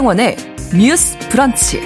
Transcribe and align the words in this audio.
신성원의 0.00 0.36
뉴스 0.78 1.18
브런치. 1.28 1.78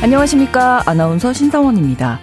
안녕하십니까. 0.00 0.82
아나운서 0.86 1.34
신성원입니다. 1.34 2.20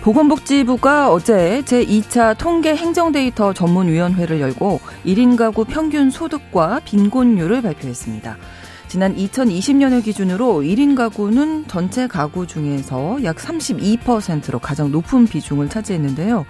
보건복지부가 0.00 1.12
어제 1.12 1.62
제2차 1.66 2.38
통계 2.38 2.74
행정 2.74 3.12
데이터 3.12 3.52
전문위원회를 3.52 4.40
열고 4.40 4.80
1인 5.04 5.36
가구 5.36 5.66
평균 5.66 6.08
소득과 6.10 6.80
빈곤율을 6.86 7.60
발표했습니다. 7.60 8.38
지난 8.88 9.14
2020년을 9.14 10.02
기준으로 10.02 10.62
1인 10.62 10.96
가구는 10.96 11.66
전체 11.68 12.06
가구 12.06 12.46
중에서 12.46 13.22
약 13.24 13.36
32%로 13.36 14.58
가장 14.58 14.90
높은 14.90 15.26
비중을 15.26 15.68
차지했는데요. 15.68 16.46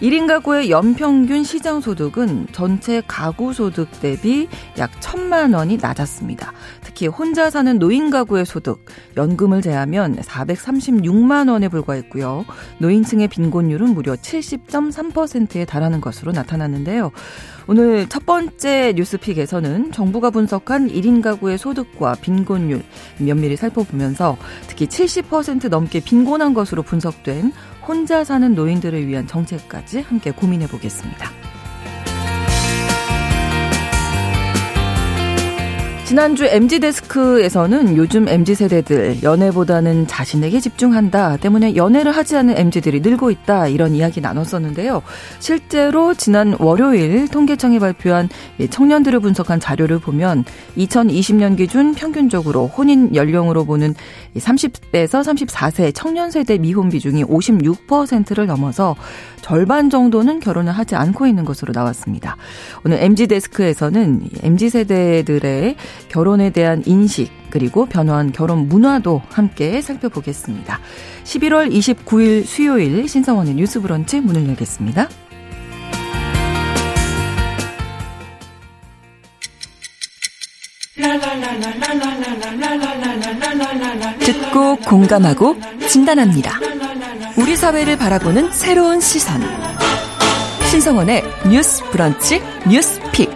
1인 0.00 0.26
가구의 0.26 0.70
연평균 0.70 1.42
시장 1.42 1.80
소득은 1.80 2.48
전체 2.52 3.02
가구 3.06 3.54
소득 3.54 3.88
대비 4.00 4.46
약 4.76 4.90
천만 5.00 5.54
원이 5.54 5.78
낮았습니다. 5.78 6.52
특히 6.82 7.06
혼자 7.06 7.48
사는 7.48 7.78
노인 7.78 8.10
가구의 8.10 8.44
소득, 8.44 8.84
연금을 9.16 9.62
제하면 9.62 10.16
436만 10.16 11.50
원에 11.50 11.68
불과했고요. 11.68 12.44
노인층의 12.78 13.28
빈곤율은 13.28 13.94
무려 13.94 14.14
70.3%에 14.14 15.64
달하는 15.64 16.02
것으로 16.02 16.32
나타났는데요. 16.32 17.10
오늘 17.66 18.06
첫 18.08 18.24
번째 18.26 18.92
뉴스픽에서는 18.96 19.92
정부가 19.92 20.30
분석한 20.30 20.88
1인 20.88 21.20
가구의 21.22 21.58
소득과 21.58 22.16
빈곤율 22.20 22.84
면밀히 23.18 23.56
살펴보면서 23.56 24.36
특히 24.68 24.86
70% 24.86 25.68
넘게 25.68 26.00
빈곤한 26.00 26.54
것으로 26.54 26.82
분석된 26.82 27.52
혼자 27.86 28.24
사는 28.24 28.54
노인들을 28.54 29.06
위한 29.06 29.26
정책까지 29.26 30.00
함께 30.00 30.32
고민해 30.32 30.66
보겠습니다. 30.66 31.30
지난주 36.06 36.44
MG데스크에서는 36.44 37.96
요즘 37.96 38.28
MG세대들 38.28 39.24
연애보다는 39.24 40.06
자신에게 40.06 40.60
집중한다 40.60 41.36
때문에 41.38 41.74
연애를 41.74 42.12
하지 42.12 42.36
않은 42.36 42.56
MG들이 42.56 43.00
늘고 43.00 43.32
있다 43.32 43.66
이런 43.66 43.92
이야기 43.92 44.20
나눴었는데요. 44.20 45.02
실제로 45.40 46.14
지난 46.14 46.54
월요일 46.60 47.26
통계청이 47.26 47.80
발표한 47.80 48.28
청년들을 48.70 49.18
분석한 49.18 49.58
자료를 49.58 49.98
보면 49.98 50.44
2020년 50.78 51.56
기준 51.56 51.92
평균적으로 51.92 52.68
혼인 52.68 53.12
연령으로 53.12 53.64
보는 53.64 53.96
30대에서 54.36 55.24
34세 55.24 55.90
청년 55.92 56.30
세대 56.30 56.56
미혼 56.56 56.88
비중이 56.88 57.24
56%를 57.24 58.46
넘어서 58.46 58.94
절반 59.40 59.90
정도는 59.90 60.40
결혼을 60.40 60.72
하지 60.72 60.94
않고 60.94 61.26
있는 61.26 61.44
것으로 61.44 61.72
나왔습니다. 61.72 62.36
오늘 62.84 63.02
MG데스크에서는 63.02 64.28
MG세대들의 64.42 65.76
결혼에 66.08 66.50
대한 66.50 66.82
인식, 66.86 67.30
그리고 67.50 67.86
변화한 67.86 68.32
결혼 68.32 68.68
문화도 68.68 69.22
함께 69.30 69.80
살펴보겠습니다. 69.80 70.78
11월 71.24 71.72
29일 71.72 72.44
수요일 72.44 73.08
신성원의 73.08 73.54
뉴스 73.54 73.80
브런치 73.80 74.20
문을 74.20 74.48
열겠습니다. 74.48 75.08
듣고 84.20 84.76
공감하고 84.76 85.56
진단합니다. 85.88 86.58
우리 87.36 87.54
사회를 87.54 87.98
바라보는 87.98 88.50
새로운 88.52 89.00
시선. 89.00 89.42
신성원의 90.70 91.22
뉴스 91.50 91.84
브런치 91.90 92.42
뉴스 92.68 93.00
pick. 93.12 93.35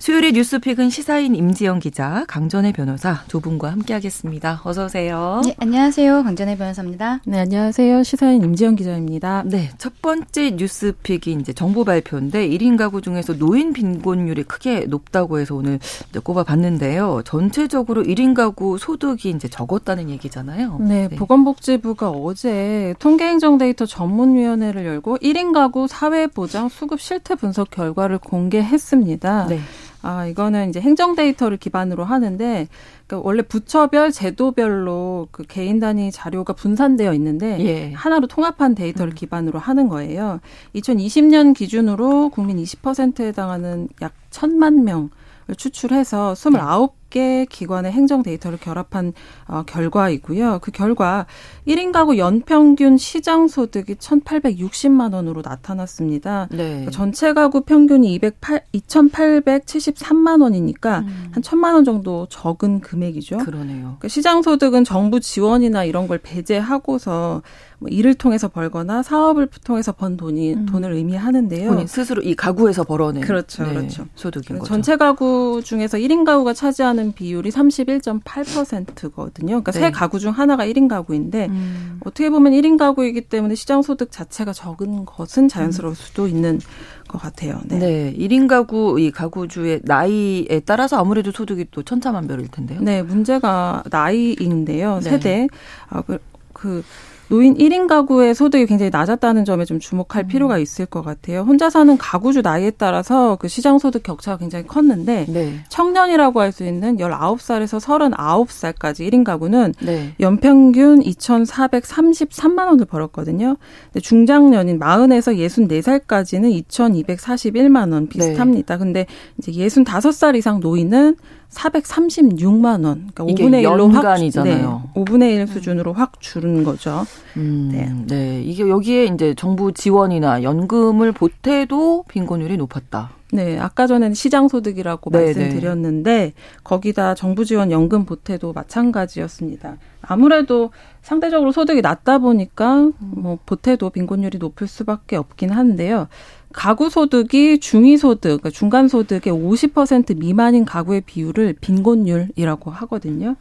수요일의 0.00 0.32
뉴스 0.32 0.59
pick은 0.59 0.90
시사인 0.90 1.34
임지영 1.34 1.80
기자, 1.80 2.24
강전애 2.28 2.72
변호사 2.72 3.24
두 3.26 3.40
분과 3.40 3.72
함께하겠습니다. 3.72 4.62
어서 4.64 4.84
오세요. 4.84 5.42
네, 5.44 5.56
안녕하세요. 5.58 6.22
강전애 6.22 6.56
변호사입니다. 6.56 7.20
네, 7.26 7.40
안녕하세요. 7.40 8.04
시사인 8.04 8.42
임지영 8.44 8.76
기자입니다. 8.76 9.42
네, 9.46 9.70
첫 9.76 10.00
번째 10.00 10.52
뉴스 10.52 10.96
pick이 10.96 11.32
이제 11.32 11.52
정부 11.52 11.84
발표인데 11.84 12.48
1인 12.48 12.78
가구 12.78 13.00
중에서 13.02 13.36
노인 13.36 13.72
빈곤율이 13.72 14.44
크게 14.44 14.86
높다고 14.86 15.40
해서 15.40 15.56
오늘 15.56 15.80
꼽아봤는데요. 16.22 17.22
전체적으로 17.24 18.04
1인 18.04 18.34
가구 18.34 18.78
소득이 18.78 19.30
이제 19.30 19.48
적었다는 19.48 20.10
얘기잖아요. 20.10 20.78
네, 20.80 21.08
네. 21.08 21.16
보건복지부가 21.16 22.10
어제 22.10 22.94
통계행정 23.00 23.58
데이터 23.58 23.84
전문위원회를 23.84 24.86
열고 24.86 25.18
1인 25.18 25.52
가구 25.52 25.88
사회보장 25.88 26.68
수급 26.68 27.00
실태 27.00 27.34
분석 27.34 27.70
결과를 27.70 28.18
공개했습니다. 28.18 29.46
네. 29.48 29.58
아, 30.02 30.26
이거는 30.26 30.68
이제 30.70 30.80
행정 30.80 31.14
데이터를 31.14 31.56
기반으로 31.56 32.04
하는데, 32.04 32.68
그러니까 33.06 33.26
원래 33.26 33.42
부처별, 33.42 34.12
제도별로 34.12 35.28
그 35.30 35.42
개인 35.42 35.80
단위 35.80 36.10
자료가 36.10 36.52
분산되어 36.52 37.14
있는데, 37.14 37.58
예. 37.60 37.92
하나로 37.92 38.26
통합한 38.26 38.74
데이터를 38.74 39.12
음. 39.12 39.14
기반으로 39.14 39.58
하는 39.58 39.88
거예요. 39.88 40.40
2020년 40.74 41.54
기준으로 41.54 42.30
국민 42.30 42.58
20%에 42.58 43.26
해당하는 43.28 43.88
약 44.02 44.12
천만 44.30 44.84
명 44.84 45.10
추출해서 45.56 46.34
29 46.34 46.97
개 47.10 47.46
기관의 47.48 47.92
행정 47.92 48.22
데이터를 48.22 48.58
결합한 48.58 49.12
어, 49.46 49.62
결과이고요. 49.66 50.58
그 50.60 50.70
결과 50.70 51.26
1인 51.66 51.92
가구 51.92 52.18
연평균 52.18 52.96
시장 52.98 53.48
소득이 53.48 53.94
1,860만 53.94 55.14
원으로 55.14 55.42
나타났습니다. 55.42 56.48
네. 56.50 56.56
그러니까 56.56 56.90
전체 56.90 57.32
가구 57.32 57.62
평균이 57.62 58.12
208, 58.14 58.62
2,873만 58.74 60.42
원이니까 60.42 61.00
음. 61.00 61.28
한 61.32 61.42
1,000만 61.42 61.74
원 61.74 61.84
정도 61.84 62.26
적은 62.28 62.80
금액이죠. 62.80 63.38
그러네요. 63.38 63.80
그러니까 63.80 64.08
시장 64.08 64.42
소득은 64.42 64.84
정부 64.84 65.20
지원이나 65.20 65.84
이런 65.84 66.08
걸 66.08 66.18
배제하고서 66.18 67.42
뭐 67.80 67.88
일을 67.88 68.14
통해서 68.14 68.48
벌거나 68.48 69.02
사업을 69.02 69.48
통해서 69.64 69.92
번 69.92 70.16
돈이 70.16 70.54
음. 70.54 70.66
돈을 70.66 70.92
의미하는데요. 70.92 71.70
본인 71.70 71.86
스스로 71.86 72.22
이 72.22 72.34
가구에서 72.34 72.84
벌어낸 72.84 73.22
그렇죠, 73.22 73.64
네, 73.64 73.74
그렇죠. 73.74 74.06
소득인 74.16 74.58
거죠. 74.58 74.68
전체 74.68 74.96
가구 74.96 75.62
중에서 75.64 75.98
1인 75.98 76.24
가구가 76.24 76.54
차지하는 76.54 76.97
비율이 77.12 77.50
31.8%거든요. 77.50 79.46
그러니까 79.46 79.72
네. 79.72 79.80
세 79.80 79.90
가구 79.90 80.18
중 80.18 80.32
하나가 80.32 80.66
1인 80.66 80.88
가구인데 80.88 81.46
음. 81.46 82.00
어떻게 82.04 82.30
보면 82.30 82.52
1인 82.52 82.78
가구이기 82.78 83.22
때문에 83.22 83.54
시장 83.54 83.82
소득 83.82 84.10
자체가 84.12 84.52
적은 84.52 85.04
것은 85.04 85.48
자연스러울 85.48 85.92
음. 85.92 85.94
수도 85.94 86.28
있는 86.28 86.60
것 87.08 87.20
같아요. 87.20 87.60
네. 87.64 87.78
네. 87.78 88.14
1인 88.16 88.48
가구 88.48 89.00
이 89.00 89.10
가구주의 89.10 89.80
나이에 89.84 90.60
따라서 90.66 90.98
아무래도 90.98 91.32
소득이 91.32 91.66
또 91.70 91.82
천차만별일 91.82 92.48
텐데요. 92.48 92.80
네, 92.80 93.02
문제가 93.02 93.82
나이인데요. 93.90 95.00
네. 95.02 95.10
세대 95.10 95.48
아, 95.88 96.02
그, 96.02 96.18
그 96.52 96.82
노인 97.28 97.54
1인 97.56 97.86
가구의 97.86 98.34
소득이 98.34 98.66
굉장히 98.66 98.90
낮았다는 98.90 99.44
점에 99.44 99.64
좀 99.64 99.78
주목할 99.78 100.24
음. 100.24 100.28
필요가 100.28 100.58
있을 100.58 100.86
것 100.86 101.02
같아요. 101.02 101.42
혼자 101.42 101.70
사는 101.70 101.96
가구주 101.96 102.42
나이에 102.42 102.72
따라서 102.72 103.36
그 103.36 103.48
시장 103.48 103.78
소득 103.78 104.02
격차가 104.02 104.38
굉장히 104.38 104.66
컸는데 104.66 105.26
네. 105.28 105.54
청년이라고 105.68 106.40
할 106.40 106.48
수 106.52 106.64
있는 106.64 106.96
19살에서 106.96 107.78
39살까지 107.78 109.08
1인 109.08 109.22
가구는 109.22 109.74
네. 109.82 110.14
연평균 110.18 111.00
2,433만 111.02 112.66
원을 112.68 112.86
벌었거든요. 112.86 113.56
근데 113.92 114.00
중장년인 114.00 114.78
40에서 114.78 115.36
64살까지는 115.36 116.64
2,241만 116.68 117.92
원 117.92 118.08
비슷합니다. 118.08 118.74
네. 118.74 118.78
근데 118.78 119.06
이제 119.36 119.52
65살 119.52 120.36
이상 120.36 120.60
노인은 120.60 121.16
436만 121.50 122.84
원. 122.84 123.10
그러니까 123.12 123.24
5분의 123.24 123.62
1로 123.62 123.94
연간이잖아요. 123.94 124.68
확 124.68 124.94
네, 124.94 125.00
5분의 125.04 125.34
1 125.34 125.46
수준으로 125.46 125.92
확 125.92 126.20
줄은 126.20 126.64
거죠. 126.64 127.04
음, 127.36 127.70
네. 127.72 127.92
네. 128.06 128.42
이게 128.42 128.68
여기에 128.68 129.06
이제 129.06 129.34
정부 129.34 129.72
지원이나 129.72 130.42
연금을 130.42 131.12
보태도 131.12 132.04
빈곤율이 132.08 132.56
높았다. 132.56 133.10
네, 133.30 133.58
아까 133.58 133.86
전에는 133.86 134.14
시장 134.14 134.48
소득이라고 134.48 135.10
네네. 135.10 135.24
말씀드렸는데 135.24 136.32
거기다 136.64 137.14
정부 137.14 137.44
지원 137.44 137.70
연금 137.70 138.06
보태도 138.06 138.54
마찬가지였습니다. 138.54 139.76
아무래도 140.00 140.70
상대적으로 141.02 141.52
소득이 141.52 141.82
낮다 141.82 142.18
보니까 142.18 142.90
뭐 142.98 143.38
보태도 143.44 143.90
빈곤율이 143.90 144.38
높을 144.38 144.66
수밖에 144.66 145.16
없긴 145.16 145.50
한데요. 145.50 146.08
가구 146.52 146.88
소득이 146.88 147.58
중위 147.58 147.96
소득, 147.96 148.22
그러니까 148.22 148.50
중간 148.50 148.88
소득의 148.88 149.32
50% 149.32 150.18
미만인 150.18 150.64
가구의 150.64 151.02
비율을 151.02 151.56
빈곤율이라고 151.60 152.70
하거든요. 152.70 153.36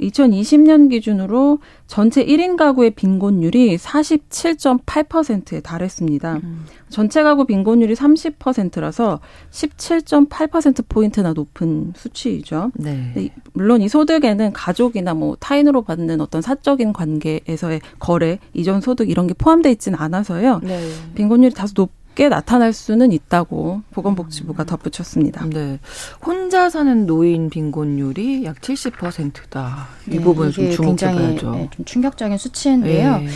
2020년 0.00 0.88
기준으로 0.90 1.58
전체 1.86 2.24
1인 2.24 2.56
가구의 2.56 2.92
빈곤율이 2.92 3.76
47.8%에 3.76 5.60
달했습니다. 5.60 6.40
음. 6.42 6.64
전체 6.88 7.22
가구 7.22 7.44
빈곤율이 7.44 7.94
30%라서 7.94 9.20
17.8%포인트나 9.50 11.32
높은 11.32 11.92
수치이죠. 11.94 12.72
네. 12.76 13.30
물론 13.52 13.82
이 13.82 13.88
소득에는 13.88 14.52
가족이나 14.52 15.14
뭐 15.14 15.36
타인으로 15.38 15.82
받는 15.82 16.20
어떤 16.20 16.40
사적인 16.40 16.92
관계에서의 16.92 17.80
거래, 17.98 18.38
이전 18.54 18.80
소득 18.80 19.10
이런 19.10 19.26
게 19.26 19.34
포함되어 19.34 19.70
있지는 19.72 19.98
않아서요. 19.98 20.60
네. 20.62 20.80
빈곤율이 21.14 21.54
다소 21.54 21.74
높 21.74 21.99
높게 22.10 22.28
나타날 22.28 22.72
수는 22.72 23.12
있다고 23.12 23.82
보건복지부가 23.90 24.64
덧붙였습니다. 24.64 25.46
네. 25.46 25.78
혼자 26.24 26.68
사는 26.68 27.06
노인 27.06 27.50
빈곤율이 27.50 28.44
약 28.44 28.60
70%다. 28.60 29.88
이 30.08 30.16
네, 30.16 30.20
부분 30.20 30.50
좀 30.50 30.70
주목해 30.70 30.96
봐야죠. 30.96 31.50
네, 31.52 31.68
좀 31.70 31.84
충격적인 31.84 32.36
수치인데요. 32.36 33.18
네. 33.18 33.28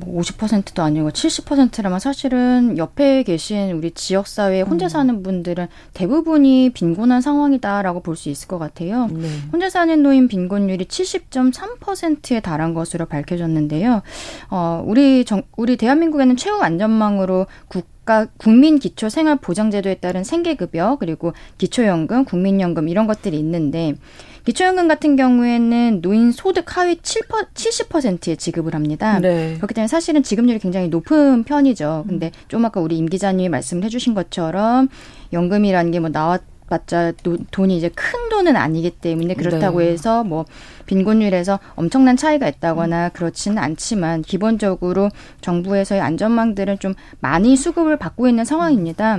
뭐 0.00 0.20
50%도 0.22 0.82
아니고 0.82 1.10
70%라면 1.10 1.98
사실은 1.98 2.78
옆에 2.78 3.22
계신 3.22 3.72
우리 3.72 3.90
지역 3.90 4.26
사회에 4.26 4.62
혼자 4.62 4.86
음. 4.86 4.88
사는 4.88 5.22
분들은 5.22 5.66
대부분이 5.94 6.70
빈곤한 6.70 7.20
상황이다라고 7.20 8.00
볼 8.02 8.20
수 8.20 8.28
있을 8.28 8.48
것 8.48 8.58
같아요. 8.58 9.08
네. 9.10 9.28
혼자 9.50 9.70
사는 9.70 10.02
노인 10.02 10.28
빈곤율이 10.28 10.84
70.3%에 10.84 12.40
달한 12.40 12.74
것으로 12.74 13.06
밝혀졌는데요. 13.06 14.02
어, 14.50 14.84
우리 14.86 15.24
정, 15.24 15.42
우리 15.56 15.76
대한민국에는 15.76 16.36
최후 16.36 16.60
안전망으로 16.60 17.46
국가 17.68 18.26
국민 18.36 18.78
기초 18.78 19.08
생활 19.08 19.36
보장제도에 19.36 19.94
따른 19.96 20.22
생계급여 20.24 20.96
그리고 21.00 21.32
기초연금, 21.58 22.24
국민연금 22.24 22.88
이런 22.88 23.06
것들이 23.06 23.38
있는데 23.38 23.94
기초연금 24.44 24.88
같은 24.88 25.16
경우에는 25.16 26.00
노인 26.02 26.32
소득 26.32 26.76
하위 26.76 26.96
7 27.02 27.22
70%에 27.54 28.36
지급을 28.36 28.74
합니다. 28.74 29.18
네. 29.20 29.54
그렇기 29.56 29.74
때문에 29.74 29.88
사실은 29.88 30.22
지급률이 30.22 30.58
굉장히 30.58 30.88
높은 30.88 31.44
편이죠. 31.44 32.04
근데 32.08 32.26
음. 32.26 32.44
좀 32.48 32.64
아까 32.64 32.80
우리 32.80 32.98
임 32.98 33.06
기자님이 33.06 33.48
말씀을 33.48 33.84
해주신 33.84 34.14
것처럼 34.14 34.88
연금이라는 35.32 35.90
게 35.92 36.00
뭐 36.00 36.08
나왔 36.08 36.42
봤자 36.70 37.12
돈이 37.50 37.76
이제 37.76 37.88
큰 37.88 38.28
돈은 38.30 38.56
아니기 38.56 38.90
때문에 38.90 39.34
그렇다고 39.34 39.80
네. 39.80 39.88
해서 39.88 40.22
뭐 40.24 40.44
빈곤율에서 40.86 41.58
엄청난 41.74 42.16
차이가 42.16 42.48
있다거나 42.48 43.10
그렇지는 43.10 43.58
않지만 43.58 44.22
기본적으로 44.22 45.10
정부에서의 45.40 46.00
안전망들은 46.00 46.78
좀 46.78 46.94
많이 47.18 47.56
수급을 47.56 47.96
받고 47.96 48.28
있는 48.28 48.44
상황입니다. 48.44 49.18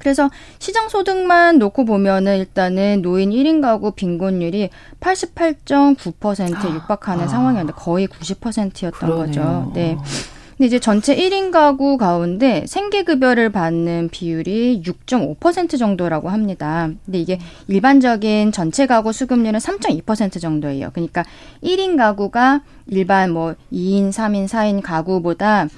그래서 0.00 0.30
시장 0.58 0.88
소득만 0.88 1.58
놓고 1.58 1.84
보면은 1.84 2.38
일단은 2.38 3.02
노인 3.02 3.30
1인 3.30 3.62
가구 3.62 3.92
빈곤율이 3.92 4.70
88.9%에 4.98 6.74
육박하는 6.74 7.24
아. 7.24 7.28
상황이었는데 7.28 7.78
거의 7.78 8.08
90%였던 8.08 8.92
그러네요. 8.92 9.26
거죠. 9.26 9.72
네. 9.74 9.96
근데 10.60 10.66
이제 10.66 10.78
전체 10.78 11.16
1인 11.16 11.52
가구 11.52 11.96
가운데 11.96 12.66
생계급여를 12.66 13.50
받는 13.50 14.10
비율이 14.12 14.82
6.5% 14.84 15.78
정도라고 15.78 16.28
합니다. 16.28 16.90
근데 17.06 17.18
이게 17.18 17.38
일반적인 17.66 18.52
전체 18.52 18.86
가구 18.86 19.10
수급률은 19.10 19.58
3.2% 19.58 20.38
정도예요. 20.38 20.90
그러니까 20.92 21.24
1인 21.64 21.96
가구가 21.96 22.60
일반 22.88 23.30
뭐 23.32 23.54
2인, 23.72 24.10
3인, 24.10 24.48
4인 24.48 24.82
가구보다 24.82 25.68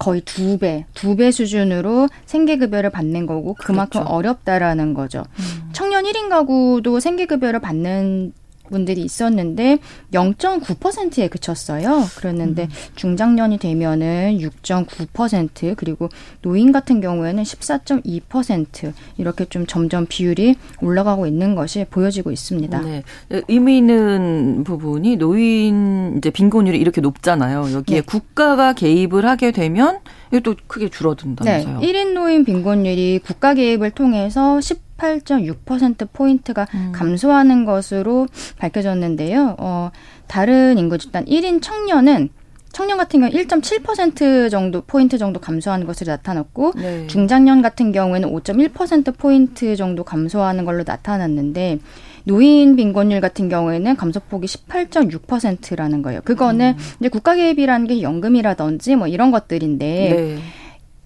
거의 0.00 0.22
두 0.22 0.58
배, 0.58 0.86
두 0.94 1.14
배 1.14 1.30
수준으로 1.30 2.08
생계급여를 2.26 2.88
받는 2.90 3.26
거고 3.26 3.54
그만큼 3.54 4.00
그렇죠. 4.00 4.14
어렵다라는 4.14 4.94
거죠. 4.94 5.24
음. 5.38 5.70
청년 5.72 6.04
1인 6.04 6.28
가구도 6.30 6.98
생계급여를 7.00 7.60
받는 7.60 8.32
분들이 8.70 9.02
있었는데 9.02 9.78
0.9%에 10.12 11.28
그쳤어요. 11.28 12.04
그랬는데 12.16 12.64
음. 12.64 12.68
중장년이 12.96 13.58
되면은 13.58 14.38
6.9% 14.38 15.74
그리고 15.76 16.08
노인 16.42 16.72
같은 16.72 17.00
경우에는 17.00 17.42
14.2% 17.42 18.92
이렇게 19.18 19.44
좀 19.46 19.66
점점 19.66 20.06
비율이 20.06 20.56
올라가고 20.80 21.26
있는 21.26 21.54
것이 21.54 21.84
보여지고 21.90 22.30
있습니다. 22.30 22.80
네. 22.80 23.02
의미 23.48 23.78
있는 23.78 24.64
부분이 24.64 25.16
노인 25.16 26.14
이제 26.18 26.30
빈곤율이 26.30 26.78
이렇게 26.78 27.00
높잖아요. 27.00 27.72
여기에 27.72 28.00
네. 28.00 28.06
국가가 28.06 28.72
개입을 28.72 29.26
하게 29.26 29.50
되면 29.52 29.98
또 30.38 30.54
크게 30.68 30.88
줄어든다면서요. 30.88 31.80
네. 31.80 31.86
1인 31.86 32.12
노인 32.12 32.44
빈곤율이 32.44 33.20
국가 33.24 33.54
개입을 33.54 33.90
통해서 33.90 34.60
10 34.60 34.90
18.6%포인트가 35.00 36.66
음. 36.74 36.92
감소하는 36.94 37.64
것으로 37.64 38.28
밝혀졌는데요. 38.58 39.56
어, 39.58 39.90
다른 40.26 40.78
인구 40.78 40.98
집단 40.98 41.24
1인 41.24 41.62
청년은 41.62 42.28
청년 42.72 42.98
같은 42.98 43.20
경우 43.20 43.32
1.7% 43.32 44.48
정도 44.48 44.82
포인트 44.82 45.18
정도 45.18 45.40
감소하는 45.40 45.86
것으로 45.86 46.12
나타났고 46.12 46.72
네. 46.76 47.06
중장년 47.08 47.62
같은 47.62 47.90
경우에는 47.90 48.30
5.1% 48.30 49.18
포인트 49.18 49.74
정도 49.74 50.04
감소하는 50.04 50.64
걸로 50.64 50.84
나타났는데 50.86 51.80
노인 52.24 52.76
빈곤율 52.76 53.20
같은 53.20 53.48
경우에는 53.48 53.96
감소폭이 53.96 54.46
18.6%라는 54.46 56.02
거예요. 56.02 56.20
그거는 56.24 56.74
음. 56.78 56.84
이제 57.00 57.08
국가 57.08 57.34
개입이라는 57.34 57.86
게 57.86 58.02
연금이라든지 58.02 58.96
뭐 58.96 59.06
이런 59.06 59.30
것들인데 59.30 59.86
네. 59.86 60.38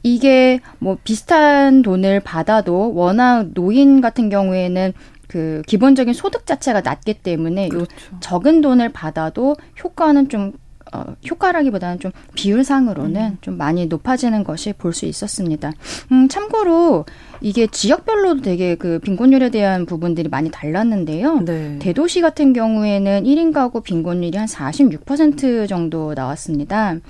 이게 0.02 0.60
뭐 0.78 0.98
비슷한 1.02 1.82
돈을 1.82 2.20
받아도 2.20 2.92
워낙 2.94 3.48
노인 3.54 4.00
같은 4.00 4.28
경우에는 4.28 4.92
그 5.28 5.62
기본적인 5.66 6.12
소득 6.14 6.46
자체가 6.46 6.82
낮기 6.82 7.14
때문에 7.14 7.68
그렇죠. 7.68 7.90
적은 8.20 8.60
돈을 8.60 8.90
받아도 8.92 9.56
효과는 9.82 10.28
좀 10.28 10.52
어, 10.92 11.16
효과라기보다는 11.28 11.98
좀 11.98 12.12
비율상으로는 12.34 13.20
음. 13.20 13.38
좀 13.40 13.56
많이 13.56 13.86
높아지는 13.86 14.44
것이 14.44 14.72
볼 14.74 14.92
수 14.92 15.06
있었습니다. 15.06 15.72
음, 16.12 16.28
참고로 16.28 17.04
이게 17.44 17.66
지역별로도 17.66 18.40
되게 18.40 18.74
그 18.74 18.98
빈곤율에 19.00 19.50
대한 19.50 19.84
부분들이 19.84 20.30
많이 20.30 20.50
달랐는데요. 20.50 21.40
네. 21.40 21.78
대도시 21.78 22.22
같은 22.22 22.54
경우에는 22.54 23.24
1인 23.24 23.52
가구 23.52 23.82
빈곤율이 23.82 24.38
한 24.38 24.46
46% 24.46 25.68
정도 25.68 26.14
나왔습니다. 26.14 26.92
음. 26.92 27.00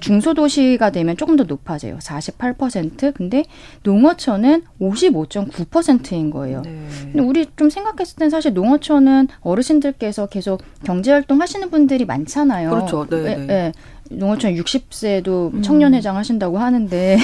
중소도시가 0.00 0.90
되면 0.90 1.16
조금 1.16 1.36
더 1.36 1.44
높아져요. 1.44 1.98
48%. 1.98 3.14
근데 3.14 3.44
농어촌은 3.84 4.64
55.9%인 4.80 6.30
거예요. 6.30 6.62
네. 6.62 6.86
근데 7.12 7.20
우리 7.20 7.46
좀 7.54 7.70
생각했을 7.70 8.16
땐 8.16 8.30
사실 8.30 8.52
농어촌은 8.52 9.28
어르신들께서 9.42 10.26
계속 10.26 10.60
경제활동 10.82 11.40
하시는 11.40 11.70
분들이 11.70 12.04
많잖아요. 12.04 12.70
그렇죠. 12.70 13.06
네. 13.08 13.22
네. 13.22 13.46
네. 13.46 13.72
농어촌 14.10 14.54
60세도 14.54 15.54
음. 15.54 15.62
청년회장 15.62 16.16
하신다고 16.16 16.58
하는데 16.58 17.16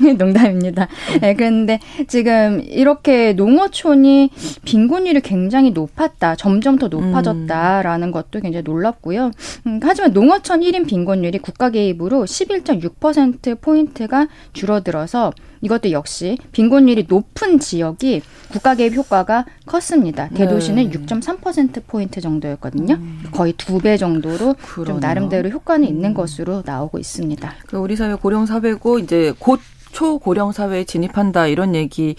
농담입니다. 0.18 0.88
네, 1.20 1.34
그런데 1.34 1.80
지금 2.06 2.62
이렇게 2.64 3.32
농어촌이 3.32 4.30
빈곤율이 4.64 5.20
굉장히 5.20 5.70
높았다, 5.70 6.36
점점 6.36 6.78
더 6.78 6.88
높아졌다라는 6.88 8.08
음. 8.08 8.12
것도 8.12 8.40
굉장히 8.40 8.62
놀랍고요. 8.62 9.30
음, 9.66 9.80
하지만 9.82 10.12
농어촌 10.12 10.60
1인 10.60 10.86
빈곤율이 10.86 11.38
국가 11.38 11.70
개입으로 11.70 12.24
11.6% 12.24 13.60
포인트가 13.60 14.28
줄어들어서 14.52 15.32
이것도 15.60 15.90
역시 15.92 16.38
빈곤율이 16.52 17.06
높은 17.08 17.58
지역이 17.58 18.22
국가 18.50 18.74
개입 18.74 18.94
효과가 18.94 19.44
컸습니다. 19.66 20.28
대도시는 20.28 20.90
네. 20.90 20.98
6.3% 20.98 21.82
포인트 21.86 22.20
정도였거든요. 22.20 22.94
음. 22.94 23.22
거의 23.32 23.52
두 23.52 23.78
배 23.78 23.96
정도로 23.96 24.54
그러네요. 24.54 24.84
좀 24.94 25.00
나름대로 25.00 25.48
효과는 25.50 25.86
있는 25.86 26.10
음. 26.10 26.14
것으로 26.14 26.62
나오고 26.64 26.98
있습니다. 26.98 27.52
그 27.66 27.76
우리 27.76 27.94
사회 27.96 28.14
고령 28.14 28.46
사회고 28.46 28.98
이제 28.98 29.32
곧 29.38 29.60
초고령 29.92 30.52
사회에 30.52 30.84
진입한다 30.84 31.46
이런 31.46 31.74
얘기 31.74 32.14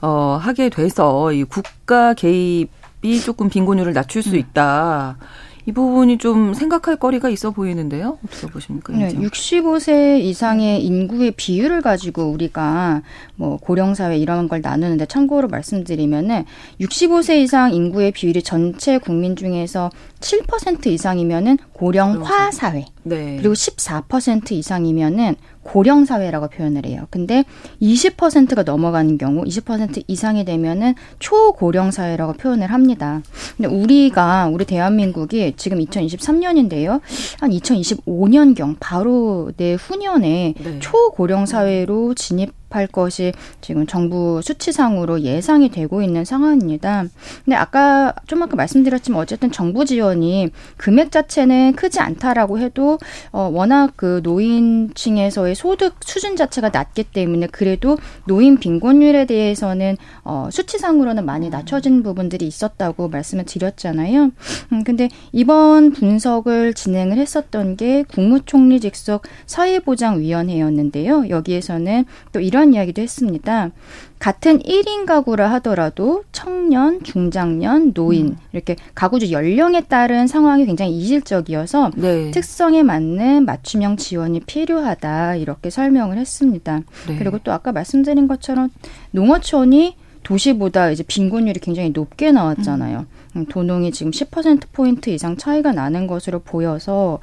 어 0.00 0.38
하게 0.40 0.68
돼서 0.68 1.32
이 1.32 1.44
국가 1.44 2.14
개입이 2.14 3.20
조금 3.24 3.48
빈곤율을 3.48 3.92
낮출 3.92 4.22
수 4.22 4.30
음. 4.30 4.36
있다. 4.36 5.16
음. 5.20 5.26
이 5.66 5.72
부분이 5.72 6.18
좀 6.18 6.52
생각할 6.52 6.96
거리가 6.96 7.30
있어 7.30 7.50
보이는데요. 7.50 8.18
어떻게 8.24 8.46
보십니까? 8.48 8.92
네, 8.92 9.14
65세 9.14 10.20
이상의 10.20 10.84
인구의 10.84 11.32
비율을 11.32 11.80
가지고 11.80 12.24
우리가 12.24 13.02
뭐 13.36 13.56
고령 13.56 13.94
사회 13.94 14.18
이런 14.18 14.48
걸 14.48 14.60
나누는데 14.60 15.06
참고로 15.06 15.48
말씀드리면은 15.48 16.44
65세 16.80 17.36
이상 17.42 17.72
인구의 17.72 18.12
비율이 18.12 18.42
전체 18.42 18.98
국민 18.98 19.36
중에서 19.36 19.90
7% 20.20 20.86
이상이면은 20.86 21.58
고령화 21.72 22.50
사회. 22.50 22.84
네. 23.04 23.36
그리고 23.38 23.54
14% 23.54 24.52
이상이면은 24.52 25.36
고령 25.62 26.04
사회라고 26.04 26.48
표현을 26.48 26.86
해요. 26.86 27.06
근데 27.10 27.44
20%가 27.80 28.62
넘어가는 28.62 29.16
경우 29.18 29.44
20% 29.44 30.04
이상이 30.06 30.44
되면은 30.44 30.94
초고령 31.18 31.90
사회라고 31.90 32.34
표현을 32.34 32.68
합니다. 32.68 33.22
근데 33.56 33.68
우리가 33.68 34.48
우리 34.48 34.64
대한민국이 34.64 35.54
지금 35.56 35.78
2023년인데요. 35.78 37.00
한 37.40 37.50
2025년경 37.50 38.76
바로 38.78 39.52
내 39.56 39.74
후년에 39.74 40.54
네. 40.58 40.78
초고령 40.80 41.46
사회로 41.46 42.14
진입 42.14 42.63
도입할 42.74 42.88
것이 42.88 43.32
지금 43.60 43.86
정부 43.86 44.40
수치상으로 44.42 45.20
예상이 45.22 45.70
되고 45.70 46.02
있는 46.02 46.24
상황입니다. 46.24 47.04
근데 47.44 47.56
아까 47.56 48.12
좀 48.26 48.42
아까 48.42 48.56
말씀드렸지만 48.56 49.20
어쨌든 49.20 49.50
정부 49.50 49.84
지원이 49.84 50.50
금액 50.76 51.12
자체는 51.12 51.74
크지 51.74 52.00
않다라고 52.00 52.58
해도 52.58 52.98
어 53.32 53.48
워낙 53.52 53.92
그 53.96 54.20
노인층에서의 54.24 55.54
소득 55.54 55.94
수준 56.00 56.36
자체가 56.36 56.70
낮기 56.70 57.04
때문에 57.04 57.46
그래도 57.46 57.96
노인 58.26 58.58
빈곤율에 58.58 59.26
대해서는 59.26 59.96
어 60.24 60.48
수치상으로는 60.50 61.24
많이 61.24 61.48
낮춰진 61.48 62.02
부분들이 62.02 62.46
있었다고 62.46 63.08
말씀을 63.08 63.44
드렸잖아요. 63.44 64.32
음 64.72 64.84
근데 64.84 65.08
이번 65.32 65.92
분석을 65.92 66.74
진행을 66.74 67.18
했었던 67.18 67.76
게 67.76 68.02
국무총리 68.08 68.80
직속 68.80 69.22
사회보장위원회였는데요. 69.46 71.28
여기에서는 71.28 72.04
또 72.32 72.40
이런 72.40 72.63
이야기도 72.72 73.02
했습니다. 73.02 73.70
같은 74.18 74.58
1인 74.60 75.04
가구라 75.04 75.50
하더라도 75.54 76.24
청년, 76.32 77.02
중장년, 77.02 77.92
노인 77.92 78.28
음. 78.28 78.36
이렇게 78.52 78.76
가구주 78.94 79.32
연령에 79.32 79.82
따른 79.82 80.26
상황이 80.26 80.64
굉장히 80.64 80.96
이질적이어서 80.98 81.90
네. 81.96 82.30
특성에 82.30 82.82
맞는 82.82 83.44
맞춤형 83.44 83.98
지원이 83.98 84.40
필요하다 84.40 85.36
이렇게 85.36 85.68
설명을 85.68 86.16
했습니다. 86.16 86.80
네. 87.08 87.18
그리고 87.18 87.38
또 87.44 87.52
아까 87.52 87.72
말씀드린 87.72 88.26
것처럼 88.28 88.70
농어촌이 89.10 89.96
도시보다 90.22 90.90
이제 90.90 91.02
빈곤율이 91.02 91.60
굉장히 91.60 91.90
높게 91.90 92.32
나왔잖아요. 92.32 93.00
음. 93.00 93.23
음, 93.36 93.46
도농이 93.46 93.90
지금 93.92 94.12
10%포인트 94.12 95.10
이상 95.10 95.36
차이가 95.36 95.72
나는 95.72 96.06
것으로 96.06 96.40
보여서 96.40 97.18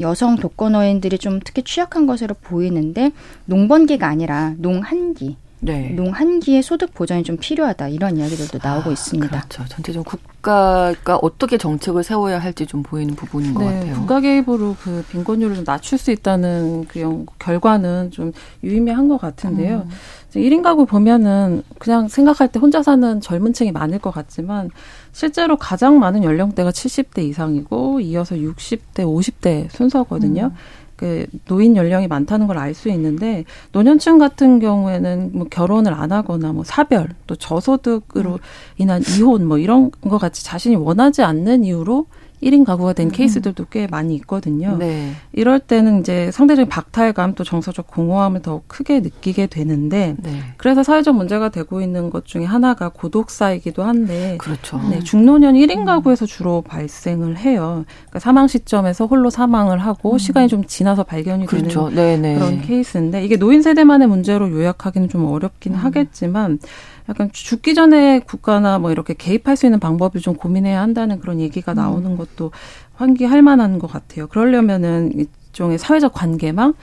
여성 0.00 0.36
독거노인들이 0.36 1.18
좀 1.18 1.40
특히 1.44 1.62
취약한 1.62 2.06
것으로 2.06 2.34
보이는데 2.40 3.12
농번기가 3.46 4.06
아니라 4.06 4.54
농한기. 4.58 5.36
네. 5.66 5.90
농한기의 5.90 6.62
소득 6.62 6.94
보전이 6.94 7.24
좀 7.24 7.36
필요하다 7.36 7.88
이런 7.88 8.16
이야기들도 8.16 8.60
나오고 8.62 8.90
아, 8.90 8.92
있습니다. 8.92 9.28
그렇죠. 9.28 9.64
전체적으로 9.68 10.04
국가가 10.04 11.16
어떻게 11.20 11.58
정책을 11.58 12.04
세워야 12.04 12.38
할지 12.38 12.66
좀 12.66 12.82
보이는 12.82 13.14
부분인 13.14 13.52
것 13.52 13.64
네, 13.64 13.80
같아요. 13.80 13.94
국가 13.94 14.20
개입으로 14.20 14.76
그 14.80 15.04
빈곤율을 15.10 15.56
좀 15.56 15.64
낮출 15.64 15.98
수 15.98 16.12
있다는 16.12 16.86
그 16.86 17.00
연구 17.00 17.34
결과는 17.38 18.12
좀 18.12 18.32
유의미한 18.62 19.08
것 19.08 19.18
같은데요. 19.18 19.86
음. 19.86 19.90
1인 20.34 20.62
가구 20.62 20.86
보면은 20.86 21.62
그냥 21.78 22.08
생각할 22.08 22.48
때 22.48 22.58
혼자 22.58 22.82
사는 22.82 23.20
젊은 23.20 23.52
층이 23.52 23.72
많을 23.72 23.98
것 23.98 24.10
같지만 24.10 24.70
실제로 25.12 25.56
가장 25.56 25.98
많은 25.98 26.24
연령대가 26.24 26.70
70대 26.70 27.22
이상이고 27.24 28.00
이어서 28.00 28.36
60대, 28.36 28.98
50대 28.98 29.70
순서거든요. 29.70 30.52
음. 30.52 30.85
그 30.96 31.26
노인 31.46 31.76
연령이 31.76 32.08
많다는 32.08 32.46
걸 32.46 32.56
알 32.58 32.74
수 32.74 32.88
있는데 32.90 33.44
노년층 33.72 34.18
같은 34.18 34.58
경우에는 34.58 35.30
뭐 35.32 35.46
결혼을 35.50 35.92
안 35.94 36.12
하거나 36.12 36.52
뭐 36.52 36.64
사별 36.64 37.08
또 37.26 37.36
저소득으로 37.36 38.32
음. 38.32 38.38
인한 38.78 39.02
이혼 39.16 39.46
뭐 39.46 39.58
이런 39.58 39.90
거 39.90 40.18
같이 40.18 40.44
자신이 40.44 40.76
원하지 40.76 41.22
않는 41.22 41.64
이유로 41.64 42.06
1인 42.42 42.64
가구가 42.64 42.92
된 42.92 43.08
음. 43.08 43.12
케이스들도 43.12 43.66
꽤 43.70 43.86
많이 43.86 44.14
있거든요. 44.16 44.76
네. 44.78 45.12
이럴 45.32 45.58
때는 45.58 46.00
이제 46.00 46.30
상대적인 46.30 46.68
박탈감 46.68 47.34
또 47.34 47.44
정서적 47.44 47.86
공허함을 47.86 48.42
더 48.42 48.62
크게 48.66 49.00
느끼게 49.00 49.46
되는데 49.46 50.16
네. 50.18 50.40
그래서 50.56 50.82
사회적 50.82 51.16
문제가 51.16 51.48
되고 51.48 51.80
있는 51.80 52.10
것 52.10 52.26
중에 52.26 52.44
하나가 52.44 52.88
고독사이기도 52.90 53.82
한데 53.82 54.36
그렇죠. 54.38 54.80
네, 54.90 55.00
중노년 55.00 55.54
1인 55.54 55.78
음. 55.78 55.84
가구에서 55.84 56.26
주로 56.26 56.62
발생을 56.62 57.38
해요. 57.38 57.84
그러니까 57.86 58.18
사망 58.18 58.48
시점에서 58.48 59.06
홀로 59.06 59.30
사망을 59.30 59.78
하고 59.78 60.14
음. 60.14 60.18
시간이 60.18 60.48
좀 60.48 60.64
지나서 60.64 61.04
발견이 61.04 61.46
그렇죠. 61.46 61.88
되는 61.88 62.22
네네. 62.22 62.34
그런 62.34 62.60
케이스인데 62.60 63.24
이게 63.24 63.36
노인 63.36 63.62
세대만의 63.62 64.08
문제로 64.08 64.50
요약하기는 64.50 65.08
좀 65.08 65.24
어렵긴 65.24 65.74
음. 65.74 65.78
하겠지만 65.78 66.58
약간 67.08 67.30
죽기 67.32 67.74
전에 67.74 68.20
국가나 68.20 68.78
뭐 68.78 68.90
이렇게 68.90 69.14
개입할 69.14 69.56
수 69.56 69.66
있는 69.66 69.78
방법을 69.78 70.20
좀 70.20 70.34
고민해야 70.34 70.80
한다는 70.80 71.20
그런 71.20 71.40
얘기가 71.40 71.72
음. 71.72 71.76
나오는 71.76 72.10
음. 72.10 72.16
것도 72.16 72.50
환기할 72.94 73.42
만한 73.42 73.78
것 73.78 73.90
같아요. 73.90 74.26
그러려면은 74.26 75.12
일종의 75.12 75.78
사회적 75.78 76.12
관계망 76.12 76.74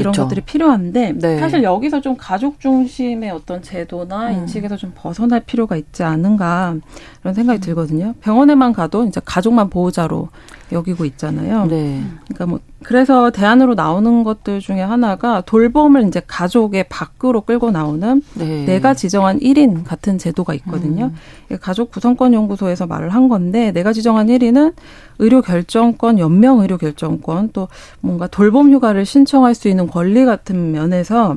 이런 0.00 0.12
그렇죠. 0.12 0.22
것들이 0.22 0.40
필요한데 0.42 1.14
네. 1.18 1.38
사실 1.38 1.62
여기서 1.62 2.00
좀 2.00 2.16
가족 2.16 2.60
중심의 2.60 3.30
어떤 3.30 3.62
제도나 3.62 4.30
음. 4.30 4.40
인식에서 4.40 4.76
좀 4.76 4.92
벗어날 4.94 5.40
필요가 5.40 5.76
있지 5.76 6.02
않은가 6.02 6.76
이런 7.22 7.34
생각이 7.34 7.58
음. 7.58 7.60
들거든요. 7.60 8.14
병원에만 8.20 8.72
가도 8.72 9.04
이제 9.04 9.20
가족만 9.24 9.70
보호자로 9.70 10.28
여기고 10.72 11.04
있잖아요. 11.04 11.66
네. 11.66 12.02
그러니까 12.24 12.46
뭐 12.46 12.60
그래서 12.82 13.30
대안으로 13.30 13.74
나오는 13.74 14.24
것들 14.24 14.60
중에 14.60 14.80
하나가 14.80 15.40
돌봄을 15.42 16.08
이제 16.08 16.20
가족의 16.26 16.86
밖으로 16.88 17.42
끌고 17.42 17.70
나오는 17.70 18.22
네. 18.34 18.64
내가 18.64 18.94
지정한 18.94 19.38
1인 19.38 19.84
같은 19.84 20.18
제도가 20.18 20.54
있거든요. 20.54 21.12
음. 21.50 21.58
가족 21.60 21.90
구성권 21.90 22.34
연구소에서 22.34 22.86
말을 22.86 23.10
한 23.10 23.28
건데 23.28 23.70
내가 23.72 23.92
지정한 23.92 24.26
1인은 24.28 24.74
의료 25.18 25.42
결정권, 25.42 26.18
연명 26.18 26.60
의료 26.60 26.78
결정권 26.78 27.50
또 27.52 27.68
뭔가 28.00 28.26
돌봄 28.26 28.72
휴가를 28.72 29.04
신청할 29.04 29.54
수 29.54 29.68
있는 29.68 29.86
권리 29.86 30.24
같은 30.24 30.72
면에서 30.72 31.36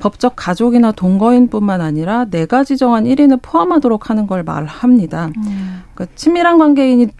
법적 0.00 0.34
가족이나 0.36 0.92
동거인뿐만 0.92 1.80
아니라 1.80 2.24
내가 2.26 2.64
지정한 2.64 3.04
1인을 3.04 3.38
포함하도록 3.42 4.10
하는 4.10 4.26
걸 4.26 4.42
말합니다. 4.42 5.30
음. 5.36 5.82
그러니까 5.94 6.16
친밀한 6.16 6.58
관계인 6.58 7.10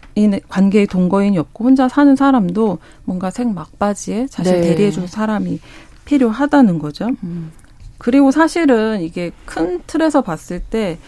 관계의 0.48 0.86
동거인이 0.88 1.38
없고 1.38 1.64
혼자 1.64 1.88
사는 1.88 2.14
사람도 2.16 2.78
뭔가 3.04 3.30
생 3.30 3.54
막바지에 3.54 4.26
자신 4.26 4.54
네. 4.54 4.60
대리해줄 4.62 5.08
사람이 5.08 5.60
필요하다는 6.04 6.78
거죠. 6.78 7.08
음. 7.22 7.52
그리고 7.98 8.30
사실은 8.30 9.00
이게 9.00 9.30
큰 9.44 9.80
틀에서 9.86 10.20
봤을 10.20 10.60
때 10.60 10.98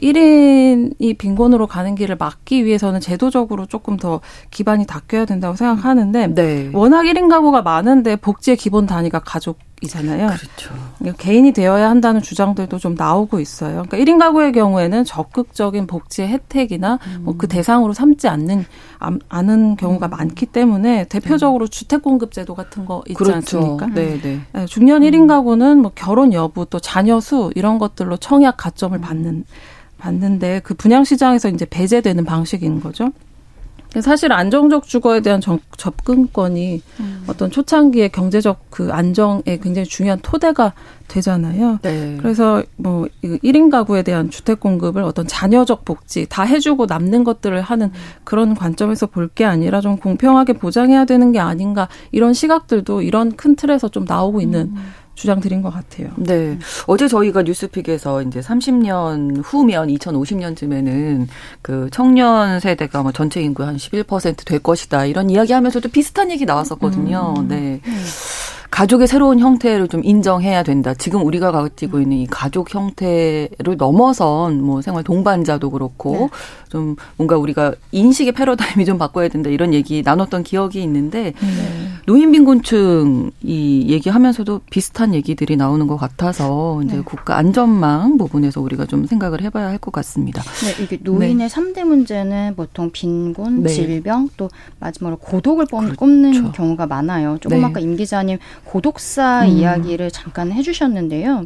그러니까 0.00 0.20
1인이 0.20 1.18
빈곤으로 1.18 1.66
가는 1.66 1.94
길을 1.94 2.16
막기 2.16 2.64
위해서는 2.64 3.00
제도적으로 3.00 3.66
조금 3.66 3.96
더 3.96 4.20
기반이 4.50 4.86
닦여야 4.86 5.24
된다고 5.24 5.56
생각하는데 5.56 6.34
네. 6.34 6.70
워낙 6.72 7.02
1인 7.02 7.28
가구가 7.28 7.62
많은데 7.62 8.16
복지의 8.16 8.56
기본 8.56 8.86
단위가 8.86 9.20
가족 9.20 9.58
이잖아요. 9.82 10.28
그렇죠. 10.28 10.74
그러니까 10.98 11.22
개인이 11.22 11.52
되어야 11.52 11.90
한다는 11.90 12.22
주장들도 12.22 12.78
좀 12.78 12.94
나오고 12.94 13.40
있어요. 13.40 13.84
그러니까 13.88 13.98
1인 13.98 14.18
가구의 14.18 14.52
경우에는 14.52 15.04
적극적인 15.04 15.86
복지의 15.86 16.28
혜택이나 16.28 16.98
음. 17.06 17.22
뭐그 17.24 17.48
대상으로 17.48 17.92
삼지 17.92 18.28
않는 18.28 18.64
않은 19.28 19.76
경우가 19.76 20.06
음. 20.06 20.10
많기 20.10 20.46
때문에 20.46 21.06
대표적으로 21.08 21.66
음. 21.66 21.68
주택 21.68 22.02
공급 22.02 22.32
제도 22.32 22.54
같은 22.54 22.84
거 22.84 23.02
있지 23.08 23.14
그렇죠. 23.14 23.58
않습니까? 23.58 23.86
네, 23.86 24.20
네. 24.20 24.40
네 24.52 24.66
중년 24.66 25.02
1인 25.02 25.22
음. 25.22 25.26
가구는 25.26 25.78
뭐 25.78 25.90
결혼 25.94 26.32
여부 26.32 26.64
또 26.66 26.78
자녀 26.78 27.18
수 27.20 27.50
이런 27.54 27.78
것들로 27.78 28.16
청약 28.16 28.56
가점을 28.56 28.96
음. 28.96 29.00
받는 29.00 29.44
받는데 30.02 30.60
그 30.64 30.74
분양 30.74 31.04
시장에서 31.04 31.48
이제 31.48 31.64
배제되는 31.64 32.24
방식인 32.24 32.80
거죠. 32.80 33.12
사실 34.00 34.32
안정적 34.32 34.86
주거에 34.86 35.20
대한 35.20 35.42
정, 35.42 35.58
접근권이 35.76 36.80
음. 37.00 37.24
어떤 37.26 37.50
초창기의 37.50 38.10
경제적 38.10 38.70
그 38.70 38.90
안정에 38.90 39.58
굉장히 39.62 39.84
중요한 39.86 40.18
토대가 40.22 40.72
되잖아요. 41.08 41.78
네. 41.82 42.16
그래서 42.18 42.62
뭐 42.76 43.06
1인 43.22 43.70
가구에 43.70 44.02
대한 44.02 44.30
주택 44.30 44.60
공급을 44.60 45.02
어떤 45.02 45.26
자녀적 45.26 45.84
복지 45.84 46.24
다 46.26 46.42
해주고 46.42 46.86
남는 46.86 47.22
것들을 47.22 47.60
하는 47.60 47.88
음. 47.88 47.92
그런 48.24 48.54
관점에서 48.54 49.06
볼 49.08 49.28
게 49.34 49.44
아니라 49.44 49.82
좀 49.82 49.98
공평하게 49.98 50.54
보장해야 50.54 51.04
되는 51.04 51.30
게 51.30 51.38
아닌가 51.38 51.88
이런 52.12 52.32
시각들도 52.32 53.02
이런 53.02 53.32
큰 53.36 53.56
틀에서 53.56 53.88
좀 53.88 54.06
나오고 54.08 54.40
있는 54.40 54.72
음. 54.74 54.92
주장드린 55.14 55.62
것 55.62 55.70
같아요. 55.70 56.10
네. 56.16 56.58
어제 56.86 57.08
저희가 57.08 57.42
뉴스픽에서 57.42 58.22
이제 58.22 58.40
30년 58.40 59.42
후면 59.44 59.88
2050년쯤에는 59.88 61.26
그 61.60 61.88
청년 61.92 62.60
세대가 62.60 63.02
뭐 63.02 63.12
전체 63.12 63.40
인구 63.42 63.64
한 63.64 63.76
11%될 63.76 64.58
것이다. 64.60 65.04
이런 65.06 65.30
이야기 65.30 65.52
하면서도 65.52 65.88
비슷한 65.90 66.30
얘기 66.30 66.44
나왔었거든요. 66.44 67.34
음. 67.38 67.48
네. 67.48 67.80
음. 67.84 68.04
가족의 68.72 69.06
새로운 69.06 69.38
형태를 69.38 69.86
좀 69.86 70.00
인정해야 70.02 70.62
된다. 70.62 70.94
지금 70.94 71.22
우리가 71.26 71.52
가지고 71.52 72.00
있는 72.00 72.16
이 72.16 72.26
가족 72.26 72.74
형태를 72.74 73.76
넘어선 73.76 74.62
뭐 74.62 74.80
생활 74.80 75.04
동반자도 75.04 75.70
그렇고 75.70 76.12
네. 76.12 76.28
좀 76.70 76.96
뭔가 77.18 77.36
우리가 77.36 77.74
인식의 77.92 78.32
패러다임이 78.32 78.86
좀 78.86 78.96
바꿔야 78.96 79.28
된다 79.28 79.50
이런 79.50 79.74
얘기 79.74 80.00
나눴던 80.02 80.42
기억이 80.42 80.82
있는데 80.84 81.34
네. 81.38 81.88
노인 82.06 82.32
빈곤층 82.32 83.30
이 83.42 83.86
얘기하면서도 83.90 84.62
비슷한 84.70 85.14
얘기들이 85.14 85.56
나오는 85.56 85.86
것 85.86 85.98
같아서 85.98 86.80
이제 86.82 86.96
네. 86.96 87.02
국가 87.04 87.36
안전망 87.36 88.16
부분에서 88.16 88.62
우리가 88.62 88.86
좀 88.86 89.06
생각을 89.06 89.42
해봐야 89.42 89.68
할 89.68 89.82
것 89.82 89.90
같습니다. 89.92 90.42
네, 90.42 90.84
이게 90.84 90.98
노인의 91.02 91.48
삼대 91.50 91.82
문제는 91.82 92.54
보통 92.56 92.90
빈곤, 92.92 93.64
네. 93.64 93.68
질병, 93.68 94.28
또 94.36 94.48
마지막으로 94.78 95.18
고독을 95.18 95.66
그렇죠. 95.66 95.96
꼽는 95.96 96.52
경우가 96.52 96.86
많아요. 96.86 97.36
조금 97.40 97.58
네. 97.58 97.64
아까 97.64 97.80
임 97.80 97.96
기자님 97.96 98.38
고독사 98.64 99.42
음. 99.44 99.48
이야기를 99.48 100.10
잠깐 100.10 100.52
해주셨는데요. 100.52 101.44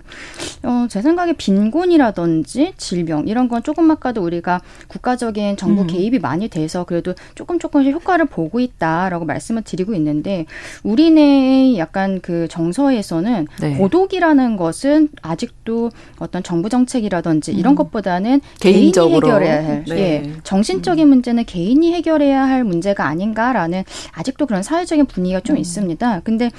어, 0.63 0.87
제 0.89 1.03
생각에 1.03 1.33
빈곤이라든지 1.33 2.75
질병 2.77 3.27
이런 3.27 3.49
건 3.49 3.63
조금 3.63 3.91
아까도 3.91 4.23
우리가 4.23 4.61
국가적인 4.89 5.57
정부 5.57 5.83
음. 5.83 5.87
개입이 5.87 6.19
많이 6.19 6.49
돼서 6.49 6.85
그래도 6.85 7.15
조금 7.35 7.59
조금씩 7.59 7.93
효과를 7.95 8.27
보고 8.27 8.61
있다라고 8.61 9.25
말씀을 9.25 9.63
드리고 9.63 9.95
있는데 9.95 10.47
우리네 10.83 11.79
약간 11.79 12.21
그 12.21 12.47
정서에서는 12.49 13.47
네. 13.61 13.77
고독이라는 13.77 14.57
것은 14.57 15.09
아직도 15.23 15.91
어떤 16.19 16.43
정부 16.43 16.69
정책이라든지 16.69 17.53
이런 17.53 17.73
음. 17.73 17.77
것보다는 17.77 18.41
개인적으로. 18.61 19.21
개인이 19.21 19.27
해결해야 19.27 19.65
할 19.65 19.85
네. 19.87 19.97
예, 19.97 20.33
정신적인 20.43 21.09
문제는 21.09 21.45
개인이 21.45 21.93
해결해야 21.93 22.47
할 22.47 22.65
문제가 22.65 23.07
아닌가라는 23.07 23.85
아직도 24.13 24.47
그런 24.47 24.63
사회적인 24.63 25.07
분위기가 25.07 25.41
좀 25.41 25.57
음. 25.57 25.61
있습니다. 25.61 26.21
근데 26.25 26.51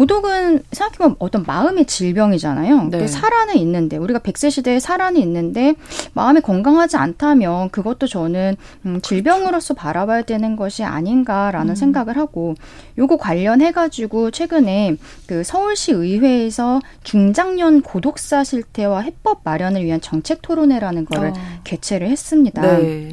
고독은 0.00 0.62
생각해보면 0.72 1.16
어떤 1.18 1.44
마음의 1.46 1.84
질병이잖아요. 1.84 2.84
네. 2.84 3.06
살아는 3.06 3.56
있는데 3.56 3.98
우리가 3.98 4.20
백세 4.20 4.48
시대에 4.48 4.80
살아는 4.80 5.20
있는데 5.20 5.74
마음이 6.14 6.40
건강하지 6.40 6.96
않다면 6.96 7.68
그것도 7.68 8.06
저는 8.06 8.56
음, 8.86 9.02
질병으로서 9.02 9.74
바라봐야 9.74 10.22
되는 10.22 10.56
것이 10.56 10.84
아닌가라는 10.84 11.72
음. 11.72 11.74
생각을 11.74 12.16
하고 12.16 12.54
요거 12.96 13.18
관련해 13.18 13.72
가지고 13.72 14.30
최근에 14.30 14.96
그 15.26 15.44
서울시 15.44 15.92
의회에서 15.92 16.80
중장년 17.02 17.82
고독사 17.82 18.42
실태와 18.42 19.02
해법 19.02 19.42
마련을 19.44 19.84
위한 19.84 20.00
정책 20.00 20.40
토론회라는 20.40 21.04
거를 21.04 21.28
어. 21.28 21.34
개최를 21.64 22.08
했습니다. 22.08 22.62
네. 22.62 23.10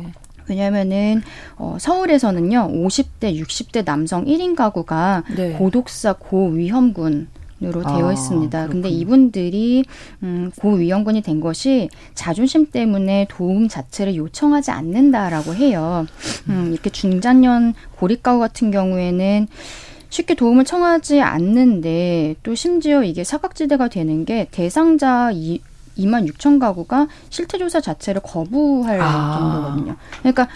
왜냐면은 0.49 1.21
어 1.57 1.77
서울에서는요. 1.79 2.71
50대, 2.73 3.39
60대 3.41 3.85
남성 3.85 4.25
1인 4.25 4.55
가구가 4.55 5.23
네. 5.35 5.53
고독사 5.53 6.13
고위험군 6.13 7.27
으로 7.63 7.81
되어 7.81 8.09
아, 8.09 8.13
있습니다. 8.13 8.67
그렇군요. 8.67 8.83
근데 8.83 8.89
이분들이 8.89 9.83
음, 10.21 10.51
고위험군이 10.59 11.23
된 11.23 11.39
것이 11.39 11.89
자존심 12.13 12.67
때문에 12.67 13.25
도움 13.29 13.67
자체를 13.67 14.15
요청하지 14.15 14.69
않는다라고 14.69 15.55
해요. 15.55 16.05
음, 16.49 16.69
이렇게 16.71 16.91
중장년 16.91 17.73
고립가구 17.95 18.39
같은 18.39 18.69
경우에는 18.69 19.47
쉽게 20.09 20.35
도움을 20.35 20.65
청하지 20.65 21.21
않는데 21.21 22.35
또 22.43 22.53
심지어 22.53 23.03
이게 23.03 23.23
사각지대가 23.23 23.87
되는 23.87 24.23
게 24.23 24.47
대상자 24.51 25.31
이, 25.33 25.59
2만 25.97 26.31
6천 26.31 26.59
가구가 26.59 27.07
실태조사 27.29 27.81
자체를 27.81 28.21
거부할 28.21 28.99
아. 29.01 29.37
정도거든요. 29.39 29.95
그러니까 30.19 30.47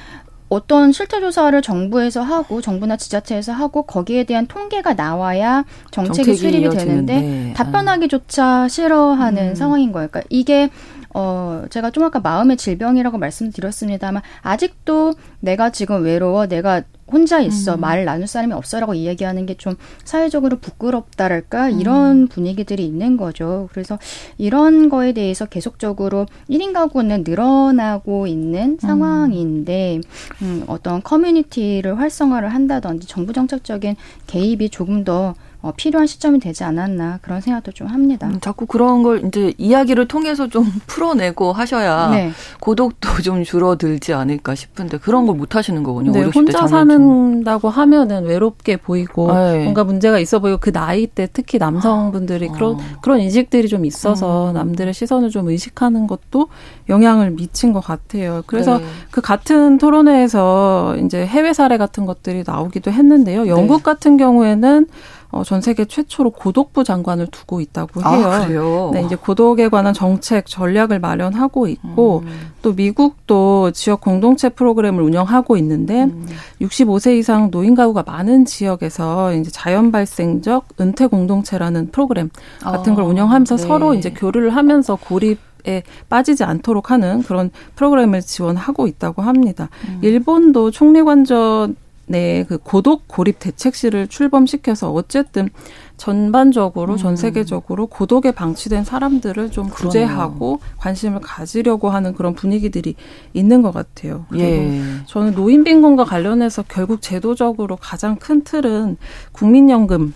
어떤 0.50 0.92
실태조사를 0.92 1.62
정부에서 1.62 2.22
하고 2.22 2.60
정부나 2.60 2.98
지자체에서 2.98 3.54
하고 3.54 3.84
거기에 3.84 4.26
대한 4.26 4.48
통계가 4.48 4.96
나와야 4.96 5.64
정책이, 5.92 6.16
정책이 6.18 6.38
수립이 6.38 6.70
되는데 6.70 7.54
답변하기조차 7.56 8.68
싫어하는 8.68 9.50
음. 9.52 9.56
상황인 9.56 9.94
거예요. 9.94 10.10
그러니까 10.10 10.28
이게 10.30 10.70
어, 11.14 11.64
제가 11.70 11.92
좀 11.92 12.04
아까 12.04 12.20
마음의 12.20 12.58
질병이라고 12.58 13.18
말씀드렸습니다만 13.18 14.22
아직도 14.42 15.14
내가 15.40 15.70
지금 15.70 16.04
외로워, 16.04 16.48
내가 16.48 16.84
혼자 17.12 17.40
있어 17.40 17.76
음. 17.76 17.82
말 17.82 18.06
나눌 18.06 18.28
사람이 18.28 18.54
없어라고 18.54 18.94
이야기하는 18.96 19.46
게 19.46 19.52
좀 19.62 19.76
사회적으로 20.04 20.58
부끄럽다랄까 20.58 21.68
음. 21.68 21.80
이런 21.80 22.28
분위기들이 22.28 22.84
있는 22.86 23.16
거죠. 23.18 23.70
그래서 23.72 24.00
이런 24.40 24.90
거에 24.90 25.12
대해서 25.14 25.46
계속적으로 25.46 26.26
1인 26.50 26.74
가구는 26.74 27.24
늘어나고 27.28 28.26
있는 28.28 28.72
음. 28.72 28.78
상황인데 28.80 30.02
음, 30.42 30.64
어떤 30.68 31.04
커뮤니티를 31.04 32.00
활성화를 32.00 32.50
한다든지 32.54 33.08
정부 33.08 33.34
정책적인 33.34 33.96
개입이 34.28 34.70
조금 34.70 35.04
더 35.04 35.36
어, 35.62 35.72
필요한 35.76 36.08
시점이 36.08 36.40
되지 36.40 36.64
않았나 36.64 37.20
그런 37.22 37.42
생각도 37.42 37.72
좀 37.72 37.88
합니다. 37.88 38.28
음, 38.28 38.40
자꾸 38.40 38.66
그런 38.66 39.04
걸 39.04 39.26
이제 39.26 39.54
이야기를 39.58 40.08
통해서 40.08 40.48
좀 40.48 40.66
풀어내고 40.88 41.52
하셔야 41.54 42.10
네. 42.10 42.32
고독도 42.60 43.10
좀 43.22 43.44
줄어들지 43.44 44.14
않을까 44.14 44.56
싶은데 44.56 44.98
그런 44.98 45.26
걸 45.26 45.42
못 45.42 45.56
하시는 45.56 45.82
거군요. 45.82 46.12
네, 46.12 46.24
혼자 46.24 46.68
사는다고 46.68 47.70
하면은 47.70 48.26
외롭게 48.26 48.78
보이고 48.78 49.34
네. 49.34 49.64
뭔가 49.64 49.84
문제가 49.84 50.20
있어 50.20 50.40
보이고 50.40 50.58
그 50.60 50.72
나이 50.72 51.08
때 51.08 51.28
특히 51.32 51.58
남성분들이 51.58 52.50
아. 52.50 52.54
그런 52.54 52.78
그런 53.02 53.20
인식들이 53.22 53.68
좀 53.68 53.86
있어서 53.86 54.50
음. 54.50 54.54
남들의 54.54 54.94
시선을 54.94 55.30
좀 55.30 55.50
의식하는 55.50 56.06
것도 56.08 56.50
영향을 56.90 57.32
미친 57.32 57.74
것 57.74 57.80
같아요. 57.80 58.44
그래서 58.46 58.78
네. 58.78 58.86
그 59.10 59.22
같은 59.22 59.78
토론회에서 59.78 60.98
이제 61.06 61.26
해외 61.26 61.54
사례 61.54 61.78
같은 61.78 62.06
것들이 62.06 62.44
나오기도 62.46 62.92
했는데요. 62.92 63.48
영국 63.48 63.78
네. 63.78 63.84
같은 63.84 64.18
경우에는 64.18 64.88
어, 65.32 65.44
전 65.44 65.62
세계 65.62 65.86
최초로 65.86 66.32
고독부 66.32 66.84
장관을 66.84 67.28
두고 67.28 67.62
있다고 67.62 68.02
아, 68.04 68.42
해요. 68.42 68.90
아? 68.90 68.94
네, 68.94 69.04
이제 69.06 69.16
고독에 69.16 69.70
관한 69.70 69.94
정책 69.94 70.46
전략을 70.46 71.00
마련하고 71.00 71.68
있고 71.68 72.24
음. 72.26 72.52
또 72.62 72.74
미국도 72.74 73.72
지역 73.72 74.02
공동체 74.02 74.50
프로그램을 74.50 75.02
운영하고 75.02 75.56
있는데 75.58 76.04
음. 76.04 76.28
65세 76.62 77.18
이상 77.18 77.50
노인 77.50 77.76
가구가 77.76 78.04
많은 78.04 78.46
지역에서 78.46 79.34
이제 79.36 79.50
자연 79.52 79.92
발생적 79.92 80.68
은퇴 80.80 81.08
공동체라는 81.08 81.92
프로그램 81.92 82.30
같은 82.60 82.94
아, 82.94 82.96
걸 82.96 83.06
운영하면서 83.06 83.56
네. 83.56 83.64
서로 83.64 83.94
이제 83.94 84.12
교류를 84.12 84.56
하면서 84.56 84.96
고립 84.96 85.40
에 85.68 85.84
빠지지 86.10 86.44
않도록 86.44 86.90
하는 86.90 87.22
그런 87.22 87.52
프로그램을 87.76 88.22
지원하고 88.22 88.88
있다고 88.88 89.22
합니다. 89.22 89.70
음. 89.88 90.00
일본도 90.02 90.72
총리관전 90.72 91.76
네, 92.12 92.44
그 92.44 92.58
고독 92.58 93.08
고립 93.08 93.40
대책실을 93.40 94.08
출범시켜서 94.08 94.92
어쨌든 94.92 95.50
전반적으로 95.96 96.94
음. 96.94 96.98
전 96.98 97.16
세계적으로 97.16 97.88
고독에 97.88 98.32
방치된 98.32 98.84
사람들을 98.84 99.52
좀 99.52 99.70
그러네요. 99.70 99.88
구제하고 99.88 100.60
관심을 100.78 101.22
가지려고 101.22 101.90
하는 101.90 102.14
그런 102.14 102.34
분위기들이 102.34 102.96
있는 103.34 103.62
것 103.62 103.74
같아요. 103.74 104.26
그리고 104.30 104.46
예. 104.46 104.82
저는 105.06 105.36
노인 105.36 105.64
빈곤과 105.64 106.04
관련해서 106.04 106.66
결국 106.68 107.02
제도적으로 107.02 107.78
가장 107.78 108.18
큰 108.18 108.44
틀은 108.44 108.98
국민연금 109.32 110.14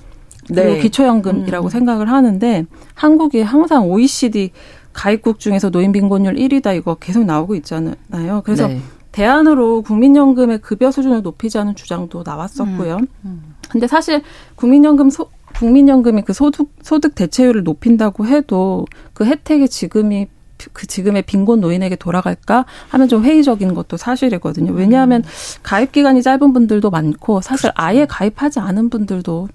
그리고 0.47 0.73
네. 0.73 0.79
기초연금이라고 0.79 1.67
음. 1.67 1.69
생각을 1.69 2.12
하는데 2.12 2.65
한국이 2.93 3.41
항상 3.41 3.89
OECD 3.89 4.51
가입국 4.91 5.39
중에서 5.39 5.69
노인 5.69 5.93
빈곤율 5.93 6.36
1위다 6.36 6.75
이거 6.75 6.95
계속 6.95 7.23
나오고 7.23 7.55
있잖아요. 7.55 8.41
그래서 8.43 8.67
네. 8.67 8.81
대안으로 9.15 9.82
국민연금의 9.84 10.60
급여 10.60 10.91
수준을 10.91 11.21
높이자는 11.21 11.75
주장도 11.75 12.23
나왔었고요. 12.25 12.97
음. 12.97 13.08
음. 13.23 13.56
근데 13.69 13.88
사실 13.88 14.21
국민연금 14.56 15.10
소, 15.10 15.30
국민연금이 15.56 16.23
그 16.23 16.34
소득 16.34 16.69
소득 16.82 17.15
대체율을 17.15 17.63
높인다고 17.63 18.25
해도 18.25 18.86
그 19.13 19.23
혜택이 19.23 19.69
지금이 19.69 20.28
그 20.73 20.86
지금의 20.86 21.21
빈곤 21.21 21.62
노인에게 21.62 21.95
돌아갈까 21.95 22.65
하면 22.89 23.08
좀 23.08 23.23
회의적인 23.23 23.73
것도 23.73 23.95
사실이거든요. 23.95 24.73
왜냐하면 24.73 25.21
음. 25.21 25.30
가입 25.63 25.93
기간이 25.93 26.21
짧은 26.21 26.51
분들도 26.51 26.89
많고 26.89 27.39
사실 27.39 27.71
그렇죠. 27.71 27.73
아예 27.78 28.06
가입하지 28.06 28.60
않은 28.60 28.89
분들도 28.89 29.47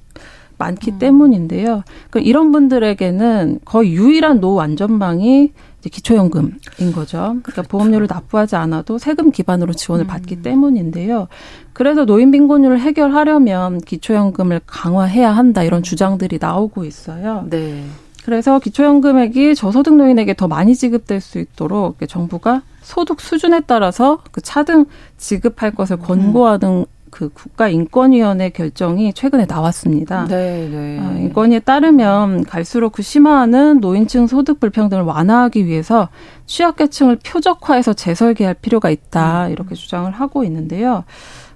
많기 0.57 0.93
음. 0.93 0.99
때문인데요. 0.99 1.83
그 2.09 2.21
이런 2.21 2.51
분들에게는 2.51 3.61
거의 3.67 3.93
유일한 3.93 4.41
노후 4.41 4.63
안전망이 4.63 5.53
기초연금인 5.89 6.59
거죠. 6.95 7.19
그러니까 7.19 7.53
그렇죠. 7.53 7.69
보험료를 7.69 8.07
납부하지 8.11 8.57
않아도 8.57 8.99
세금 8.99 9.31
기반으로 9.31 9.73
지원을 9.73 10.05
음. 10.05 10.09
받기 10.09 10.43
때문인데요. 10.43 11.29
그래서 11.73 12.05
노인 12.05 12.31
빈곤율을 12.31 12.81
해결하려면 12.81 13.81
기초연금을 13.81 14.61
강화해야 14.67 15.31
한다 15.31 15.63
이런 15.63 15.83
주장들이 15.83 16.39
나오고 16.41 16.85
있어요. 16.85 17.47
네. 17.49 17.85
그래서 18.25 18.59
기초연금액이 18.59 19.55
저소득 19.55 19.97
노인에게 19.97 20.35
더 20.35 20.47
많이 20.47 20.75
지급될 20.75 21.21
수 21.21 21.39
있도록 21.39 21.97
정부가 22.07 22.63
소득 22.83 23.21
수준에 23.21 23.61
따라서 23.61 24.19
그 24.31 24.41
차등 24.41 24.87
지급할 25.17 25.71
것을 25.73 25.97
음. 25.97 26.03
권고하는 26.03 26.85
그 27.11 27.29
국가인권위원회 27.31 28.51
결정이 28.51 29.13
최근에 29.13 29.47
나왔습니다. 29.47 30.27
네, 30.27 30.69
네. 30.71 30.99
어, 31.01 31.17
인권위에 31.19 31.61
따르면 31.61 32.45
갈수록 32.45 32.91
그 32.91 33.03
심화하는 33.03 33.81
노인층 33.81 34.27
소득 34.27 34.61
불평등을 34.61 35.03
완화하기 35.05 35.67
위해서 35.67 36.09
취약계층을 36.47 37.19
표적화해서 37.25 37.93
재설계할 37.93 38.55
필요가 38.55 38.91
있다 38.91 39.47
음. 39.47 39.53
이렇게 39.53 39.75
주장을 39.75 40.11
하고 40.11 40.45
있는데요. 40.45 41.05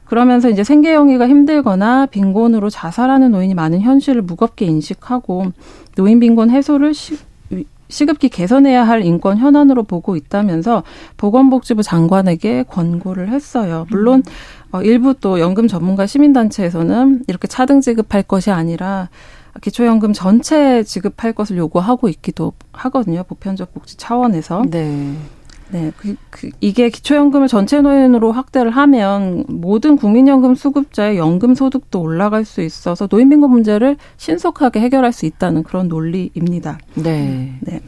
그러면서 0.04 0.50
이제 0.50 0.62
생계영위가 0.62 1.28
힘들거나 1.28 2.06
빈곤으로 2.06 2.68
자살하는 2.70 3.32
노인이 3.32 3.54
많은 3.54 3.80
현실을 3.80 4.22
무겁게 4.22 4.66
인식하고 4.66 5.52
노인 5.96 6.20
빈곤 6.20 6.50
해소를 6.50 6.92
시, 6.92 7.16
시급히 7.88 8.28
개선해야 8.28 8.86
할 8.86 9.04
인권 9.04 9.38
현안으로 9.38 9.82
보고 9.84 10.16
있다면서 10.16 10.82
보건복지부 11.16 11.82
장관에게 11.82 12.64
권고를 12.64 13.28
했어요. 13.28 13.86
물론 13.90 14.22
어, 14.72 14.82
일부 14.82 15.14
또 15.14 15.40
연금 15.40 15.68
전문가 15.68 16.06
시민단체에서는 16.06 17.24
이렇게 17.28 17.46
차등 17.46 17.80
지급할 17.80 18.22
것이 18.22 18.50
아니라 18.50 19.08
기초연금 19.60 20.12
전체 20.12 20.82
지급할 20.82 21.32
것을 21.32 21.56
요구하고 21.58 22.08
있기도 22.08 22.52
하거든요. 22.72 23.22
보편적 23.22 23.72
복지 23.72 23.96
차원에서. 23.96 24.64
네. 24.68 25.14
네, 25.74 25.90
그, 25.96 26.14
그, 26.30 26.50
이게 26.60 26.88
기초연금을 26.88 27.48
전체 27.48 27.80
노인으로 27.80 28.30
확대를 28.30 28.70
하면 28.70 29.44
모든 29.48 29.96
국민연금 29.96 30.54
수급자의 30.54 31.18
연금 31.18 31.56
소득도 31.56 32.00
올라갈 32.00 32.44
수 32.44 32.60
있어서 32.60 33.08
노인 33.08 33.28
빈곤 33.28 33.50
문제를 33.50 33.96
신속하게 34.16 34.78
해결할 34.78 35.12
수 35.12 35.26
있다는 35.26 35.64
그런 35.64 35.88
논리입니다. 35.88 36.78
네. 36.94 37.58
네. 37.58 37.80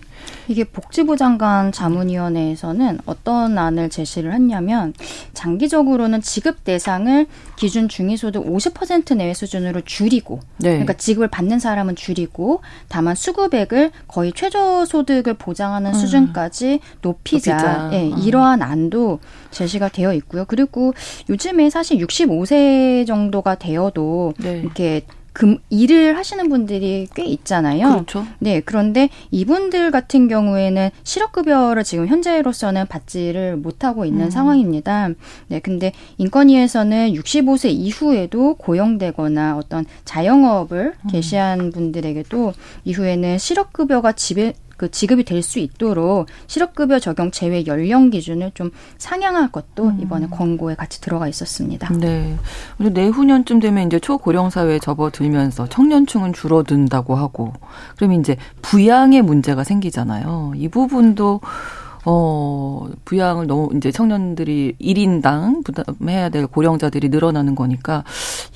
이게 0.49 0.65
복지부 0.65 1.17
장관 1.17 1.73
자문위원회에서는 1.73 3.01
어떤 3.07 3.59
안을 3.59 3.91
제시를 3.91 4.33
했냐면 4.33 4.95
장기적으로는 5.35 6.21
지급 6.23 6.65
대상을 6.65 7.27
기준 7.57 7.89
중위소득 7.89 8.45
50% 8.45 9.17
내외 9.17 9.35
수준으로 9.35 9.81
줄이고 9.83 10.41
네. 10.59 10.71
그러니까 10.71 10.93
지급을 10.93 11.29
받는 11.29 11.59
사람은 11.59 11.97
줄이고 11.97 12.61
다만 12.89 13.15
수급액을 13.15 13.91
거의 14.09 14.33
최저 14.35 14.85
소득을 14.85 15.35
보장하는 15.35 15.91
음. 15.91 15.95
수준까지 15.95 16.81
높이자, 17.03 17.53
높이자. 17.53 17.91
예, 17.93 18.11
음. 18.11 18.19
이러한 18.19 18.63
안도 18.63 19.21
제시가 19.51 19.89
되어 19.89 20.13
있고요. 20.15 20.45
그리고 20.47 20.95
요즘에 21.29 21.71
사실 21.71 21.99
65세 21.99 23.07
정도가 23.07 23.57
되어도 23.57 24.35
네. 24.39 24.61
이렇게 24.61 25.03
금 25.37 25.59
일을 25.69 26.17
하시는 26.17 26.49
분들이 26.49 27.07
꽤 27.15 27.23
있잖아요. 27.27 27.91
그렇죠. 27.91 28.27
네, 28.39 28.63
그런데 28.65 29.11
이분들 29.31 29.91
같은 29.91 30.29
경우에는 30.29 30.89
실업급여를 31.05 31.85
지금 31.85 32.09
현재로서는 32.09 32.87
받지를 32.87 33.59
못하고 33.59 34.07
있는 34.07 34.25
음. 34.25 34.31
상황입니다. 34.31 35.11
네, 35.49 35.61
근데 35.61 35.93
인권위에서는 36.17 37.13
65세 37.13 37.69
이후에도 37.69 38.55
고용되거나 38.55 39.59
어떤 39.59 39.85
자영업을 40.07 40.95
음. 41.05 41.09
개시한 41.11 41.71
분들에게도 41.71 42.55
이후에는 42.87 43.37
실업급여가 43.37 44.13
집에 44.13 44.55
그 44.77 44.91
지급이 44.91 45.25
될 45.25 45.47
수 45.47 45.59
있도록 45.61 46.27
실업급여 46.49 46.99
적용 46.99 47.31
제외 47.31 47.65
연령 47.67 48.11
기준을 48.11 48.51
좀 48.55 48.71
상향할 48.99 49.53
것도 49.53 49.85
음. 49.85 49.99
이번에 50.01 50.27
권고에 50.27 50.75
같이 50.75 51.01
들어가 51.01 51.29
있었습니다. 51.29 51.93
네. 51.95 52.37
내후년쯤 52.79 53.61
되면 53.61 53.87
이제 53.87 54.01
초고령 54.01 54.51
사회에 54.51 54.79
접어들면서 54.81 55.69
청년층은 55.69 56.33
줄어든다고 56.33 57.15
하고 57.15 57.53
그러면 57.97 58.21
이제 58.21 58.37
부양의 58.63 59.23
문제가 59.23 59.63
생기잖아요. 59.63 60.53
이 60.57 60.69
부분도 60.69 61.41
어, 62.09 62.87
부양을 63.05 63.49
너무 63.49 63.69
이제 63.77 63.91
청년들이 63.91 64.77
1인당 64.81 65.65
부담해야 65.65 66.29
될 66.29 66.47
고령자들이 66.47 67.09
늘어나는 67.09 67.57
거니까 67.57 68.05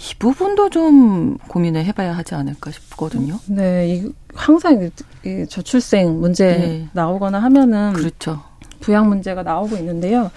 이 0.00 0.14
부분도 0.18 0.70
좀 0.70 1.36
고민을 1.48 1.84
해봐야 1.84 2.16
하지 2.16 2.34
않을까 2.34 2.70
싶거든요. 2.70 3.38
네, 3.46 3.88
이 3.88 4.12
항상 4.34 4.90
이 5.24 5.46
저출생 5.46 6.20
문제 6.20 6.46
네. 6.46 6.88
나오거나 6.92 7.38
하면은 7.38 7.92
그렇죠. 7.92 8.40
부양 8.80 9.08
문제가 9.08 9.42
나오고 9.42 9.76
있는데요. 9.76 10.30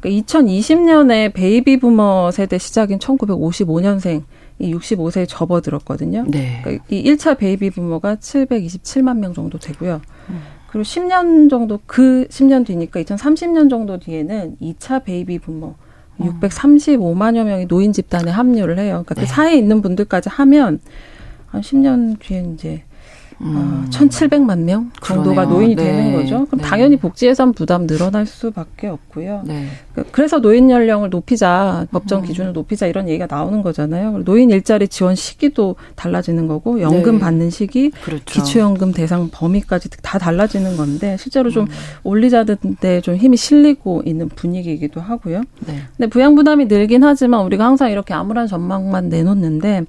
그러니까 0.00 0.24
2020년에 0.24 1.32
베이비 1.32 1.80
부머 1.80 2.30
세대 2.30 2.58
시작인 2.58 3.00
1955년생 3.00 4.22
이 4.60 4.72
65세에 4.72 5.26
접어들었거든요. 5.28 6.24
네. 6.28 6.60
그러니까 6.62 6.84
이 6.88 7.02
1차 7.02 7.38
베이비 7.38 7.70
부머가 7.70 8.14
727만 8.16 9.18
명 9.18 9.34
정도 9.34 9.58
되고요. 9.58 10.00
음. 10.28 10.42
그리고 10.68 10.84
10년 10.84 11.50
정도 11.50 11.80
그 11.86 12.26
10년 12.30 12.64
뒤니까 12.64 13.02
2030년 13.02 13.68
정도 13.68 13.98
뒤에는 13.98 14.58
2차 14.60 15.02
베이비 15.02 15.40
부머 15.40 15.74
635만여 16.20 17.44
명이 17.44 17.66
노인 17.66 17.92
집단에 17.92 18.30
합류를 18.30 18.78
해요. 18.78 19.04
그러니까 19.04 19.14
그 19.14 19.20
네. 19.20 19.26
그 19.26 19.32
사이에 19.32 19.56
있는 19.56 19.82
분들까지 19.82 20.28
하면 20.28 20.80
한 21.46 21.60
10년 21.60 22.18
뒤에 22.18 22.46
이제 22.54 22.82
음. 23.40 23.86
1,700만 23.90 24.60
명 24.60 24.90
정도가 25.02 25.46
그러네요. 25.46 25.54
노인이 25.54 25.76
네. 25.76 25.84
되는 25.84 26.12
거죠. 26.12 26.46
그럼 26.46 26.60
네. 26.60 26.66
당연히 26.66 26.96
복지 26.96 27.26
예산 27.26 27.52
부담 27.52 27.86
늘어날 27.86 28.26
수밖에 28.26 28.88
없고요. 28.88 29.42
네. 29.46 29.66
그, 29.94 30.04
그래서 30.10 30.40
노인 30.40 30.70
연령을 30.70 31.10
높이자, 31.10 31.86
법정 31.90 32.20
음. 32.20 32.24
기준을 32.26 32.52
높이자 32.52 32.86
이런 32.86 33.08
얘기가 33.08 33.26
나오는 33.30 33.62
거잖아요. 33.62 34.18
노인 34.24 34.50
일자리 34.50 34.88
지원 34.88 35.14
시기도 35.14 35.76
달라지는 35.94 36.46
거고 36.46 36.80
연금 36.80 37.14
네. 37.14 37.18
받는 37.20 37.50
시기, 37.50 37.90
그렇죠. 37.90 38.24
기초연금 38.24 38.92
대상 38.92 39.28
범위까지 39.30 39.90
다 40.02 40.18
달라지는 40.18 40.76
건데 40.76 41.16
실제로 41.18 41.50
좀 41.50 41.64
음. 41.64 41.68
올리자는데 42.02 43.00
좀 43.02 43.16
힘이 43.16 43.36
실리고 43.36 44.02
있는 44.04 44.28
분위기이기도 44.28 45.00
하고요. 45.00 45.42
네. 45.66 45.82
근데 45.96 46.08
부양 46.08 46.34
부담이 46.34 46.66
늘긴 46.66 47.04
하지만 47.04 47.44
우리가 47.44 47.64
항상 47.64 47.90
이렇게 47.90 48.14
암울한 48.14 48.46
전망만 48.48 49.08
내놓는데 49.08 49.84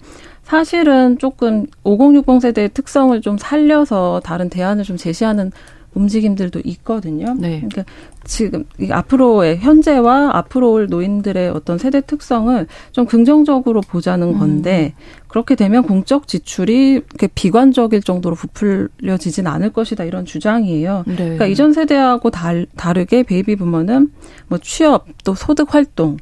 사실은 0.49 1.19
조금 1.19 1.67
5060 1.83 2.41
세대의 2.41 2.69
특성을 2.73 3.19
좀 3.21 3.37
살려서 3.37 4.21
다른 4.23 4.49
대안을 4.49 4.83
좀 4.83 4.97
제시하는 4.97 5.51
움직임들도 5.93 6.61
있거든요. 6.65 7.35
네. 7.37 7.57
그러니까 7.67 7.83
지금 8.23 8.63
앞으로의 8.89 9.57
현재와 9.57 10.31
앞으로 10.33 10.71
올 10.71 10.87
노인들의 10.87 11.49
어떤 11.49 11.77
세대 11.77 12.01
특성을 12.01 12.65
좀 12.91 13.05
긍정적으로 13.05 13.81
보자는 13.81 14.29
음. 14.29 14.39
건데 14.39 14.93
음. 14.95 15.03
그렇게 15.27 15.53
되면 15.55 15.83
공적 15.83 16.27
지출이 16.27 16.91
이렇게 16.93 17.27
비관적일 17.27 18.01
정도로 18.01 18.35
부풀려지진 18.35 19.45
않을 19.45 19.71
것이다 19.71 20.03
이런 20.03 20.25
주장이에요. 20.25 21.03
네. 21.05 21.15
그러니까 21.15 21.45
이전 21.45 21.73
세대하고 21.73 22.31
달, 22.31 22.65
다르게 22.75 23.21
베이비 23.21 23.55
부머는 23.55 24.11
뭐 24.47 24.57
취업 24.59 25.05
또 25.23 25.35
소득 25.35 25.75
활동 25.75 26.17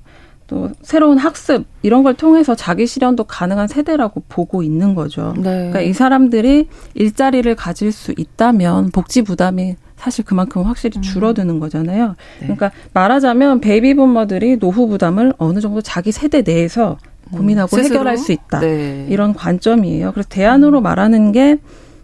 또 0.47 0.69
새로운 0.81 1.17
학습 1.17 1.65
이런 1.83 2.03
걸 2.03 2.13
통해서 2.13 2.55
자기 2.55 2.88
실현도 2.88 3.25
가능한 3.25 3.67
세대라고 3.67 4.23
보고 4.29 4.63
있는 4.63 4.95
거죠. 4.95 5.33
네. 5.36 5.43
그러니까 5.43 5.81
이 5.81 5.93
사람들이 5.93 6.67
일자리를 6.95 7.53
가질 7.55 7.91
수 7.91 8.13
있다면 8.17 8.91
복지 8.91 9.21
부담이 9.21 9.75
사실 9.97 10.23
그만큼 10.23 10.63
확실히 10.63 10.99
음. 10.99 11.01
줄어드는 11.01 11.60
거잖아요. 11.60 12.15
네. 12.39 12.39
그러니까 12.39 12.71
말하자면 12.93 13.60
베이비 13.60 13.95
부머들이 13.95 14.57
노후 14.57 14.88
부담을 14.88 15.33
어느 15.38 15.60
정도 15.60 15.81
자기 15.81 16.12
세대 16.12 16.41
내에서 16.41 16.97
음, 17.33 17.39
고민하고 17.39 17.75
음, 17.75 17.83
해결할 17.83 18.17
수 18.17 18.31
있다. 18.31 18.62
네. 18.62 19.05
이런 19.10 19.33
관점이에요. 19.33 20.13
그래서 20.13 20.29
대안으로 20.29 20.79
음. 20.79 20.83
말하는 20.83 21.31
게 21.33 21.57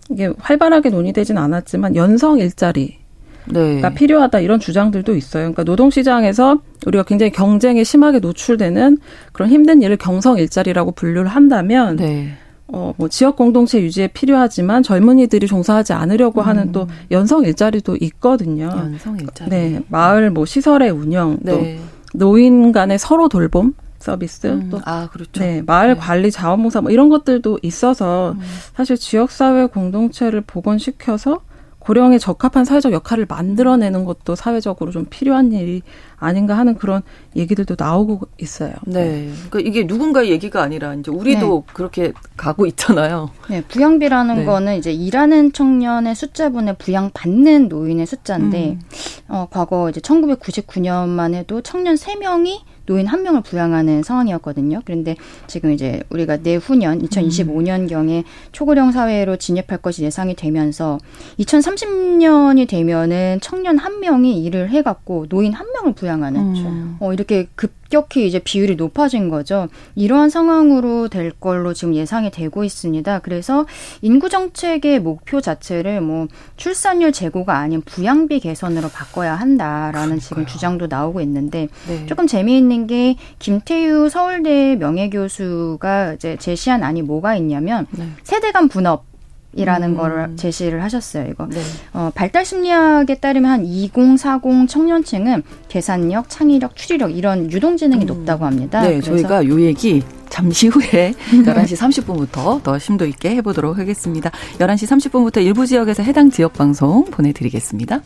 이게 0.10 0.34
활발하게 0.38 0.89
논의되진 0.89 1.38
않았지만 1.38 1.95
연성 1.95 2.39
일자리 2.39 3.02
네. 3.45 3.82
가 3.82 3.89
필요하다 3.89 4.39
이런 4.39 4.60
주장들도 4.60 5.15
있어요. 5.15 5.43
그러니까 5.43 5.63
노동시장에서 5.63 6.60
우리가 6.86 7.03
굉장히 7.03 7.32
경쟁에 7.32 7.84
심하게 7.84 8.19
노출되는 8.19 8.97
그런 9.32 9.49
힘든 9.49 9.82
일을 9.82 9.97
경성 9.97 10.38
일자리라고 10.38 10.91
분류를 10.91 11.27
한다면 11.27 11.97
네. 11.97 12.34
어, 12.67 12.93
뭐 12.97 13.08
지역 13.08 13.36
공동체 13.36 13.79
유지에 13.82 14.08
필요하지만 14.08 14.84
젊은이들이 14.84 15.47
종사하지 15.47 15.93
않으려고 15.93 16.41
음. 16.41 16.47
하는 16.47 16.71
또 16.71 16.88
연성 17.12 17.43
일자리도 17.43 17.97
있거든요. 18.01 18.65
연성 18.75 19.19
일자리. 19.19 19.49
네. 19.49 19.82
마을 19.89 20.32
뭐 20.32 20.45
시설의 20.45 20.89
운영 20.89 21.38
또 21.45 21.62
네. 21.62 21.79
노인 22.13 22.71
간의 22.71 22.97
서로 22.97 23.29
돌봄 23.29 23.73
서비스 23.99 24.47
음. 24.47 24.69
또 24.69 24.82
아, 24.86 25.08
그렇죠. 25.12 25.39
네, 25.39 25.62
마을 25.65 25.93
네. 25.93 25.99
관리 25.99 26.32
자원봉사 26.32 26.82
뭐 26.82 26.91
이런 26.91 27.10
것들도 27.10 27.60
있어서 27.62 28.34
음. 28.34 28.41
사실 28.75 28.97
지역 28.97 29.32
사회 29.32 29.65
공동체를 29.65 30.41
복원시켜서 30.41 31.41
고령에 31.84 32.17
적합한 32.17 32.63
사회적 32.63 32.93
역할을 32.93 33.26
만들어내는 33.28 34.06
것도 34.06 34.36
사회적으로 34.36 34.91
좀 34.91 35.06
필요한 35.10 35.52
일이 35.52 35.82
아닌가 36.17 36.58
하는 36.58 36.76
그런 36.76 37.02
얘기들도 37.36 37.76
나오고 37.78 38.21
있어요. 38.39 38.73
네. 38.86 39.30
그러니까 39.49 39.60
이게 39.69 39.84
누군가의 39.84 40.30
얘기가 40.30 40.62
아니라 40.62 40.93
이제 40.93 41.12
우리도 41.12 41.63
네. 41.67 41.73
그렇게 41.73 42.13
가고 42.38 42.65
있잖아요. 42.65 43.32
네. 43.49 43.62
부양비라는 43.62 44.36
네. 44.36 44.45
거는 44.45 44.78
이제 44.78 44.91
일하는 44.91 45.52
청년의 45.52 46.15
숫자분의 46.15 46.78
부양받는 46.78 47.67
노인의 47.67 48.06
숫자인데, 48.06 48.71
음. 48.71 48.82
어, 49.28 49.47
과거 49.49 49.89
이제 49.89 49.99
1999년만 50.02 51.34
해도 51.34 51.62
청년 51.62 51.95
3명이 51.95 52.62
노인 52.86 53.08
한 53.08 53.23
명을 53.23 53.41
부양하는 53.41 54.04
상황이었거든요. 54.04 54.82
그런데 54.84 55.15
지금 55.47 55.71
이제 55.71 56.04
우리가 56.10 56.38
내후년 56.38 57.02
2025년경에 57.02 58.23
초고령 58.52 58.91
사회로 58.91 59.38
진입할 59.38 59.78
것이 59.78 60.04
예상이 60.04 60.36
되면서 60.36 60.97
2030년이 61.39 62.67
되면은 62.67 63.39
청년 63.41 63.78
한 63.78 63.99
명이 63.99 64.43
일을 64.43 64.69
해갖고 64.69 65.28
노인 65.30 65.54
한 65.54 65.71
명을 65.71 65.93
부양 65.93 66.12
하는 66.21 66.56
음. 66.56 66.97
어, 66.99 67.13
이렇게 67.13 67.47
급 67.56 67.71
급격히 67.93 68.28
이제 68.28 68.39
비율이 68.39 68.76
높아진 68.76 69.30
거죠. 69.30 69.67
이러한 69.93 70.32
상황으로 70.32 71.10
될 71.10 71.32
걸로 71.32 71.73
지금 71.73 71.93
예상이 71.93 72.32
되고 72.32 72.63
있습니다. 72.63 73.19
그래서 73.19 73.67
인구 74.02 74.30
정책의 74.30 74.99
목표 74.99 75.39
자체를 75.41 76.02
뭐 76.02 76.28
출산율 76.58 77.12
제고가 77.12 77.56
아닌 77.56 77.82
부양비 77.82 78.39
개선으로 78.39 78.89
바꿔야 78.89 79.36
한다라는 79.36 79.91
그러니까요. 79.91 80.19
지금 80.19 80.45
주장도 80.47 80.88
나오고 80.88 81.21
있는데 81.21 81.67
네. 81.88 82.08
조금 82.08 82.26
재미있는 82.26 82.88
게 82.88 83.15
김태유 83.38 84.10
서울대 84.10 84.76
명예교수가 84.76 86.13
이제 86.13 86.36
제시한 86.38 86.82
안이 86.82 87.04
뭐가 87.04 87.36
있냐면 87.36 87.86
네. 87.91 88.08
세대 88.23 88.52
간 88.52 88.69
분업 88.69 89.12
이라는 89.53 89.89
음. 89.91 89.97
거를 89.97 90.35
제시를 90.35 90.83
하셨어요. 90.83 91.27
이거 91.29 91.47
네. 91.47 91.61
어, 91.93 92.11
발달 92.13 92.45
심리학에 92.45 93.15
따르면 93.15 93.51
한 93.51 93.65
2040 93.65 94.67
청년층은 94.67 95.43
계산력, 95.69 96.29
창의력, 96.29 96.75
추리력 96.75 97.15
이런 97.15 97.51
유동지능이 97.51 98.05
음. 98.05 98.07
높다고 98.07 98.45
합니다. 98.45 98.81
네, 98.81 99.01
저희가 99.01 99.45
요 99.47 99.61
얘기 99.61 100.01
잠시 100.29 100.67
후에 100.67 101.13
11시 101.45 102.03
30분부터 102.03 102.63
더 102.63 102.79
심도 102.79 103.05
있게 103.05 103.35
해보도록 103.35 103.77
하겠습니다. 103.77 104.31
11시 104.57 105.11
30분부터 105.11 105.43
일부 105.43 105.67
지역에서 105.67 106.01
해당 106.01 106.31
지역 106.31 106.53
방송 106.53 107.05
보내드리겠습니다. 107.05 108.01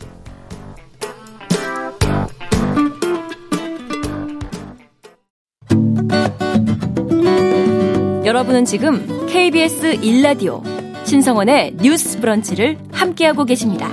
여러분은 8.28 8.66
지금 8.66 9.26
KBS 9.26 10.00
1라디오 10.02 10.77
신성원의 11.08 11.76
뉴스 11.80 12.20
브런치를 12.20 12.76
함께하고 12.92 13.46
계십니다. 13.46 13.88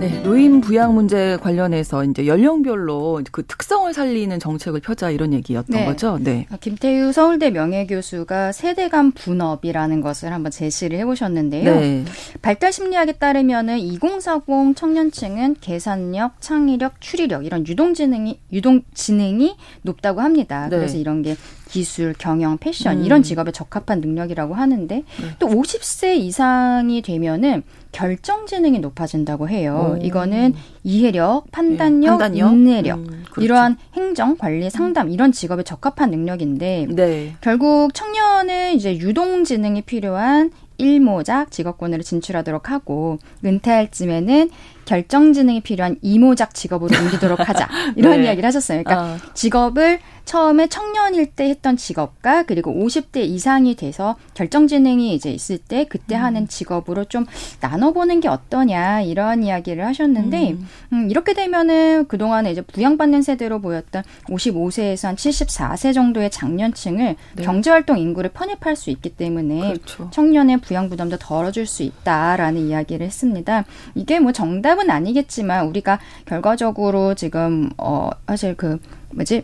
네, 0.00 0.22
노인 0.22 0.60
부양 0.60 0.94
문제 0.94 1.36
관련해서 1.40 2.04
이제 2.04 2.28
연령별로 2.28 3.20
그 3.32 3.44
특성을 3.44 3.92
살리는 3.92 4.38
정책을 4.38 4.78
펴자 4.80 5.10
이런 5.10 5.32
얘기였던 5.32 5.74
네. 5.74 5.86
거죠. 5.86 6.18
네. 6.22 6.46
아, 6.50 6.56
김태우 6.56 7.12
서울대 7.12 7.50
명예교수가 7.50 8.52
세대 8.52 8.88
간 8.88 9.10
분업이라는 9.10 10.00
것을 10.00 10.32
한번 10.32 10.52
제시를 10.52 11.00
해보셨는데요. 11.00 11.74
네. 11.74 12.04
발달 12.42 12.72
심리학에 12.72 13.12
따르면은 13.12 13.80
2040 13.80 14.76
청년층은 14.76 15.56
계산력, 15.60 16.40
창의력, 16.40 17.00
추리력 17.00 17.44
이런 17.44 17.66
유동 17.66 17.92
지능이 17.92 18.38
유동 18.52 18.82
지능이 18.94 19.56
높다고 19.82 20.20
합니다. 20.20 20.68
네. 20.68 20.76
그래서 20.76 20.96
이런 20.96 21.22
게 21.22 21.34
기술, 21.68 22.14
경영, 22.16 22.56
패션 22.56 22.98
음. 22.98 23.04
이런 23.04 23.22
직업에 23.22 23.50
적합한 23.50 24.00
능력이라고 24.00 24.54
하는데 24.54 24.94
네. 24.94 25.04
또 25.40 25.48
50세 25.48 26.16
이상이 26.16 27.02
되면은 27.02 27.62
결정 27.92 28.46
지능이 28.46 28.78
높아진다고 28.80 29.48
해요. 29.48 29.96
오. 29.98 30.04
이거는 30.04 30.54
이해력, 30.84 31.50
판단력, 31.50 32.18
네, 32.18 32.24
판단력? 32.24 32.52
인내력 32.52 32.98
음, 32.98 33.24
그렇죠. 33.30 33.40
이러한 33.40 33.76
행정, 33.94 34.36
관리, 34.36 34.68
상담 34.70 35.10
이런 35.10 35.32
직업에 35.32 35.62
적합한 35.62 36.10
능력인데 36.10 36.86
네. 36.90 37.34
결국 37.40 37.94
청년은 37.94 38.74
이제 38.74 38.96
유동 38.98 39.44
지능이 39.44 39.82
필요한 39.82 40.50
일모작 40.78 41.50
직업군으로 41.50 42.02
진출하도록 42.02 42.70
하고 42.70 43.18
은퇴할 43.44 43.90
쯤에는 43.90 44.50
결정 44.84 45.32
지능이 45.32 45.60
필요한 45.60 45.96
이모작 46.02 46.54
직업으로 46.54 46.96
옮기도록 46.98 47.46
하자 47.46 47.68
이런 47.96 48.18
네. 48.18 48.24
이야기를 48.26 48.46
하셨어요. 48.46 48.82
그러니까 48.84 49.14
어. 49.14 49.16
직업을 49.34 49.98
처음에 50.28 50.66
청년일 50.66 51.32
때 51.32 51.48
했던 51.48 51.78
직업과 51.78 52.42
그리고 52.42 52.70
50대 52.70 53.20
이상이 53.20 53.74
돼서 53.76 54.14
결정지능이 54.34 55.14
이제 55.14 55.30
있을 55.30 55.56
때 55.56 55.86
그때 55.88 56.16
음. 56.16 56.22
하는 56.22 56.48
직업으로 56.48 57.06
좀 57.06 57.24
나눠보는 57.62 58.20
게 58.20 58.28
어떠냐 58.28 59.00
이런 59.00 59.42
이야기를 59.42 59.86
하셨는데 59.86 60.50
음. 60.50 60.68
음, 60.92 61.10
이렇게 61.10 61.32
되면은 61.32 62.08
그동안에 62.08 62.52
이제 62.52 62.60
부양받는 62.60 63.22
세대로 63.22 63.62
보였던 63.62 64.02
55세에서 64.28 65.06
한 65.06 65.16
74세 65.16 65.94
정도의 65.94 66.30
장년층을 66.30 67.16
네. 67.36 67.42
경제활동 67.42 67.96
인구를 67.96 68.28
편입할 68.28 68.76
수 68.76 68.90
있기 68.90 69.16
때문에 69.16 69.60
그렇죠. 69.60 70.10
청년의 70.12 70.58
부양 70.58 70.90
부담도 70.90 71.16
덜어줄 71.16 71.64
수 71.64 71.82
있다라는 71.82 72.68
이야기를 72.68 73.06
했습니다. 73.06 73.64
이게 73.94 74.20
뭐 74.20 74.32
정답은 74.32 74.90
아니겠지만 74.90 75.66
우리가 75.68 76.00
결과적으로 76.26 77.14
지금 77.14 77.70
어 77.78 78.10
사실 78.26 78.54
그 78.54 78.78
뭐지 79.14 79.42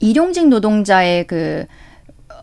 일용직 0.00 0.48
노동자의 0.48 1.26
그 1.26 1.66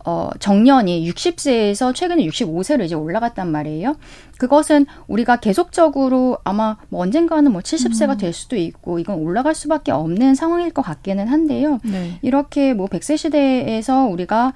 어, 0.04 0.30
정년이 0.38 1.10
60세에서 1.10 1.94
최근에 1.94 2.24
65세로 2.24 2.84
이제 2.84 2.94
올라갔단 2.94 3.50
말이에요. 3.50 3.96
그것은 4.38 4.86
우리가 5.08 5.36
계속적으로 5.36 6.38
아마 6.44 6.76
뭐 6.88 7.02
언젠가는 7.02 7.50
뭐 7.50 7.60
70세가 7.60 8.10
음. 8.10 8.16
될 8.18 8.32
수도 8.32 8.56
있고 8.56 8.98
이건 8.98 9.16
올라갈 9.16 9.54
수밖에 9.54 9.92
없는 9.92 10.34
상황일 10.34 10.70
것 10.70 10.82
같기는 10.82 11.28
한데요. 11.28 11.78
네. 11.84 12.18
이렇게 12.22 12.72
뭐 12.72 12.86
100세 12.86 13.16
시대에서 13.16 14.04
우리가 14.04 14.52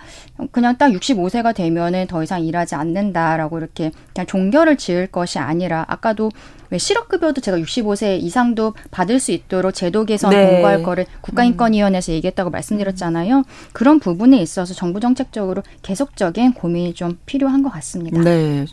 그냥 0.52 0.78
딱 0.78 0.90
65세가 0.90 1.54
되면은 1.54 2.06
더 2.06 2.22
이상 2.22 2.44
일하지 2.44 2.74
않는다라고 2.74 3.58
이렇게 3.58 3.90
그냥 4.14 4.26
종결을 4.26 4.76
지을 4.76 5.08
것이 5.08 5.38
아니라 5.38 5.84
아까도 5.88 6.30
왜 6.72 6.78
실업급여도 6.78 7.42
제가 7.42 7.58
65세 7.58 8.18
이상도 8.22 8.72
받을 8.90 9.20
수 9.20 9.30
있도록 9.30 9.74
제도 9.74 10.06
개선 10.06 10.30
네. 10.30 10.46
공고할 10.46 10.82
거를 10.82 11.04
국가인권위원회에서 11.20 12.12
얘기했다고 12.12 12.48
말씀드렸잖아요. 12.48 13.44
그런 13.74 14.00
부분에 14.00 14.38
있어서 14.38 14.72
정부 14.72 14.98
정책적으로 14.98 15.62
계속적인 15.82 16.54
고민이 16.54 16.94
좀 16.94 17.18
필요한 17.26 17.62
것 17.62 17.68
같습니다. 17.68 18.22
네. 18.22 18.64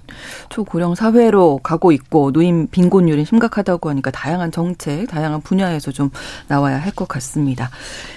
초고령 0.48 0.96
사회로 1.00 1.62
가고 1.64 1.94
있고 1.94 2.34
노인 2.34 2.68
빈곤율이 2.70 3.24
심각하다고 3.24 3.90
하니까 3.90 4.12
다양한 4.12 4.52
정책, 4.52 5.08
다양한 5.08 5.40
분야에서 5.42 5.92
좀 5.92 6.10
나와야 6.48 6.78
할 6.78 6.90
것 7.00 7.08
같습니다. 7.08 7.70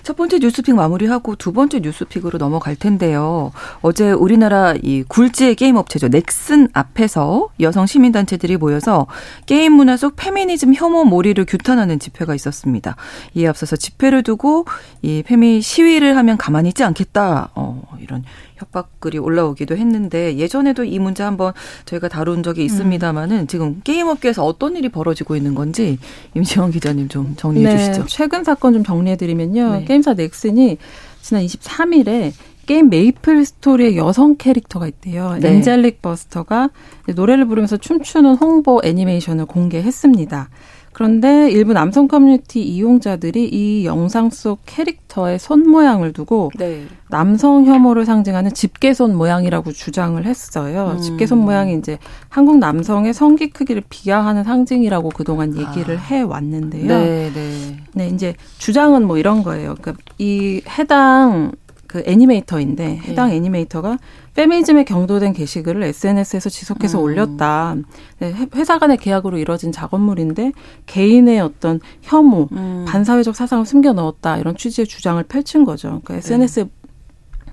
첫 0.03 0.17
번째 0.17 0.39
뉴스픽 0.41 0.75
마무리하고 0.75 1.37
두 1.37 1.53
번째 1.53 1.79
뉴스픽으로 1.81 2.39
넘어갈 2.39 2.75
텐데요. 2.75 3.53
어제 3.83 4.11
우리나라 4.11 4.75
이 4.83 5.05
굴지의 5.07 5.55
게임 5.55 5.77
업체죠. 5.77 6.09
넥슨 6.09 6.69
앞에서 6.73 7.51
여성 7.61 7.87
시민 7.87 8.11
단체들이 8.11 8.57
모여서 8.57 9.07
게임 9.47 9.75
문화 9.75 9.97
속 9.97 10.17
페미니즘 10.17 10.75
혐오 10.75 11.05
몰이를 11.05 11.45
규탄하는 11.45 12.01
집회가 12.01 12.35
있었습니다. 12.35 12.97
이에 13.35 13.47
앞서서 13.47 13.77
집회를 13.77 14.23
두고 14.25 14.65
이 15.03 15.23
페미 15.25 15.61
시위를 15.61 16.17
하면 16.17 16.37
가만히 16.39 16.71
있지 16.71 16.83
않겠다. 16.83 17.51
어, 17.55 17.83
이런 18.01 18.25
협박글이 18.63 19.19
올라오기도 19.19 19.77
했는데 19.77 20.37
예전에도 20.37 20.85
이 20.85 20.99
문제 20.99 21.23
한번 21.23 21.53
저희가 21.85 22.09
다룬 22.09 22.43
적이 22.43 22.65
있습니다만은 22.65 23.39
음. 23.41 23.47
지금 23.47 23.81
게임 23.85 24.09
업계에서 24.09 24.45
어떤 24.45 24.77
일이 24.77 24.89
벌어지고 24.89 25.37
있는 25.37 25.55
건지 25.55 25.99
임지영 26.35 26.71
기자님 26.71 27.09
좀 27.09 27.35
정리해 27.37 27.75
네, 27.75 27.79
주시죠. 27.79 28.07
최근 28.07 28.45
사건 28.45 28.73
좀 28.73 28.85
정리해 28.85 29.17
드리면요. 29.17 29.73
네. 29.73 29.85
게임사 29.85 30.15
넥슨이 30.15 30.79
지난 31.21 31.45
23일에 31.45 32.33
게임 32.67 32.91
메이플 32.91 33.45
스토리의 33.45 33.97
여성 33.97 34.37
캐릭터가 34.37 34.87
있대요. 34.87 35.37
네. 35.41 35.49
엔젤릭 35.49 36.01
버스터가 36.01 36.71
노래를 37.15 37.47
부르면서 37.47 37.77
춤추는 37.77 38.37
홍보 38.37 38.81
애니메이션을 38.85 39.47
공개했습니다. 39.47 40.49
그런데 40.93 41.51
일부 41.51 41.73
남성 41.73 42.07
커뮤니티 42.07 42.63
이용자들이 42.63 43.49
이 43.49 43.87
영상 43.87 44.31
속 44.31 44.61
캐릭터의 44.67 45.39
손 45.39 45.69
모양을 45.69 46.13
두고 46.13 46.51
네. 46.59 46.87
남성 47.09 47.65
혐오를 47.65 48.05
상징하는 48.05 48.53
집게손 48.53 49.17
모양이라고 49.17 49.73
주장을 49.73 50.23
했어요. 50.25 50.93
음. 50.97 51.01
집게손 51.01 51.39
모양이 51.39 51.75
이제 51.75 51.99
한국 52.29 52.59
남성의 52.59 53.15
성기 53.15 53.51
크기를 53.51 53.83
비하하는 53.89 54.45
상징이라고 54.45 55.09
그동안 55.11 55.57
얘기를 55.57 55.97
아. 55.97 56.01
해 56.01 56.21
왔는데요. 56.21 56.87
네, 56.87 57.31
네. 57.35 57.77
네, 57.95 58.09
이제 58.09 58.35
주장은 58.59 59.07
뭐 59.07 59.17
이런 59.19 59.43
거예요. 59.43 59.75
그러니까 59.81 60.03
이 60.19 60.63
해당 60.79 61.53
그 61.87 62.03
애니메이터인데 62.07 62.87
네. 62.87 63.01
해당 63.05 63.29
네. 63.29 63.37
애니메이터가 63.37 63.99
페미니즘에 64.35 64.85
경도된 64.85 65.35
게시글을 65.35 65.83
SNS에서 65.83 66.49
지속해서 66.49 66.99
음. 66.99 67.05
올렸다. 67.05 67.77
네, 68.19 68.35
회사 68.55 68.79
간의 68.79 68.97
계약으로 68.97 69.39
이뤄진 69.39 69.73
작업물인데 69.73 70.53
개인의 70.87 71.41
어떤 71.41 71.81
혐오, 72.01 72.49
음. 72.53 72.85
반사회적 72.89 73.37
사상을 73.37 73.67
숨겨 73.67 73.93
넣었다 73.93 74.39
이런 74.39 74.57
취지의 74.57 74.87
주장을 74.87 75.23
펼친 75.25 75.65
거죠. 75.65 76.01
그러니까 76.05 76.17
SNS에 76.17 76.65
네. 76.65 76.71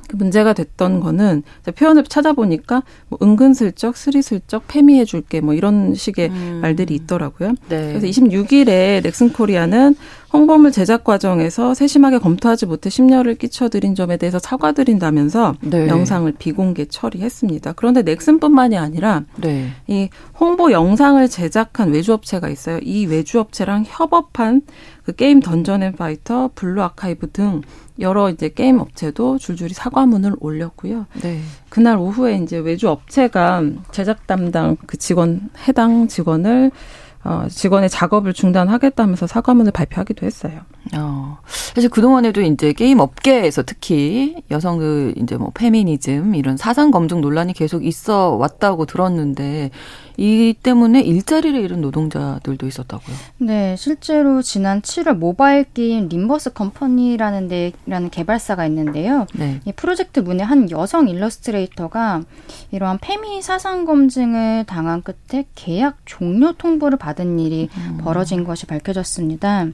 그 0.10 0.15
문제가 0.15 0.54
됐던 0.54 1.00
거는 1.00 1.43
표현을 1.76 2.04
찾아보니까 2.04 2.84
뭐 3.08 3.19
은근슬쩍 3.22 3.95
스리슬쩍 3.95 4.63
페미해 4.67 5.06
줄게 5.06 5.39
뭐 5.39 5.54
이런 5.54 5.93
식의 5.93 6.30
음. 6.30 6.60
말들이 6.62 6.95
있더라고요. 6.95 7.54
네. 7.69 7.93
그래서 7.93 8.08
26일에 8.08 9.04
넥슨 9.04 9.32
코리아는 9.32 9.95
홍보물 10.34 10.72
제작 10.72 11.04
과정에서 11.04 11.74
세심하게 11.74 12.19
검토하지 12.19 12.65
못해 12.65 12.89
심려를 12.89 13.36
끼쳐드린 13.36 13.95
점에 13.95 14.17
대해서 14.17 14.38
사과드린다면서 14.39 15.56
네. 15.62 15.88
영상을 15.88 16.32
비공개 16.38 16.86
처리했습니다. 16.86 17.74
그런데 17.74 18.02
넥슨뿐만이 18.04 18.78
아니라 18.78 19.24
네. 19.38 19.69
이 19.88 20.10
홍보 20.39 20.72
영상을 20.72 21.28
제작한 21.30 21.91
외주업체가 21.91 22.50
있어요. 22.50 22.80
이 22.82 23.06
외주업체랑 23.06 23.86
협업한 23.88 24.62
그 25.04 25.15
게임 25.15 25.39
던전 25.39 25.82
앤 25.82 25.93
파이터, 25.93 26.52
블루 26.54 26.84
아카이브 26.84 27.32
등 27.32 27.62
여러 28.00 28.30
이제 28.30 28.50
게임 28.50 28.80
업체도 28.80 29.38
줄줄이 29.38 29.74
사과문을 29.74 30.36
올렸고요. 30.40 31.06
네. 31.22 31.40
그날 31.70 31.98
오후에 31.98 32.38
이제 32.38 32.58
외주 32.58 32.90
업체가 32.90 33.64
제작 33.92 34.28
담당 34.28 34.78
그 34.86 34.98
직원 34.98 35.50
해당 35.68 36.08
직원을 36.08 36.72
어, 37.24 37.46
직원의 37.50 37.90
작업을 37.90 38.34
중단하겠다면서 38.34 39.28
사과문을 39.28 39.72
발표하기도 39.72 40.26
했어요. 40.26 40.62
어, 40.95 41.38
사실 41.73 41.89
그동안에도 41.89 42.41
이제 42.41 42.73
게임 42.73 42.99
업계에서 42.99 43.63
특히 43.63 44.36
여성의 44.49 45.15
이제 45.17 45.38
뭐 45.38 45.52
페미니즘 45.54 46.36
이런 46.36 46.58
사상 46.58 46.91
검증 46.91 47.21
논란이 47.21 47.54
계속 47.54 47.86
있어 47.86 48.32
왔다고 48.32 48.86
들었는데 48.86 49.71
이 50.17 50.54
때문에 50.62 50.99
일자리를 50.99 51.58
잃은 51.62 51.80
노동자들도 51.80 52.67
있었다고요. 52.67 53.15
네, 53.38 53.75
실제로 53.78 54.41
지난 54.41 54.82
7월 54.82 55.15
모바일 55.15 55.63
게임 55.73 56.10
림버스 56.10 56.52
컴퍼니라는 56.52 57.47
데라는 57.47 58.10
개발사가 58.10 58.65
있는데요. 58.65 59.28
네. 59.34 59.62
이 59.63 59.71
프로젝트 59.71 60.19
문의 60.19 60.45
한 60.45 60.69
여성 60.71 61.08
일러스트레이터가 61.08 62.23
이러한 62.71 62.97
페미 62.99 63.41
사상 63.41 63.86
검증을 63.86 64.65
당한 64.65 65.04
끝에 65.04 65.45
계약 65.56 65.99
종료 66.04 66.52
통보를 66.52 66.97
받은 66.97 67.39
일이 67.39 67.69
음. 67.78 67.99
벌어진 68.02 68.43
것이 68.43 68.65
밝혀졌습니다. 68.65 69.67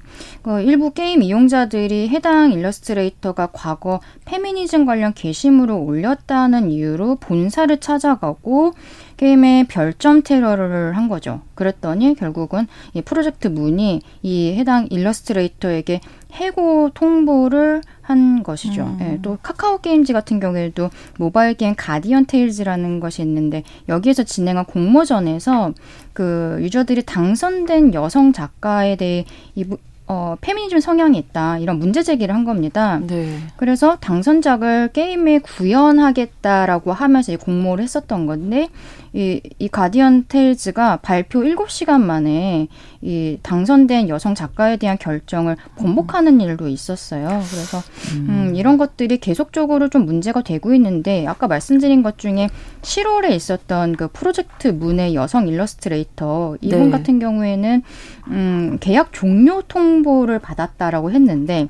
그 0.44 0.62
일부 0.62 0.92
게임 0.92 1.05
이용자들이 1.14 2.10
해당 2.10 2.52
일러스트레이터가 2.52 3.50
과거 3.54 4.00
페미니즘 4.26 4.86
관련 4.86 5.14
게시물을 5.14 5.74
올렸다는 5.74 6.72
이유로 6.72 7.16
본사를 7.16 7.80
찾아가고 7.80 8.74
게임에 9.18 9.66
별점 9.70 10.24
테러를 10.24 10.98
한 10.98 11.08
거죠. 11.08 11.42
그랬더니 11.56 12.16
결국은 12.16 12.68
이 12.94 13.02
프로젝트 13.02 13.48
문이 13.48 14.02
이 14.24 14.54
해당 14.54 14.88
일러스트레이터에게 14.90 16.02
해고 16.34 16.90
통보를 16.94 17.82
한 18.02 18.44
것이죠. 18.44 18.84
음. 18.84 18.98
예, 19.02 19.20
또 19.22 19.38
카카오 19.42 19.80
게임즈 19.80 20.14
같은 20.14 20.40
경우에도 20.40 20.90
모바일 21.18 21.54
게임 21.56 21.74
가디언 21.76 22.26
테일즈라는 22.26 23.00
것이 23.00 23.22
있는데 23.22 23.64
여기에서 23.90 24.24
진행한 24.24 24.66
공모전에서 24.66 25.74
그 26.14 26.58
유저들이 26.60 27.04
당선된 27.04 27.94
여성 27.94 28.34
작가에 28.34 28.96
대해 28.96 29.26
이 29.56 29.66
어, 30.08 30.36
페미니즘 30.40 30.80
성향이 30.80 31.18
있다 31.18 31.58
이런 31.58 31.80
문제 31.80 32.04
제기를 32.04 32.36
한 32.36 32.46
겁니다. 32.46 33.00
네. 33.08 33.40
그래서 33.58 33.98
당선작을 33.98 34.90
게임에 34.94 35.40
구현하겠다라고 35.40 36.94
하면서 36.94 37.36
공모를 37.38 37.84
했었던 37.84 38.28
건데 38.28 38.70
이, 39.16 39.40
이 39.60 39.70
가디언 39.70 40.26
테일즈가 40.28 40.98
발표 40.98 41.40
7시간 41.40 42.02
만에 42.02 42.68
이 43.02 43.40
당선된 43.42 44.10
여성 44.10 44.36
작가에 44.36 44.76
대한 44.76 44.98
결정을 44.98 45.56
번복하는 45.78 46.42
일도 46.42 46.68
있었어요. 46.68 47.28
그래서 47.50 47.78
음, 48.14 48.28
음 48.30 48.56
이런 48.56 48.78
것들이 48.78 49.20
계속적으로 49.20 49.88
좀 49.88 50.06
문제가 50.06 50.42
되고 50.42 50.74
있는데 50.74 51.26
아까 51.28 51.48
말씀드린 51.48 52.04
것 52.04 52.18
중에 52.18 52.50
7월에 52.82 53.32
있었던 53.32 53.96
그 53.96 54.10
프로젝트 54.10 54.68
문의 54.68 55.16
여성 55.16 55.48
일러스트레이터 55.48 56.58
이분 56.60 56.84
네. 56.84 56.90
같은 56.90 57.18
경우에는 57.18 57.84
음, 58.28 58.78
계약 58.82 59.14
종료 59.14 59.62
통보를 59.62 60.40
받았다라고 60.40 61.12
했는데 61.12 61.70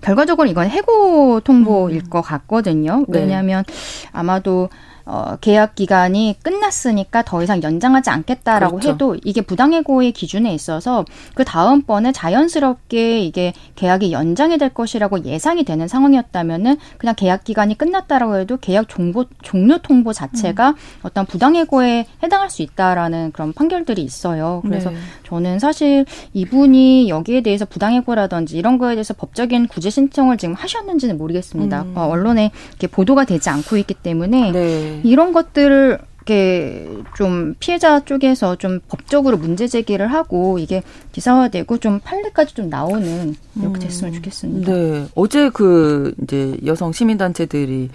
결과적으로 0.00 0.48
이건 0.48 0.68
해고 0.68 1.40
통보일 1.40 2.02
음. 2.04 2.10
것 2.10 2.20
같거든요. 2.22 3.04
네. 3.08 3.20
왜냐하면 3.20 3.64
네. 3.66 4.08
아마도 4.12 4.68
어, 5.04 5.36
계약 5.40 5.74
기간이 5.74 6.36
끝났으니까 6.42 7.22
더 7.22 7.42
이상 7.42 7.62
연장하지 7.62 8.10
않겠다라고 8.10 8.76
그렇죠. 8.76 8.90
해도 8.90 9.16
이게 9.24 9.40
부당해고의 9.40 10.12
기준에 10.12 10.54
있어서 10.54 11.04
그 11.34 11.44
다음번에 11.44 12.12
자연스럽게 12.12 13.20
이게 13.20 13.52
계약이 13.74 14.12
연장이 14.12 14.58
될 14.58 14.68
것이라고 14.70 15.24
예상이 15.24 15.64
되는 15.64 15.88
상황이었다면은 15.88 16.76
그냥 16.98 17.14
계약 17.16 17.44
기간이 17.44 17.76
끝났다라고 17.76 18.36
해도 18.36 18.56
계약 18.58 18.88
종보, 18.88 19.24
종료 19.42 19.78
통보 19.78 20.12
자체가 20.12 20.70
음. 20.70 20.74
어떤 21.02 21.26
부당해고에 21.26 22.06
해당할 22.22 22.50
수 22.50 22.62
있다라는 22.62 23.32
그런 23.32 23.52
판결들이 23.52 24.02
있어요. 24.02 24.60
그래서 24.64 24.90
네. 24.90 24.96
저는 25.24 25.58
사실 25.58 26.04
이분이 26.32 27.08
여기에 27.08 27.40
대해서 27.42 27.64
부당해고라든지 27.64 28.56
이런 28.56 28.78
거에 28.78 28.94
대해서 28.94 29.14
법적인 29.14 29.68
구제 29.68 29.90
신청을 29.90 30.36
지금 30.36 30.54
하셨는지는 30.54 31.18
모르겠습니다. 31.18 31.82
음. 31.82 31.92
어, 31.96 32.06
언론에 32.06 32.50
이렇게 32.70 32.86
보도가 32.86 33.24
되지 33.24 33.50
않고 33.50 33.76
있기 33.78 33.94
때문에 33.94 34.52
네. 34.52 34.91
이런 35.02 35.32
것들을 35.32 35.98
이렇게 36.22 36.88
좀 37.16 37.54
피해자 37.58 38.04
쪽에서 38.04 38.56
좀 38.56 38.80
법적으로 38.88 39.36
문제 39.36 39.66
제기를 39.66 40.06
하고 40.06 40.58
이게 40.58 40.82
기사화되고 41.10 41.78
좀 41.78 41.98
판례까지 42.00 42.54
좀 42.54 42.68
나오는 42.68 43.34
이렇게 43.60 43.80
됐으면 43.80 44.14
좋겠습니다. 44.14 44.72
네. 44.72 45.06
어제 45.14 45.50
그 45.50 46.14
이제 46.22 46.56
여성 46.64 46.92
시민단체들이 46.92 47.90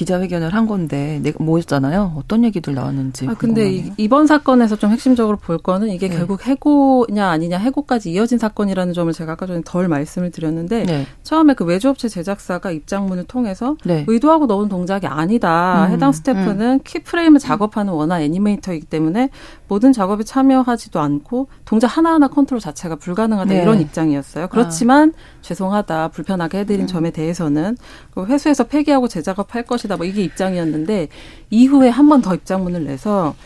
기자회견을 0.00 0.54
한 0.54 0.66
건데 0.66 1.20
내가 1.22 1.44
뭐였잖아요. 1.44 2.14
어떤 2.16 2.42
얘기들 2.44 2.74
나왔는지. 2.74 3.28
아 3.28 3.34
근데 3.34 3.70
이, 3.70 3.92
이번 3.98 4.26
사건에서 4.26 4.76
좀 4.76 4.90
핵심적으로 4.90 5.36
볼 5.36 5.58
거는 5.58 5.90
이게 5.90 6.08
네. 6.08 6.16
결국 6.16 6.46
해고냐 6.46 7.28
아니냐 7.28 7.58
해고까지 7.58 8.10
이어진 8.10 8.38
사건이라는 8.38 8.94
점을 8.94 9.12
제가 9.12 9.32
아까 9.32 9.44
전에 9.46 9.60
덜 9.62 9.88
말씀을 9.88 10.30
드렸는데 10.30 10.84
네. 10.84 11.06
처음에 11.22 11.52
그 11.52 11.66
외주업체 11.66 12.08
제작사가 12.08 12.70
입장문을 12.70 13.24
통해서 13.24 13.76
네. 13.84 14.06
의도하고 14.08 14.46
넣은 14.46 14.70
동작이 14.70 15.06
아니다. 15.06 15.84
음, 15.86 15.92
해당 15.92 16.12
스태프는 16.12 16.72
음. 16.72 16.80
키프레임을 16.82 17.38
작업하는 17.38 17.92
원화 17.92 18.22
애니메이터이기 18.22 18.86
때문에 18.86 19.28
모든 19.70 19.92
작업에 19.92 20.24
참여하지도 20.24 20.98
않고 20.98 21.46
동작 21.64 21.86
하나하나 21.86 22.26
컨트롤 22.26 22.60
자체가 22.60 22.96
불가능하다 22.96 23.54
네. 23.54 23.62
이런 23.62 23.80
입장이었어요. 23.80 24.48
그렇지만 24.48 25.14
아. 25.16 25.42
죄송하다 25.42 26.08
불편하게 26.08 26.58
해드린 26.58 26.82
음. 26.82 26.86
점에 26.88 27.10
대해서는 27.12 27.76
그 28.12 28.26
회수해서 28.26 28.64
폐기하고 28.64 29.06
재작업할 29.06 29.62
것이다. 29.62 29.96
뭐 29.96 30.04
이게 30.06 30.22
입장이었는데 30.22 31.08
이후에 31.50 31.88
한 31.88 32.08
번 32.08 32.20
더 32.20 32.34
입장문을 32.34 32.84
내서 32.84 33.36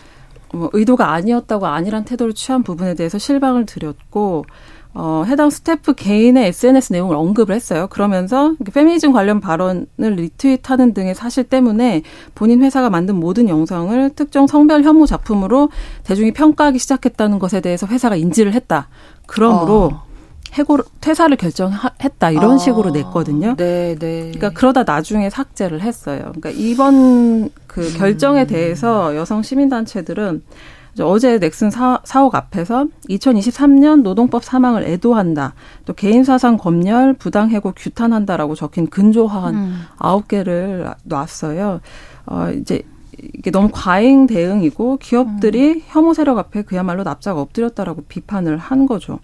뭐 0.55 0.71
의도가 0.73 1.13
아니었다고 1.13 1.67
아니란 1.67 2.05
태도를 2.07 2.33
취한 2.33 2.63
부분에 2.63 2.95
대해서 2.95 3.19
실망을 3.19 3.67
드렸고 3.67 4.47
어, 4.97 5.25
해당 5.27 5.51
스태프 5.51 5.95
개인의 5.95 6.47
SNS 6.49 6.93
내용을 6.93 7.17
언급을 7.17 7.55
했어요. 7.55 7.89
그러면서 7.91 8.55
페미니즘 8.73 9.13
관련 9.13 9.41
발언을 9.41 9.87
리트윗하는 9.99 10.95
등의 10.95 11.17
사실 11.17 11.43
때문에 11.43 12.03
본인 12.37 12.63
회사가 12.63 12.91
만든 12.91 13.17
모든 13.17 13.49
영상을 13.49 14.11
특정 14.15 14.47
성별 14.47 14.85
혐오 14.85 15.05
작품으로 15.05 15.71
대중이 16.05 16.33
평가하기 16.33 16.79
시작했다는 16.79 17.41
것에 17.41 17.61
대해서 17.61 17.89
회사가 17.89 18.15
인지를 18.15 18.55
했다. 18.55 18.89
그러므로 19.27 19.91
어. 19.93 20.05
해고 20.55 20.79
퇴사를 21.01 21.37
결정했다 21.37 22.31
이런 22.31 22.53
아, 22.53 22.59
식으로 22.59 22.91
냈거든요. 22.91 23.57
네, 23.57 23.97
네. 23.99 24.31
그러니까 24.33 24.51
그러다 24.51 24.85
나중에 24.85 25.29
삭제를 25.29 25.81
했어요. 25.83 26.21
그러니까 26.21 26.51
이번 26.51 27.51
그 27.67 27.81
음. 27.81 27.99
결정에 27.99 28.47
대해서 28.47 29.17
여성 29.17 29.43
시민 29.43 29.69
단체들은 29.69 30.43
어제 31.01 31.39
넥슨 31.39 31.71
사, 31.71 32.01
사옥 32.05 32.35
앞에서 32.35 32.87
2023년 33.09 34.03
노동법 34.03 34.45
사망을 34.45 34.85
애도한다. 34.85 35.55
또 35.85 35.93
개인사상 35.93 36.57
검열, 36.57 37.15
부당해고 37.15 37.73
규탄한다라고 37.77 38.55
적힌 38.55 38.89
근조화한 38.89 39.55
음. 39.55 39.81
아홉 39.97 40.25
음. 40.25 40.29
개를 40.29 40.95
놨어요. 41.05 41.81
어, 42.27 42.51
이제 42.61 42.83
이게 43.35 43.51
너무 43.51 43.69
과잉 43.73 44.27
대응이고 44.27 44.99
기업들이 44.99 45.73
음. 45.73 45.81
혐오 45.87 46.15
세력 46.15 46.39
앞에 46.39 46.63
그야말로 46.63 47.05
납작 47.05 47.39
엎드렸다라고 47.39 48.05
비판을 48.09 48.59
한 48.59 48.87
거죠. 48.87 49.19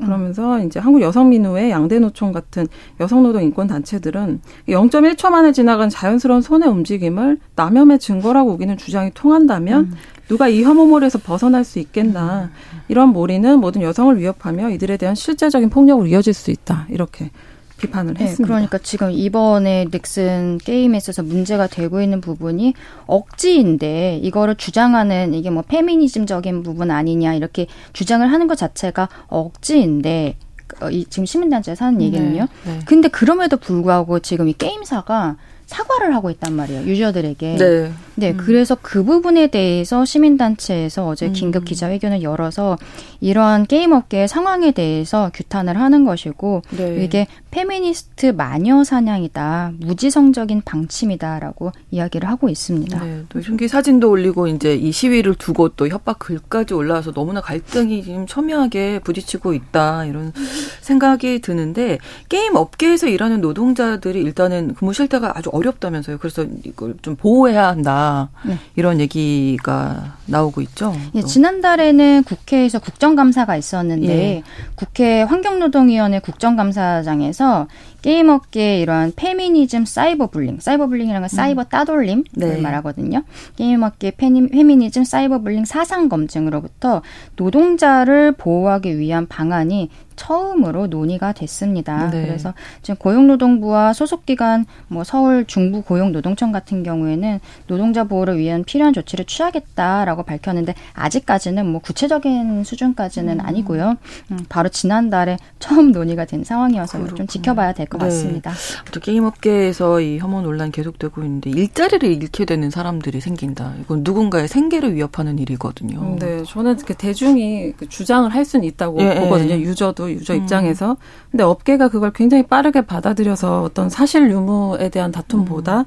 음. 0.00 0.06
그러면서 0.06 0.62
이제 0.64 0.78
한국 0.78 1.02
여성민우회, 1.02 1.70
양대노총 1.70 2.32
같은 2.32 2.66
여성노동 3.00 3.42
인권 3.42 3.66
단체들은 3.66 4.40
0.1초 4.68 5.30
만에 5.30 5.52
지나간 5.52 5.88
자연스러운 5.88 6.40
손의 6.42 6.68
움직임을 6.68 7.38
남염의 7.56 7.98
증거라고 7.98 8.52
우기는 8.52 8.76
주장이 8.76 9.10
통한다면 9.14 9.80
음. 9.80 9.94
누가 10.32 10.48
이 10.48 10.62
혐오몰에서 10.62 11.18
벗어날 11.18 11.62
수 11.62 11.78
있겠나. 11.78 12.48
음. 12.72 12.80
이런 12.88 13.10
몰이는 13.10 13.60
모든 13.60 13.82
여성을 13.82 14.18
위협하며 14.18 14.70
이들에 14.70 14.96
대한 14.96 15.14
실제적인 15.14 15.68
폭력으로 15.68 16.06
이어질 16.06 16.32
수 16.32 16.50
있다. 16.50 16.86
이렇게 16.88 17.30
비판을 17.76 18.14
네, 18.14 18.24
했습니다. 18.24 18.46
그러니까 18.46 18.78
지금 18.78 19.10
이번에 19.10 19.88
넥슨 19.90 20.56
게임에 20.56 20.96
있어서 20.96 21.22
문제가 21.22 21.66
되고 21.66 22.00
있는 22.00 22.22
부분이 22.22 22.72
억지인데 23.06 24.20
이거를 24.22 24.54
주장하는 24.54 25.34
이게 25.34 25.50
뭐 25.50 25.62
페미니즘적인 25.68 26.62
부분 26.62 26.90
아니냐 26.90 27.34
이렇게 27.34 27.66
주장을 27.92 28.26
하는 28.26 28.46
것 28.46 28.56
자체가 28.56 29.10
억지인데 29.26 30.36
어, 30.80 30.88
이 30.88 31.04
지금 31.10 31.26
시민단체에서 31.26 31.84
하는 31.84 31.98
네, 31.98 32.06
얘기는요. 32.06 32.46
네, 32.64 32.72
네. 32.72 32.80
근데 32.86 33.08
그럼에도 33.08 33.58
불구하고 33.58 34.20
지금 34.20 34.48
이 34.48 34.54
게임사가 34.54 35.36
사과를 35.72 36.14
하고 36.14 36.30
있단 36.30 36.54
말이에요. 36.54 36.82
유저들에게. 36.82 37.56
네. 37.56 37.92
네. 38.14 38.30
음. 38.32 38.36
그래서 38.36 38.76
그 38.80 39.02
부분에 39.02 39.46
대해서 39.46 40.04
시민단체에서 40.04 41.06
어제 41.08 41.26
음. 41.26 41.32
긴급 41.32 41.64
기자회견을 41.64 42.22
열어서 42.22 42.76
이러한 43.22 43.66
게임 43.66 43.92
업계의 43.92 44.26
상황에 44.26 44.72
대해서 44.72 45.30
규탄을 45.32 45.78
하는 45.78 46.04
것이고 46.04 46.62
네. 46.76 47.04
이게 47.04 47.28
페미니스트 47.52 48.26
마녀 48.36 48.82
사냥이다. 48.82 49.74
무지성적인 49.78 50.62
방침이다라고 50.64 51.70
이야기를 51.92 52.28
하고 52.28 52.48
있습니다. 52.48 53.04
네. 53.04 53.22
또 53.28 53.38
흉기 53.38 53.68
사진도 53.68 54.10
올리고 54.10 54.48
이제 54.48 54.74
이 54.74 54.90
시위를 54.90 55.36
두고 55.36 55.68
또 55.70 55.86
협박 55.86 56.18
글까지 56.18 56.74
올라와서 56.74 57.12
너무나 57.12 57.40
갈등이 57.40 58.02
지금 58.02 58.26
첨예하게 58.26 58.98
부딪히고 59.04 59.52
있다. 59.54 60.04
이런 60.06 60.32
생각이 60.80 61.40
드는데 61.40 61.98
게임 62.28 62.56
업계에서 62.56 63.06
일하는 63.06 63.40
노동자들이 63.40 64.20
일단은 64.20 64.74
근무 64.74 64.92
실태가 64.92 65.38
아주 65.38 65.48
어렵다면서요. 65.52 66.18
그래서 66.18 66.44
이걸 66.64 66.96
좀 67.02 67.14
보호해야 67.14 67.68
한다. 67.68 68.30
네. 68.44 68.58
이런 68.74 68.98
얘기가 68.98 70.16
나오고 70.32 70.62
있죠. 70.62 70.92
예, 71.14 71.22
지난달에는 71.22 72.24
국회에서 72.24 72.80
국정감사가 72.80 73.56
있었는데 73.56 74.08
예. 74.08 74.42
국회 74.74 75.22
환경노동위원회 75.22 76.18
국정감사장에서 76.20 77.68
게임업계 78.02 78.80
이러한 78.80 79.12
페미니즘 79.14 79.84
사이버 79.84 80.26
불링, 80.26 80.58
사이버 80.58 80.88
불링이라는 80.88 81.20
건 81.20 81.28
사이버 81.28 81.62
음. 81.62 81.66
따돌림을 81.70 82.24
네. 82.32 82.60
말하거든요. 82.60 83.22
게임업계 83.56 84.12
페미니즘 84.16 85.04
사이버 85.04 85.38
불링 85.38 85.64
사상 85.64 86.08
검증으로부터 86.08 87.02
노동자를 87.36 88.32
보호하기 88.32 88.98
위한 88.98 89.28
방안이 89.28 89.90
처음으로 90.22 90.86
논의가 90.86 91.32
됐습니다. 91.32 92.10
네. 92.10 92.26
그래서 92.26 92.54
지금 92.82 92.96
고용노동부와 92.96 93.92
소속기관 93.92 94.66
뭐 94.86 95.02
서울 95.02 95.44
중부 95.46 95.82
고용노동청 95.82 96.52
같은 96.52 96.84
경우에는 96.84 97.40
노동자 97.66 98.04
보호를 98.04 98.38
위한 98.38 98.62
필요한 98.62 98.92
조치를 98.92 99.24
취하겠다라고 99.24 100.12
하겠다라고 100.12 100.22
밝혔는데 100.22 100.74
아직까지는 100.94 101.66
뭐 101.66 101.80
구체적인 101.80 102.64
수준까지는 102.64 103.40
음. 103.40 103.46
아니고요. 103.46 103.96
음, 104.30 104.38
바로 104.48 104.68
지난달에 104.68 105.38
처음 105.58 105.92
논의가 105.92 106.24
된 106.24 106.44
상황이어서 106.44 106.98
그렇구나. 106.98 107.16
좀 107.16 107.26
지켜봐야 107.26 107.72
될것 107.72 108.00
네. 108.00 108.06
같습니다. 108.06 108.52
게임업계에서 109.00 110.00
이 110.00 110.18
혐오 110.18 110.42
논란 110.42 110.70
계속되고 110.70 111.22
있는데 111.22 111.50
일자리를 111.50 112.08
잃게 112.08 112.44
되는 112.44 112.70
사람들이 112.70 113.20
생긴다. 113.20 113.74
이건 113.80 114.02
누군가의 114.04 114.48
생계를 114.48 114.94
위협하는 114.94 115.38
일이거든요. 115.38 115.98
음, 116.00 116.18
네, 116.18 116.42
저는 116.44 116.76
그 116.78 116.94
대중이 116.94 117.72
그 117.76 117.88
주장을 117.88 118.32
할 118.32 118.44
수는 118.44 118.64
있다고 118.64 119.00
예, 119.00 119.16
예. 119.16 119.20
보거든요. 119.20 119.54
유저도 119.54 120.11
유저 120.12 120.34
음. 120.34 120.38
입장에서. 120.40 120.96
근데 121.30 121.44
업계가 121.44 121.88
그걸 121.88 122.12
굉장히 122.12 122.44
빠르게 122.44 122.82
받아들여서 122.82 123.62
어떤 123.62 123.88
사실 123.88 124.30
유무에 124.30 124.88
대한 124.88 125.12
다툼보다 125.12 125.80
음. 125.80 125.84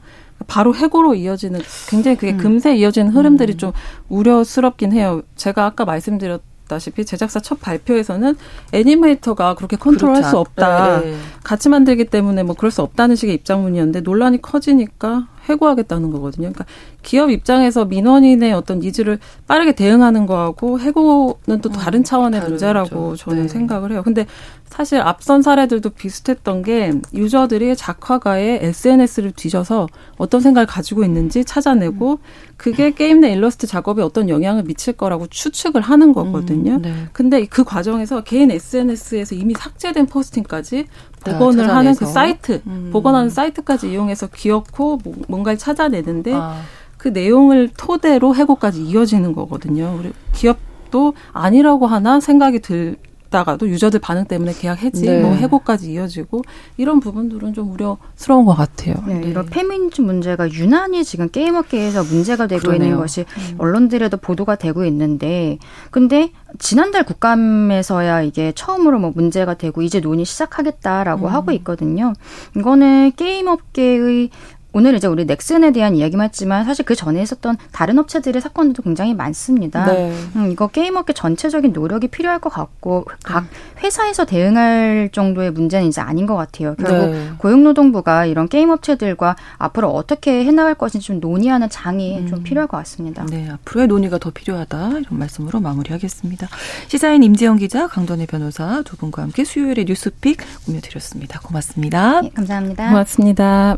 바로 0.48 0.76
해고로 0.76 1.16
이어지는 1.16 1.62
굉장히 1.88 2.18
그게 2.18 2.34
음. 2.34 2.38
금세 2.38 2.76
이어지는 2.76 3.12
흐름들이 3.12 3.54
음. 3.54 3.58
좀 3.58 3.72
우려스럽긴 4.10 4.92
해요. 4.92 5.22
제가 5.36 5.66
아까 5.66 5.86
말씀드렸 5.86 6.42
다시피 6.68 7.06
제작사 7.06 7.40
첫 7.40 7.62
발표에서는 7.62 8.36
애니메이터가 8.72 9.56
그렇게 9.56 9.78
컨트롤할 9.78 10.24
수 10.24 10.38
없다. 10.38 11.02
네, 11.02 11.12
네. 11.12 11.18
같이 11.44 11.70
만들기 11.70 12.06
때문에 12.06 12.44
뭐 12.44 12.56
그럴 12.56 12.72
수 12.72 12.82
없다는 12.82 13.16
식의 13.16 13.36
입장문이었는데 13.36 14.02
논란이 14.02 14.42
커지니까 14.42 15.28
해고하겠다는 15.48 16.12
거거든요. 16.12 16.52
그러니까 16.52 16.66
기업 17.06 17.30
입장에서 17.30 17.86
민원인의 17.86 18.52
어떤 18.52 18.80
needs를 18.80 19.20
빠르게 19.48 19.74
대응하는 19.74 20.26
거하고 20.26 20.80
해고는 20.80 21.62
또 21.62 21.70
다른 21.70 22.00
음, 22.00 22.04
차원의 22.04 22.42
음, 22.42 22.48
문제라고 22.50 23.16
저는 23.16 23.44
네. 23.44 23.48
생각을 23.48 23.92
해요. 23.92 24.02
근데 24.04 24.26
사실 24.66 25.00
앞선 25.00 25.44
사례들도 25.44 25.92
비슷했던 25.92 26.64
게 26.64 26.94
user들이 27.14 27.76
작화가의 27.76 28.60
SNS를 28.64 29.32
뒤져서 29.34 29.88
어떤 30.18 30.42
생각을 30.42 30.66
가지고 30.66 31.04
있는지 31.04 31.46
찾아내고 31.46 32.14
음. 32.14 32.18
그게 32.58 32.92
게임 32.92 33.20
내 33.20 33.32
일러스트 33.32 33.68
작업에 33.68 34.02
어떤 34.02 34.28
영향을 34.28 34.64
미칠 34.64 34.94
거라고 34.94 35.28
추측을 35.28 35.82
하는 35.82 36.12
거거든요. 36.12 36.74
음, 36.78 36.82
네. 36.82 36.94
근데 37.14 37.46
그 37.46 37.64
과정에서 37.64 38.22
개인 38.22 38.50
SNS에서 38.50 39.36
이미 39.36 39.54
삭제된 39.54 40.08
posting까지 40.08 40.88
복원을 41.24 41.70
하는 41.70 41.96
그 41.96 42.08
사이트, 42.08 42.62
음. 42.66 42.90
복원하는 42.92 43.30
사이트까지 43.30 43.92
이용해서 43.92 44.28
기어코 44.28 44.98
뭐, 45.04 45.14
뭔가를 45.28 45.60
찾아내는데 45.60 46.34
아. 46.34 46.62
그 47.06 47.10
내용을 47.10 47.70
토대로 47.78 48.34
해고까지 48.34 48.82
이어지는 48.82 49.34
거거든요. 49.34 49.96
그리고 50.00 50.16
기업도 50.34 51.14
아니라고 51.34 51.86
하나 51.86 52.20
생각이 52.20 52.58
들 52.58 52.96
있다가도 53.28 53.70
user들 53.70 54.00
반응 54.00 54.26
때문에 54.26 54.54
계약 54.54 54.82
해지, 54.82 55.06
네. 55.06 55.22
뭐 55.22 55.34
해고까지 55.34 55.92
이어지고 55.92 56.42
이런 56.78 57.00
부분들은 57.00 57.54
좀 57.54 57.72
우려스러운 57.72 58.46
것 58.46 58.56
같아요. 58.56 58.96
네, 59.06 59.20
네. 59.20 59.28
이런 59.28 59.46
페미니즘 59.46 60.06
문제가 60.06 60.50
유난히 60.50 61.04
지금 61.04 61.30
게임업계에서 61.30 62.06
문제가 62.06 62.48
되고 62.48 62.62
그러네요. 62.62 62.86
있는 62.86 62.98
것이 62.98 63.22
음. 63.22 63.56
언론들에도 63.60 64.18
보도가 64.18 64.56
되고 64.56 64.86
있는데, 64.86 65.60
근데 65.92 66.32
지난달 66.58 67.04
국감에서야 67.04 68.22
이게 68.24 68.52
처음으로 68.56 69.00
뭐 69.00 69.12
문제가 69.14 69.54
되고 69.56 69.82
이제 69.82 70.00
논의 70.00 70.26
시작하겠다라고 70.26 71.28
음. 71.28 71.32
하고 71.32 71.52
있거든요. 71.52 72.14
이거는 72.56 73.12
게임업계의 73.16 74.30
오늘 74.76 74.94
이제 74.94 75.08
우리 75.08 75.24
넥슨에 75.24 75.72
대한 75.72 75.96
이야기만 75.96 76.26
했지만 76.26 76.66
사실 76.66 76.84
그 76.84 76.96
전에 76.96 77.22
있었던 77.22 77.56
다른 77.72 77.98
업체들의 77.98 78.42
사건들도 78.42 78.84
굉장히 78.84 79.14
많습니다. 79.14 79.86
네. 79.86 80.14
음, 80.36 80.52
이거 80.52 80.68
게임업계 80.68 81.14
전체적인 81.14 81.72
노력이 81.72 82.10
필요할 82.10 82.40
것 82.40 82.50
같고 82.50 83.06
각 83.24 83.44
음. 83.44 83.50
회사에서 83.82 84.26
대응할 84.26 85.12
정도의 85.14 85.52
문제는 85.52 85.88
이제 85.88 86.02
아닌 86.02 86.26
것 86.26 86.36
같아요. 86.36 86.76
결국 86.76 87.10
네. 87.10 87.30
고용노동부가 87.38 88.26
이런 88.26 88.50
게임업체들과 88.50 89.38
앞으로 89.58 89.92
어떻게 89.92 90.44
해나갈 90.44 90.76
것인지 90.76 91.08
좀 91.08 91.22
논의하는 91.22 91.70
장이 91.70 92.20
음. 92.20 92.28
좀 92.28 92.44
필요할 92.44 92.68
것 92.68 92.76
같습니다. 92.76 93.26
네, 93.28 93.50
앞으로의 93.50 93.88
논의가 93.88 94.18
더 94.18 94.30
필요하다 94.30 94.90
이런 94.90 95.06
말씀으로 95.10 95.62
마무리하겠습니다. 95.62 96.50
시사인 96.90 97.24
임지영 97.24 97.60
기자, 97.60 97.88
강돈의 97.88 98.28
변호사 98.28 98.82
두 98.82 98.98
분과 98.98 99.22
함께 99.22 99.46
수요일의 99.46 99.86
뉴스픽 99.86 100.40
꾸며드렸습니다. 100.66 101.40
고맙습니다. 101.40 102.20
네, 102.20 102.30
감사합니다. 102.36 102.90
고맙습니다. 102.90 103.78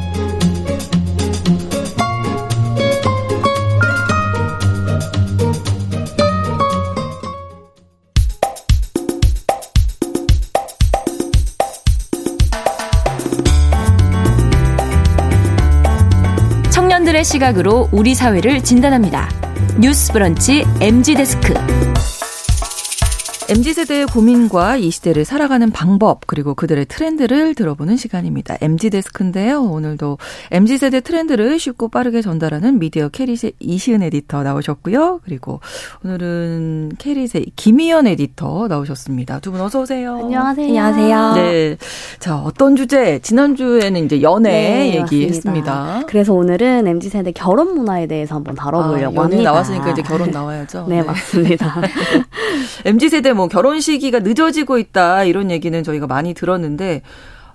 시각으로 17.23 17.89
우리 17.91 18.15
사회를 18.15 18.63
진단합니다. 18.63 19.29
뉴스 19.79 20.11
브런치 20.11 20.65
MZ 20.79 21.15
데스크. 21.15 21.53
MZ세대의 23.51 24.05
고민과 24.05 24.77
이 24.77 24.89
시대를 24.91 25.25
살아가는 25.25 25.71
방법, 25.71 26.25
그리고 26.25 26.53
그들의 26.55 26.85
트렌드를 26.85 27.53
들어보는 27.53 27.97
시간입니다. 27.97 28.55
MZ데스크인데요. 28.61 29.61
오늘도 29.63 30.19
MZ세대 30.51 31.01
트렌드를 31.01 31.59
쉽고 31.59 31.89
빠르게 31.89 32.21
전달하는 32.21 32.79
미디어 32.79 33.09
캐릿의 33.09 33.51
이시은 33.59 34.03
에디터 34.03 34.43
나오셨고요. 34.43 35.19
그리고 35.25 35.59
오늘은 36.05 36.93
캐릿의 36.97 37.27
김희연 37.57 38.07
에디터 38.07 38.67
나오셨습니다. 38.69 39.39
두 39.41 39.51
분 39.51 39.59
어서 39.59 39.81
오세요. 39.81 40.15
안녕하세요. 40.23 40.67
안녕하세요. 40.67 41.33
네. 41.33 41.77
자, 42.19 42.37
어떤 42.37 42.77
주제? 42.77 43.19
지난주에는 43.19 44.05
이제 44.05 44.21
연애 44.21 44.49
네, 44.49 44.95
얘기했습니다. 45.01 46.03
그래서 46.07 46.33
오늘은 46.33 46.87
MZ세대 46.87 47.33
결혼 47.33 47.73
문화에 47.75 48.07
대해서 48.07 48.35
한번 48.35 48.55
다뤄보려고 48.55 49.19
아, 49.19 49.25
합니다. 49.25 49.43
나왔으니까 49.43 49.91
이제 49.91 50.01
결혼 50.03 50.31
나와야죠. 50.31 50.85
네, 50.87 51.01
네. 51.01 51.03
맞습니다. 51.03 51.81
MZ세대 52.85 53.33
뭐 53.41 53.47
결혼 53.47 53.81
시기가 53.81 54.19
늦어지고 54.19 54.77
있다 54.77 55.23
이런 55.23 55.49
얘기는 55.49 55.83
저희가 55.83 56.05
많이 56.05 56.35
들었는데 56.35 57.01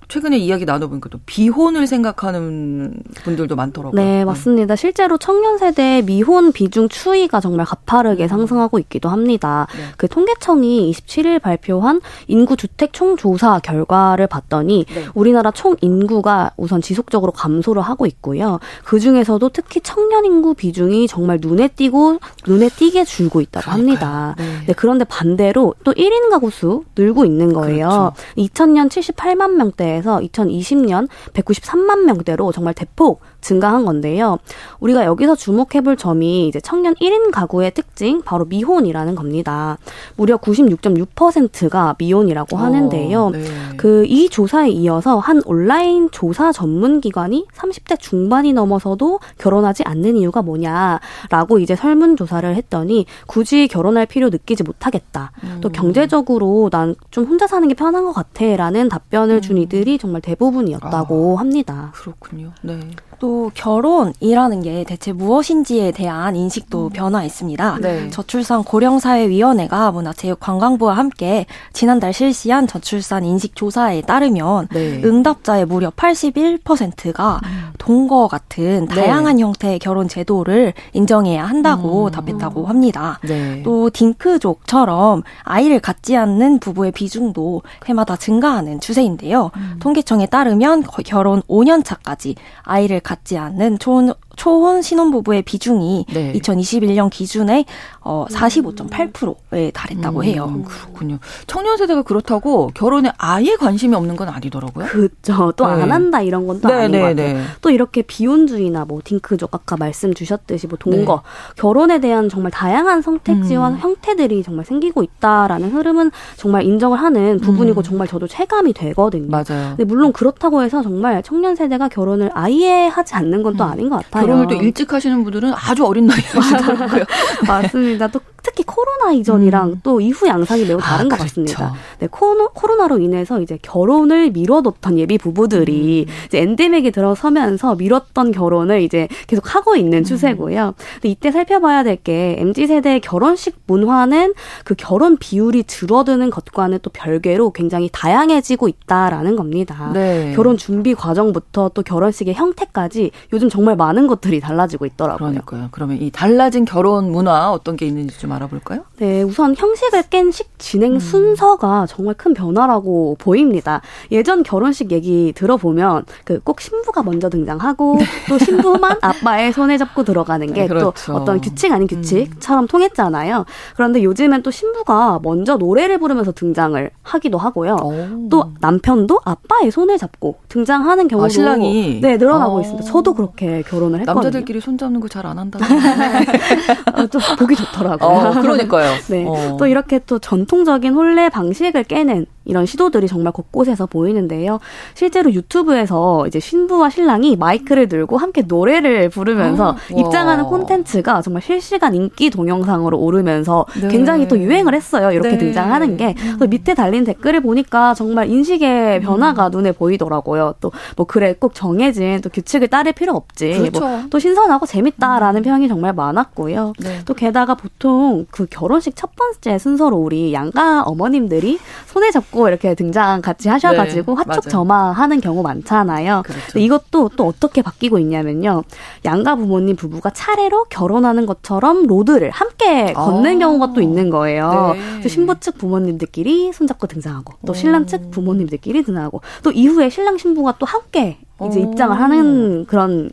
최근에 0.07 0.37
이야기 0.37 0.63
나눠보니까 0.63 1.09
또 1.09 1.19
비혼을 1.25 1.85
생각하는 1.85 2.93
분들도 3.23 3.55
많더라고요. 3.55 4.01
네, 4.01 4.23
맞습니다. 4.23 4.75
실제로 4.77 5.17
청년 5.17 5.57
세대 5.57 6.01
미혼 6.05 6.53
비중 6.53 6.87
추이가 6.87 7.41
정말 7.41 7.65
가파르게 7.65 8.23
음. 8.23 8.27
상승하고 8.27 8.79
있기도 8.79 9.09
합니다. 9.09 9.67
네. 9.75 9.83
그 9.97 10.07
통계청이 10.07 10.91
27일 10.91 11.41
발표한 11.41 11.99
인구 12.27 12.55
주택 12.55 12.93
총조사 12.93 13.59
결과를 13.59 14.27
봤더니 14.27 14.85
네. 14.93 15.05
우리나라 15.13 15.51
총 15.51 15.75
인구가 15.81 16.51
우선 16.55 16.81
지속적으로 16.81 17.33
감소를 17.33 17.81
하고 17.81 18.05
있고요. 18.05 18.59
그 18.85 18.99
중에서도 18.99 19.49
특히 19.49 19.81
청년 19.81 20.23
인구 20.23 20.53
비중이 20.53 21.07
정말 21.07 21.39
눈에 21.41 21.67
띄고 21.67 22.19
눈에 22.47 22.69
띄게 22.69 23.03
줄고 23.03 23.41
있다고 23.41 23.65
그러니까요. 23.71 24.09
합니다. 24.09 24.35
네. 24.37 24.65
네. 24.67 24.73
그런데 24.73 25.03
반대로 25.03 25.75
또 25.83 25.93
1인 25.93 26.29
가구 26.29 26.49
수 26.49 26.85
늘고 26.97 27.25
있는 27.25 27.51
거예요. 27.51 27.87
그렇죠. 27.89 28.13
2000년 28.37 28.87
78만 28.87 29.51
명대 29.51 29.96
대해서 29.97 30.19
2020년 30.19 31.07
193만 31.33 32.03
명대로 32.05 32.51
정말 32.51 32.73
대폭 32.73 33.21
증가한 33.47 33.85
건데요. 33.85 34.37
우리가 34.79 35.05
여기서 35.05 35.35
주목해 35.35 35.81
볼 35.83 35.97
점이 35.97 36.47
이제 36.47 36.59
청년 36.59 36.93
1인 36.95 37.31
가구의 37.31 37.71
특징, 37.71 38.21
바로 38.21 38.45
미혼이라는 38.45 39.15
겁니다. 39.15 39.77
무려 40.15 40.37
96.6%가 40.37 41.95
미혼이라고 41.97 42.55
어, 42.55 42.59
하는데요. 42.59 43.29
네. 43.31 43.43
그이 43.77 44.29
조사에 44.29 44.69
이어서 44.69 45.19
한 45.19 45.41
온라인 45.45 46.09
조사 46.11 46.51
전문 46.51 47.01
기관이 47.01 47.45
30대 47.55 47.99
중반이 47.99 48.53
넘어서도 48.53 49.19
결혼하지 49.37 49.83
않는 49.83 50.17
이유가 50.17 50.41
뭐냐라고 50.41 51.59
이제 51.59 51.75
설문 51.75 52.15
조사를 52.15 52.55
했더니 52.55 53.05
굳이 53.27 53.67
결혼할 53.67 54.05
필요 54.05 54.29
느끼지 54.29 54.63
못하겠다. 54.63 55.31
음. 55.43 55.57
또 55.61 55.69
경제적으로 55.69 56.69
난 56.71 56.95
좀 57.11 57.25
혼자 57.25 57.47
사는 57.47 57.67
게 57.67 57.73
편한 57.73 58.05
것 58.05 58.13
같아라는 58.13 58.89
답변을 58.89 59.41
준 59.41 59.57
음. 59.57 59.61
이들이 59.63 59.97
정말 59.97 60.21
대부분이었다고 60.21 61.37
아, 61.37 61.39
합니다. 61.39 61.91
그렇군요. 61.95 62.51
네. 62.61 62.79
또 63.19 63.36
결혼이라는 63.53 64.61
게 64.61 64.83
대체 64.83 65.11
무엇인지에 65.11 65.91
대한 65.91 66.35
인식도 66.35 66.87
음. 66.87 66.89
변화했습니다. 66.89 67.79
네. 67.81 68.09
저출산 68.09 68.63
고령사회위원회가 68.63 69.91
문화체육관광부와 69.91 70.95
함께 70.95 71.45
지난달 71.73 72.13
실시한 72.13 72.67
저출산 72.67 73.25
인식 73.25 73.55
조사에 73.55 74.01
따르면 74.01 74.67
네. 74.71 75.01
응답자의 75.03 75.65
무려 75.65 75.89
81%가 75.89 77.41
음. 77.43 77.73
동거 77.77 78.27
같은 78.27 78.85
네. 78.87 78.95
다양한 78.95 79.37
네. 79.37 79.43
형태의 79.43 79.79
결혼 79.79 80.07
제도를 80.07 80.73
인정해야 80.93 81.45
한다고 81.45 82.05
음. 82.05 82.11
답했다고 82.11 82.65
합니다. 82.65 83.19
네. 83.23 83.61
또 83.63 83.89
딩크족처럼 83.89 85.23
아이를 85.43 85.79
갖지 85.79 86.15
않는 86.15 86.59
부부의 86.59 86.91
비중도 86.91 87.61
해마다 87.85 88.15
증가하는 88.15 88.79
추세인데요. 88.79 89.51
음. 89.55 89.77
통계청에 89.79 90.27
따르면 90.27 90.83
결혼 91.05 91.41
5년 91.43 91.83
차까지 91.83 92.35
아이를 92.63 92.99
갖지 92.99 93.26
않는 93.35 93.79
초, 93.79 94.13
초혼 94.37 94.81
신혼부부의 94.81 95.41
비중이 95.41 96.05
네. 96.13 96.31
2021년 96.33 97.09
기준에 97.09 97.65
어 97.99 98.25
45.8%에 98.29 99.71
달했다고 99.71 100.19
음, 100.19 100.23
해요. 100.23 100.63
그렇군요. 100.65 101.17
청년 101.47 101.75
세대가 101.75 102.03
그렇다고 102.03 102.71
결혼에 102.73 103.11
아예 103.17 103.55
관심이 103.55 103.93
없는 103.95 104.15
건 104.15 104.29
아니더라고요. 104.29 104.85
그렇죠. 104.85 105.51
또안 105.57 105.79
네. 105.79 105.89
한다 105.89 106.21
이런 106.21 106.47
건또 106.47 106.69
네, 106.69 106.73
아닌 106.75 106.91
네, 106.91 106.99
것 106.99 107.07
같아요. 107.07 107.33
네. 107.33 107.43
또 107.61 107.71
이렇게 107.71 108.03
비혼주의나 108.03 108.85
뭐 108.85 109.01
딩크족 109.03 109.53
아까 109.53 109.75
말씀 109.75 110.13
주셨듯이 110.13 110.67
뭐 110.67 110.77
동거 110.79 111.15
네. 111.15 111.21
결혼에 111.57 111.99
대한 111.99 112.29
정말 112.29 112.51
다양한 112.51 113.01
선택지와 113.01 113.69
음. 113.69 113.77
형태들이 113.79 114.43
정말 114.43 114.65
생기고 114.65 115.01
있다라는 115.03 115.71
흐름은 115.71 116.11
정말 116.37 116.63
인정을 116.63 116.99
하는 116.99 117.39
부분이고 117.39 117.81
음. 117.81 117.83
정말 117.83 118.07
저도 118.07 118.27
체감이 118.27 118.73
되거든요. 118.73 119.27
맞아요. 119.29 119.69
근데 119.75 119.83
물론 119.83 120.13
그렇다고 120.13 120.61
해서 120.61 120.83
정말 120.83 121.23
청년 121.23 121.55
세대가 121.55 121.89
결혼을 121.89 122.29
아예 122.35 122.85
하지 122.85 123.15
않는 123.15 123.41
건또 123.41 123.63
음. 123.63 123.69
아닌 123.69 123.89
것 123.89 123.97
같아요. 123.97 124.26
결혼을 124.27 124.47
또 124.47 124.55
일찍 124.61 124.93
하시는 124.93 125.23
분들은 125.23 125.53
아주 125.53 125.85
어린 125.85 126.05
나이에 126.05 126.23
하시더라고요. 126.23 127.03
맞습니다. 127.47 128.07
또 128.07 128.19
특히 128.47 128.63
코로나 128.63 129.11
이전이랑 129.11 129.67
음. 129.69 129.79
또 129.83 129.99
이후 129.99 130.25
양상이 130.25 130.65
매우 130.65 130.77
다른 130.79 131.07
아, 131.07 131.09
것 131.09 131.17
그렇죠. 131.17 131.23
같습니다. 131.23 131.73
네, 131.99 132.07
코로, 132.09 132.49
코로나로 132.53 132.99
인해서 132.99 133.41
이제 133.41 133.59
결혼을 133.61 134.31
미뤄뒀던 134.31 134.97
예비 134.97 135.17
부부들이 135.17 136.05
음. 136.07 136.13
이제 136.27 136.39
엔데믹이 136.39 136.91
들어서면서 136.91 137.75
미뤘던 137.75 138.31
결혼을 138.31 138.81
이제 138.81 139.09
계속 139.27 139.53
하고 139.53 139.75
있는 139.75 139.99
음. 139.99 140.03
추세고요. 140.03 140.73
근데 140.95 141.09
이때 141.09 141.31
살펴봐야 141.31 141.83
될 141.83 141.97
게 142.03 142.35
mz 142.39 142.67
세대의 142.67 143.01
결혼식 143.01 143.59
문화는 143.65 144.33
그 144.63 144.75
결혼 144.77 145.17
비율이 145.17 145.63
줄어드는 145.63 146.29
것과는 146.29 146.79
또 146.81 146.89
별개로 146.91 147.51
굉장히 147.51 147.89
다양해지고 147.91 148.67
있다라는 148.67 149.35
겁니다. 149.35 149.91
네. 149.93 150.33
결혼 150.35 150.57
준비 150.57 150.93
과정부터 150.93 151.71
또 151.73 151.81
결혼식의 151.81 152.35
형태까지 152.35 153.11
요즘 153.33 153.49
정말 153.49 153.75
많은 153.75 154.07
것들이 154.07 154.39
달라지고 154.39 154.85
있더라고요. 154.85 155.29
그러니까요. 155.29 155.67
그러면 155.71 156.01
이 156.01 156.11
달라진 156.11 156.65
결혼 156.65 157.11
문화 157.11 157.51
어떤 157.51 157.75
게 157.75 157.85
있는지 157.85 158.17
좀 158.19 158.31
알아볼까요? 158.37 158.85
네, 158.97 159.21
우선 159.23 159.55
형식을 159.55 160.03
깬 160.09 160.31
식 160.31 160.56
진행 160.57 160.93
음. 160.93 160.99
순서가 160.99 161.85
정말 161.87 162.15
큰 162.15 162.33
변화라고 162.33 163.15
보입니다. 163.19 163.81
예전 164.11 164.43
결혼식 164.43 164.91
얘기 164.91 165.33
들어보면 165.35 166.05
그 166.23 166.39
꼭 166.43 166.61
신부가 166.61 167.03
먼저 167.03 167.29
등장하고 167.29 167.97
네. 167.99 168.05
또 168.29 168.37
신부만 168.37 168.97
아빠의 169.01 169.51
손에 169.51 169.77
잡고 169.77 170.03
들어가는 170.03 170.47
게또 170.53 170.61
네, 170.61 170.67
그렇죠. 170.67 171.13
어떤 171.13 171.41
규칙 171.41 171.71
아닌 171.71 171.87
규칙처럼 171.87 172.63
음. 172.65 172.67
통했잖아요. 172.67 173.45
그런데 173.75 174.01
요즘엔 174.03 174.43
또 174.43 174.51
신부가 174.51 175.19
먼저 175.23 175.57
노래를 175.57 175.97
부르면서 175.99 176.31
등장을 176.31 176.89
하기도 177.03 177.37
하고요. 177.37 177.75
오. 177.83 178.29
또 178.29 178.51
남편도 178.61 179.19
아빠의 179.25 179.71
손을 179.71 179.97
잡고 179.97 180.37
등장하는 180.47 181.07
경우도 181.07 181.25
아, 181.25 181.29
신랑이 181.29 181.99
네 182.01 182.17
늘어나고 182.17 182.55
오. 182.55 182.61
있습니다. 182.61 182.85
저도 182.89 183.13
그렇게 183.13 183.61
결혼을 183.63 183.99
했거든요. 183.99 184.23
남자들끼리 184.23 184.61
손 184.61 184.77
잡는 184.77 184.99
거 185.01 185.07
잘 185.09 185.25
안 185.27 185.37
한다. 185.37 185.59
어, 186.95 187.07
좀 187.07 187.21
보기 187.37 187.55
좋더라고요. 187.55 188.09
어, 188.09 188.31
그러니까요. 188.41 188.93
네. 189.09 189.25
어. 189.27 189.57
또 189.57 189.67
이렇게 189.67 189.99
또전 189.99 190.45
통적인 190.47 190.93
혼례 190.93 191.29
방식을 191.29 191.83
깨는 191.83 192.25
이런 192.47 192.65
시도들이 192.65 193.07
정말 193.07 193.33
곳곳에서 193.33 193.85
보이는데요. 193.85 194.59
실제로 194.93 195.31
유튜브에서 195.33 196.25
이제 196.27 196.39
신부와 196.39 196.89
신랑이 196.89 197.35
마이크를 197.35 197.87
들고 197.87 198.17
함께 198.17 198.41
노래를 198.41 199.09
부르면서 199.09 199.69
어, 199.69 199.75
입장하는 199.95 200.45
콘텐츠가 200.45 201.21
정말 201.21 201.41
실시간 201.41 201.93
인기 201.93 202.29
동영상으로 202.29 202.97
오르면서 202.97 203.65
네. 203.79 203.87
굉장히 203.89 204.27
또 204.27 204.37
유행을 204.37 204.73
했어요. 204.73 205.11
이렇게 205.11 205.31
네. 205.31 205.37
등장하는 205.37 205.97
게. 205.97 206.15
또 206.39 206.47
밑에 206.47 206.73
달린 206.73 207.03
댓글을 207.03 207.41
보니까 207.41 207.93
정말 207.93 208.29
인식의 208.29 208.97
음. 208.97 209.01
변화가 209.01 209.47
음. 209.47 209.51
눈에 209.51 209.71
보이더라고요. 209.71 210.55
또 210.59 210.71
뭐 210.95 211.05
그래 211.05 211.35
꼭 211.37 211.53
정해진 211.53 212.21
또 212.21 212.29
규칙을 212.29 212.67
따를 212.67 212.91
필요 212.93 213.13
없지. 213.13 213.49
뭐 213.49 213.59
그렇죠. 213.59 213.79
뭐또 213.79 214.19
신선하고 214.19 214.65
재밌다라는 214.65 215.41
음. 215.41 215.43
평이 215.43 215.67
정말 215.67 215.93
많았고요. 215.93 216.73
네. 216.79 216.99
또 217.05 217.13
게다가 217.13 217.55
보통 217.55 218.25
그 218.31 218.45
결혼식 218.49 218.95
첫 218.95 219.15
번째 219.15 219.57
순서로 219.57 219.97
우리 219.97 220.33
양가 220.33 220.83
어머님들이 220.83 221.59
손에 221.85 222.11
잡고 222.11 222.36
잡고 222.37 222.47
이렇게 222.47 222.75
등장 222.75 223.21
같이 223.21 223.49
하셔가지고 223.49 224.15
네, 224.15 224.23
화촉 224.25 224.49
점화하는 224.49 225.19
경우 225.19 225.41
많잖아요. 225.41 226.21
그렇죠. 226.23 226.59
이것도 226.59 227.09
또 227.17 227.27
어떻게 227.27 227.63
바뀌고 227.63 227.97
있냐면요. 227.99 228.63
양가 229.03 229.35
부모님 229.35 229.75
부부가 229.75 230.11
차례로 230.11 230.65
결혼하는 230.65 231.25
것처럼 231.25 231.87
로드를 231.87 232.29
함께 232.29 232.93
걷는 232.93 233.37
아. 233.37 233.39
경우가 233.39 233.73
또 233.73 233.81
있는 233.81 234.09
거예요. 234.09 234.75
네. 235.01 235.09
신부 235.09 235.39
측 235.39 235.57
부모님들끼리 235.57 236.53
손잡고 236.53 236.87
등장하고 236.87 237.33
또 237.45 237.53
신랑 237.53 237.87
측 237.87 238.11
부모님들끼리 238.11 238.83
등장하고 238.83 239.21
또 239.43 239.51
이후에 239.51 239.89
신랑 239.89 240.17
신부가 240.17 240.55
또 240.59 240.65
함께 240.65 241.17
이제 241.47 241.59
입장을 241.59 241.99
하는 241.99 242.65
그런 242.65 243.05
네, 243.05 243.09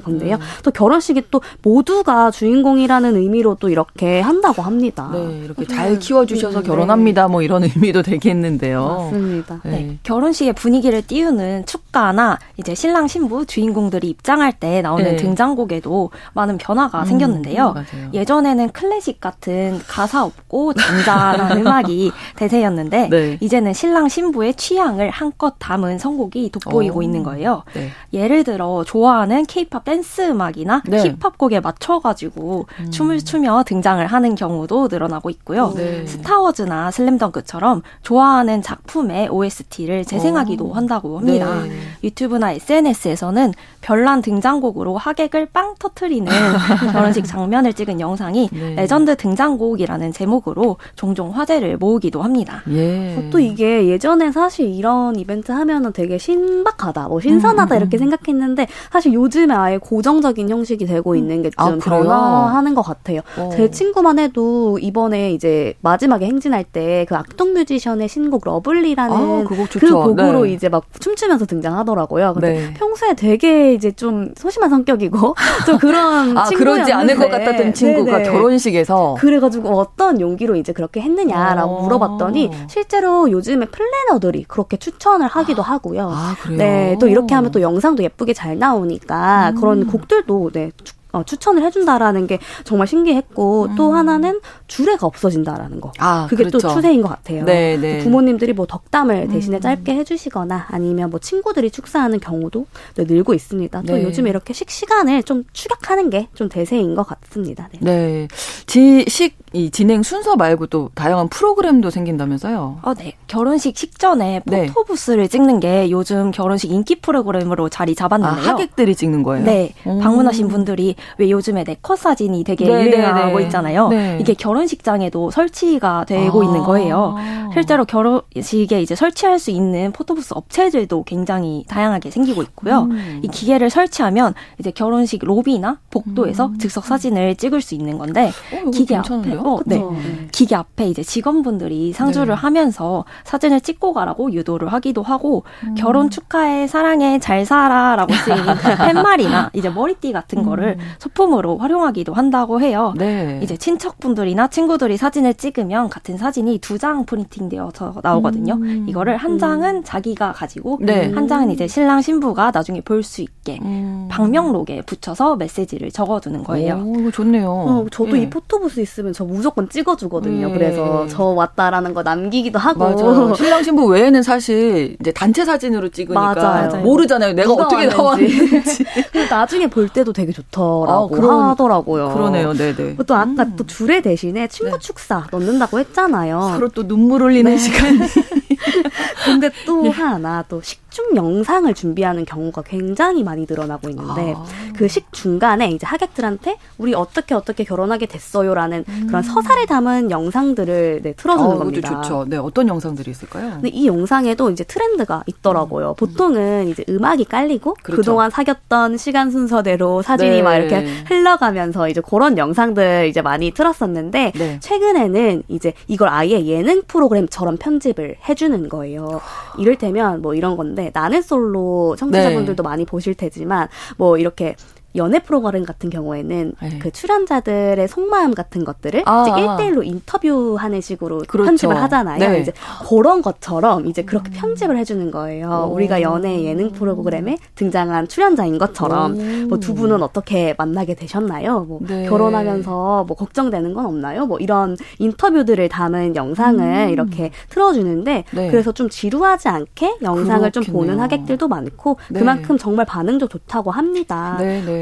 건데요. 0.00 0.36
음. 0.36 0.40
또 0.62 0.70
결혼식이 0.70 1.24
또 1.30 1.40
모두가 1.62 2.30
주인공이라는 2.30 3.16
의미로 3.16 3.56
또 3.58 3.68
이렇게 3.68 4.20
한다고 4.20 4.62
합니다. 4.62 5.10
네, 5.12 5.42
이렇게 5.44 5.66
잘 5.66 5.92
음. 5.92 5.98
키워주셔서 5.98 6.62
네. 6.62 6.66
결혼합니다. 6.66 7.28
뭐 7.28 7.42
이런 7.42 7.64
의미도 7.64 8.02
되겠는데요. 8.02 8.84
맞습니다. 8.84 9.60
네. 9.64 9.70
네. 9.70 9.98
결혼식의 10.02 10.52
분위기를 10.54 11.02
띄우는 11.02 11.66
축 11.66 11.85
가나 11.96 12.38
이제 12.58 12.74
신랑 12.74 13.08
신부 13.08 13.46
주인공들이 13.46 14.10
입장할 14.10 14.52
때 14.52 14.82
나오는 14.82 15.02
네. 15.02 15.16
등장곡에도 15.16 16.10
많은 16.34 16.58
변화가 16.58 17.00
음, 17.00 17.04
생겼는데요. 17.06 17.72
음, 17.94 18.10
예전에는 18.12 18.68
클래식 18.68 19.18
같은 19.18 19.80
가사 19.88 20.22
없고 20.24 20.74
잔잔한 20.74 21.56
음악이 21.56 22.12
대세였는데 22.36 23.08
네. 23.08 23.38
이제는 23.40 23.72
신랑 23.72 24.10
신부의 24.10 24.54
취향을 24.56 25.08
한껏 25.08 25.54
담은 25.58 25.98
선곡이 25.98 26.50
돋보이고 26.50 26.98
오. 26.98 27.02
있는 27.02 27.22
거예요. 27.22 27.62
네. 27.72 27.88
예를 28.12 28.44
들어 28.44 28.84
좋아하는 28.84 29.46
케이팝 29.46 29.84
댄스 29.84 30.28
음악이나 30.28 30.82
네. 30.84 30.98
힙합 31.02 31.38
곡에 31.38 31.60
맞춰 31.60 32.00
가지고 32.00 32.66
음. 32.78 32.90
춤을 32.90 33.20
추며 33.20 33.64
등장을 33.66 34.04
하는 34.06 34.34
경우도 34.34 34.88
늘어나고 34.90 35.30
있고요. 35.30 35.72
네. 35.74 36.06
스타워즈나 36.06 36.90
슬램덩크처럼 36.90 37.80
좋아하는 38.02 38.60
작품의 38.60 39.28
OST를 39.30 40.04
재생하기도 40.04 40.66
오. 40.66 40.72
한다고 40.74 41.18
합니다. 41.18 41.62
네. 41.62 41.85
유튜브나 42.02 42.52
SNS에서는 42.52 43.52
별난 43.80 44.20
등장곡으로 44.22 44.96
하객을 44.96 45.46
빵 45.46 45.74
터트리는 45.78 46.26
결혼식 46.92 47.24
장면을 47.24 47.72
찍은 47.72 48.00
영상이 48.00 48.48
네. 48.52 48.74
레전드 48.74 49.16
등장곡이라는 49.16 50.12
제목으로 50.12 50.76
종종 50.96 51.30
화제를 51.30 51.76
모으기도 51.76 52.22
합니다. 52.22 52.62
예. 52.68 53.16
어, 53.16 53.30
또 53.30 53.38
이게 53.38 53.88
예전에 53.88 54.32
사실 54.32 54.66
이런 54.74 55.16
이벤트 55.16 55.52
하면은 55.52 55.92
되게 55.92 56.18
신박하다, 56.18 57.08
뭐 57.08 57.20
신선하다 57.20 57.74
음, 57.74 57.76
음. 57.76 57.80
이렇게 57.80 57.98
생각했는데 57.98 58.66
사실 58.90 59.12
요즘에 59.12 59.54
아예 59.54 59.78
고정적인 59.78 60.48
형식이 60.48 60.86
되고 60.86 61.12
음. 61.12 61.16
있는 61.16 61.42
게 61.42 61.47
좀 61.47 61.54
아, 61.56 61.78
변화하는 61.78 62.74
것 62.74 62.82
같아요. 62.82 63.20
오. 63.38 63.42
어. 63.42 63.50
제 63.50 63.70
친구만 63.70 64.18
해도 64.18 64.78
이번에 64.78 65.32
이제 65.32 65.74
마지막에 65.80 66.26
행진할 66.26 66.64
때 66.64 67.06
그 67.06 67.14
악동 67.14 67.54
뮤지션의 67.54 68.08
신곡 68.08 68.42
Love 68.44 68.66
Lee라는 68.66 69.16
아, 69.16 69.44
그 69.46 69.90
곡으로 69.90 70.44
네. 70.44 70.52
이제 70.52 70.68
막 70.68 70.84
춤추면서 71.00 71.46
등장 71.46 71.75
하더라고요. 71.76 72.34
근데 72.34 72.52
네. 72.52 72.74
평소에 72.74 73.14
되게 73.14 73.74
이제 73.74 73.92
좀 73.92 74.32
소심한 74.36 74.70
성격이고 74.70 75.34
또 75.66 75.78
그런 75.78 76.36
아, 76.36 76.44
그러지 76.44 76.92
않을 76.92 77.16
것 77.16 77.30
같았던 77.30 77.74
친구가 77.74 78.18
네네. 78.18 78.30
결혼식에서 78.30 79.16
그래가지고 79.18 79.78
어떤 79.78 80.20
용기로 80.20 80.56
이제 80.56 80.72
그렇게 80.72 81.00
했느냐라고 81.00 81.74
오. 81.74 81.78
어. 81.78 81.82
물어봤더니 81.82 82.50
실제로 82.68 83.30
요즘에 83.30 83.66
planner들이 83.66 84.44
그렇게 84.44 84.76
추천을 84.76 85.26
하기도 85.26 85.62
하고요. 85.62 86.10
아, 86.12 86.36
네, 86.56 86.96
또 87.00 87.08
이렇게 87.08 87.34
하면 87.34 87.50
또 87.50 87.60
영상도 87.60 88.02
예쁘게 88.02 88.32
잘 88.32 88.58
나오니까 88.58 89.50
음. 89.50 89.60
그런 89.60 89.86
곡들도 89.86 90.50
네, 90.52 90.70
어, 91.16 91.22
추천을 91.24 91.64
해준다라는 91.64 92.26
게 92.26 92.38
정말 92.64 92.86
신기했고 92.86 93.68
음. 93.70 93.74
또 93.74 93.94
하나는 93.94 94.40
주례가 94.66 95.06
없어진다라는 95.06 95.80
거. 95.80 95.92
아, 95.98 96.26
그게 96.28 96.44
그렇죠. 96.44 96.58
또 96.58 96.74
추세인 96.74 97.02
것 97.02 97.08
같아요. 97.08 97.44
네, 97.44 97.76
네. 97.76 97.98
부모님들이 97.98 98.52
뭐 98.52 98.66
덕담을 98.66 99.28
대신에 99.28 99.56
음. 99.56 99.60
짧게 99.60 99.94
해주시거나 99.94 100.66
아니면 100.68 101.10
뭐 101.10 101.18
친구들이 101.18 101.70
축사하는 101.70 102.20
경우도 102.20 102.66
네, 102.96 103.04
늘고 103.04 103.34
있습니다. 103.34 103.82
또 103.82 103.94
네. 103.94 104.02
요즘에 104.04 104.30
이렇게 104.30 104.52
식시간을 104.52 105.22
좀 105.24 105.44
추격하는 105.52 106.10
게 106.10 106.28
좀 106.34 106.48
대세인 106.48 106.94
것 106.94 107.06
같습니다. 107.06 107.68
네. 107.72 107.78
네. 107.80 108.28
지, 108.66 109.04
식, 109.08 109.36
이 109.52 109.70
진행 109.70 110.02
순서 110.02 110.36
말고 110.36 110.66
또 110.66 110.90
다양한 110.94 111.28
프로그램도 111.28 111.88
생긴다면서요? 111.90 112.80
어, 112.82 112.94
네. 112.94 113.14
결혼식 113.26 113.76
식전에 113.76 114.42
네. 114.44 114.66
포토부스를 114.66 115.24
네. 115.24 115.28
찍는 115.28 115.60
게 115.60 115.90
요즘 115.90 116.30
결혼식 116.30 116.70
인기 116.70 116.96
프로그램으로 116.96 117.68
자리 117.68 117.94
잡았는데요. 117.94 118.44
아, 118.44 118.52
하객들이 118.52 118.94
찍는 118.94 119.22
거예요? 119.22 119.44
네. 119.44 119.72
오. 119.84 119.98
방문하신 120.00 120.48
분들이 120.48 120.94
왜 121.18 121.30
요즘에 121.30 121.64
네컷 121.64 121.98
사진이 121.98 122.44
되게 122.44 122.66
네, 122.66 122.86
유행하고 122.86 123.38
네, 123.38 123.44
있잖아요. 123.44 123.88
네. 123.88 124.18
이게 124.20 124.34
결혼식장에도 124.34 125.30
설치가 125.30 126.04
되고 126.04 126.42
아. 126.42 126.44
있는 126.44 126.62
거예요. 126.62 127.16
실제로 127.52 127.84
결혼식에 127.84 128.82
이제 128.82 128.94
설치할 128.94 129.38
수 129.38 129.50
있는 129.50 129.92
포토부스 129.92 130.34
업체들도 130.34 131.04
굉장히 131.04 131.64
다양하게 131.68 132.10
생기고 132.10 132.42
있고요. 132.42 132.82
음. 132.90 133.20
이 133.22 133.28
기계를 133.28 133.70
설치하면 133.70 134.34
이제 134.58 134.70
결혼식 134.70 135.24
로비나 135.24 135.78
복도에서 135.90 136.46
음. 136.46 136.58
즉석 136.58 136.84
사진을 136.84 137.36
찍을 137.36 137.60
수 137.60 137.74
있는 137.74 137.98
건데 137.98 138.30
어, 138.52 138.70
기계 138.70 138.94
괜찮은데요? 138.96 139.40
앞에 139.40 139.78
어, 139.78 139.92
네. 139.92 140.28
기계 140.32 140.54
앞에 140.54 140.88
이제 140.88 141.02
직원분들이 141.02 141.92
상주를 141.92 142.28
네. 142.28 142.34
하면서 142.34 143.04
사진을 143.24 143.60
찍고 143.60 143.92
가라고 143.92 144.32
유도를 144.32 144.72
하기도 144.72 145.02
하고 145.02 145.44
음. 145.64 145.74
결혼 145.76 146.10
축하해 146.10 146.66
사랑해 146.66 147.18
잘 147.18 147.46
살아라고 147.46 148.12
쓰인 148.12 148.36
팻말이나 148.86 149.50
이제 149.54 149.70
머리띠 149.70 150.12
같은 150.12 150.42
거를 150.42 150.76
음. 150.78 150.84
소품으로 150.98 151.58
활용하기도 151.58 152.12
한다고 152.14 152.60
해요. 152.60 152.94
네. 152.96 153.40
이제 153.42 153.56
친척분들이나 153.56 154.48
친구들이 154.48 154.96
사진을 154.96 155.34
찍으면 155.34 155.88
같은 155.88 156.16
사진이 156.16 156.58
두 156.58 156.76
장 156.76 157.06
프린팅되어서 157.06 157.94
나오거든요. 158.02 158.52
음. 158.54 158.84
이거를 158.86 159.16
한 159.16 159.38
장은 159.38 159.82
자기가 159.84 160.32
가지고 160.32 160.78
네. 160.82 161.10
한 161.14 161.26
장은 161.26 161.50
이제 161.50 161.66
신랑 161.66 162.02
신부가 162.02 162.50
나중에 162.52 162.80
볼 162.82 163.02
수 163.02 163.22
있게 163.22 163.58
음. 163.62 164.08
방명록에 164.10 164.82
붙여서 164.82 165.36
메시지를 165.36 165.90
적어두는 165.90 166.44
거예요. 166.44 166.82
오, 166.84 166.96
이거 167.00 167.10
좋네요. 167.10 167.48
어, 167.50 167.86
저도 167.90 168.18
예. 168.18 168.22
이 168.22 168.30
포토부스 168.30 168.80
있으면 168.80 169.12
저 169.14 169.24
무조건 169.24 169.68
찍어주거든요. 169.70 170.48
예. 170.50 170.52
그래서 170.52 171.06
저 171.08 171.24
왔다라는 171.24 171.94
거 171.94 172.02
남기기도 172.02 172.58
하고. 172.58 172.80
맞아요. 172.80 173.32
신랑 173.36 173.62
신부 173.62 173.86
외에는 173.86 174.22
사실 174.22 174.96
이제 175.00 175.12
단체 175.12 175.44
사진으로 175.44 175.88
찍으니까 175.88 176.34
맞아요. 176.34 176.82
모르잖아요. 176.82 177.32
내가 177.34 177.52
어떻게 177.52 177.86
나왔는지. 177.86 178.84
나중에 179.30 179.66
볼 179.68 179.88
때도 179.88 180.12
되게 180.12 180.32
좋 180.32 180.42
더라고 180.84 181.16
아, 181.16 181.18
그런, 181.18 181.44
하더라고요. 181.50 182.08
그러네요. 182.10 182.52
네네. 182.52 182.96
또 183.06 183.14
아까 183.14 183.44
음. 183.44 183.54
또 183.56 183.66
주례 183.66 184.00
대신에 184.00 184.48
친구 184.48 184.72
네. 184.72 184.78
축사 184.78 185.26
넣는다고 185.30 185.78
했잖아요. 185.78 186.40
서로 186.54 186.68
또 186.68 186.86
눈물 186.86 187.22
흘리는 187.22 187.50
네. 187.50 187.58
시간. 187.58 187.98
근데 189.24 189.50
또 189.64 189.86
예. 189.86 189.90
하나 189.90 190.42
또 190.48 190.60
식 190.62 190.85
중 190.96 191.14
영상을 191.14 191.72
준비하는 191.74 192.24
경우가 192.24 192.62
굉장히 192.62 193.22
많이 193.22 193.44
늘어나고 193.46 193.90
있는데 193.90 194.32
아. 194.34 194.46
그식 194.74 195.12
중간에 195.12 195.68
이제 195.70 195.86
하객들한테 195.86 196.56
우리 196.78 196.94
어떻게 196.94 197.34
어떻게 197.34 197.64
결혼하게 197.64 198.06
됐어요라는 198.06 198.84
음. 198.88 199.04
그런 199.06 199.22
서사를 199.22 199.66
담은 199.66 200.10
영상들을 200.10 201.00
네, 201.02 201.12
틀어주는 201.12 201.50
어, 201.50 201.58
겁니다. 201.58 202.00
좋죠. 202.00 202.24
네, 202.26 202.38
어떤 202.38 202.66
영상들이 202.68 203.10
있을까요? 203.10 203.50
근데 203.50 203.68
이 203.68 203.86
영상에도 203.86 204.48
이제 204.50 204.64
트렌드가 204.64 205.22
있더라고요. 205.26 205.90
음. 205.90 205.94
보통은 205.96 206.68
이제 206.68 206.82
음악이 206.88 207.26
깔리고 207.26 207.74
그렇죠. 207.82 208.00
그동안 208.00 208.30
사귀었던 208.30 208.96
시간 208.96 209.30
순서대로 209.30 210.00
사진이 210.00 210.36
네. 210.36 210.42
막 210.42 210.56
이렇게 210.56 210.86
흘러가면서 211.08 211.90
이제 211.90 212.00
그런 212.00 212.38
영상들 212.38 213.08
이제 213.08 213.20
많이 213.20 213.50
틀었었는데 213.50 214.32
네. 214.34 214.60
최근에는 214.60 215.42
이제 215.48 215.74
이걸 215.88 216.08
아예 216.08 216.42
예능 216.46 216.80
프로그램처럼 216.88 217.58
편집을 217.58 218.16
해주는 218.26 218.70
거예요. 218.70 219.20
이를테면 219.58 220.22
뭐 220.22 220.34
이런 220.34 220.56
건데 220.56 220.85
나는 220.92 221.22
솔로 221.22 221.96
청취자분들도 221.96 222.62
네. 222.62 222.68
많이 222.68 222.84
보실 222.84 223.14
테지만 223.14 223.68
뭐 223.96 224.18
이렇게 224.18 224.56
연애 224.96 225.18
프로그램 225.18 225.64
같은 225.64 225.90
경우에는 225.90 226.54
네. 226.62 226.78
그 226.78 226.90
출연자들의 226.90 227.86
속마음 227.88 228.34
같은 228.34 228.64
것들을 228.64 229.02
아, 229.04 229.22
이제 229.22 229.30
1대1로 229.30 229.84
인터뷰하는 229.84 230.80
식으로 230.80 231.22
그렇죠. 231.28 231.46
편집을 231.46 231.76
하잖아요. 231.82 232.18
네. 232.18 232.40
이제 232.40 232.52
그런 232.88 233.20
것처럼 233.20 233.86
이제 233.86 234.02
그렇게 234.02 234.30
음. 234.30 234.34
편집을 234.34 234.76
해주는 234.78 235.10
거예요. 235.10 235.68
오. 235.70 235.74
우리가 235.74 236.00
연애 236.02 236.42
예능 236.44 236.70
프로그램에 236.72 237.36
등장한 237.54 238.08
출연자인 238.08 238.56
것처럼 238.58 239.48
뭐 239.48 239.58
두 239.66 239.74
분은 239.74 240.00
어떻게 240.00 240.54
만나게 240.56 240.94
되셨나요? 240.94 241.64
뭐 241.64 241.80
네. 241.82 242.06
결혼하면서 242.08 243.04
뭐 243.08 243.16
걱정되는 243.16 243.74
건 243.74 243.86
없나요? 243.86 244.26
뭐 244.26 244.38
이런 244.38 244.76
인터뷰들을 245.00 245.68
담은 245.68 246.14
영상을 246.14 246.62
음. 246.64 246.90
이렇게 246.90 247.32
틀어주는데 247.48 248.24
네. 248.30 248.50
그래서 248.50 248.70
좀 248.70 248.88
지루하지 248.88 249.48
않게 249.48 249.96
영상을 250.02 250.38
그렇겠네요. 250.38 250.50
좀 250.50 250.64
보는 250.72 251.00
하객들도 251.00 251.48
많고 251.48 251.96
네. 252.10 252.20
그만큼 252.20 252.56
정말 252.58 252.86
반응도 252.86 253.26
좋다고 253.26 253.72
합니다. 253.72 254.36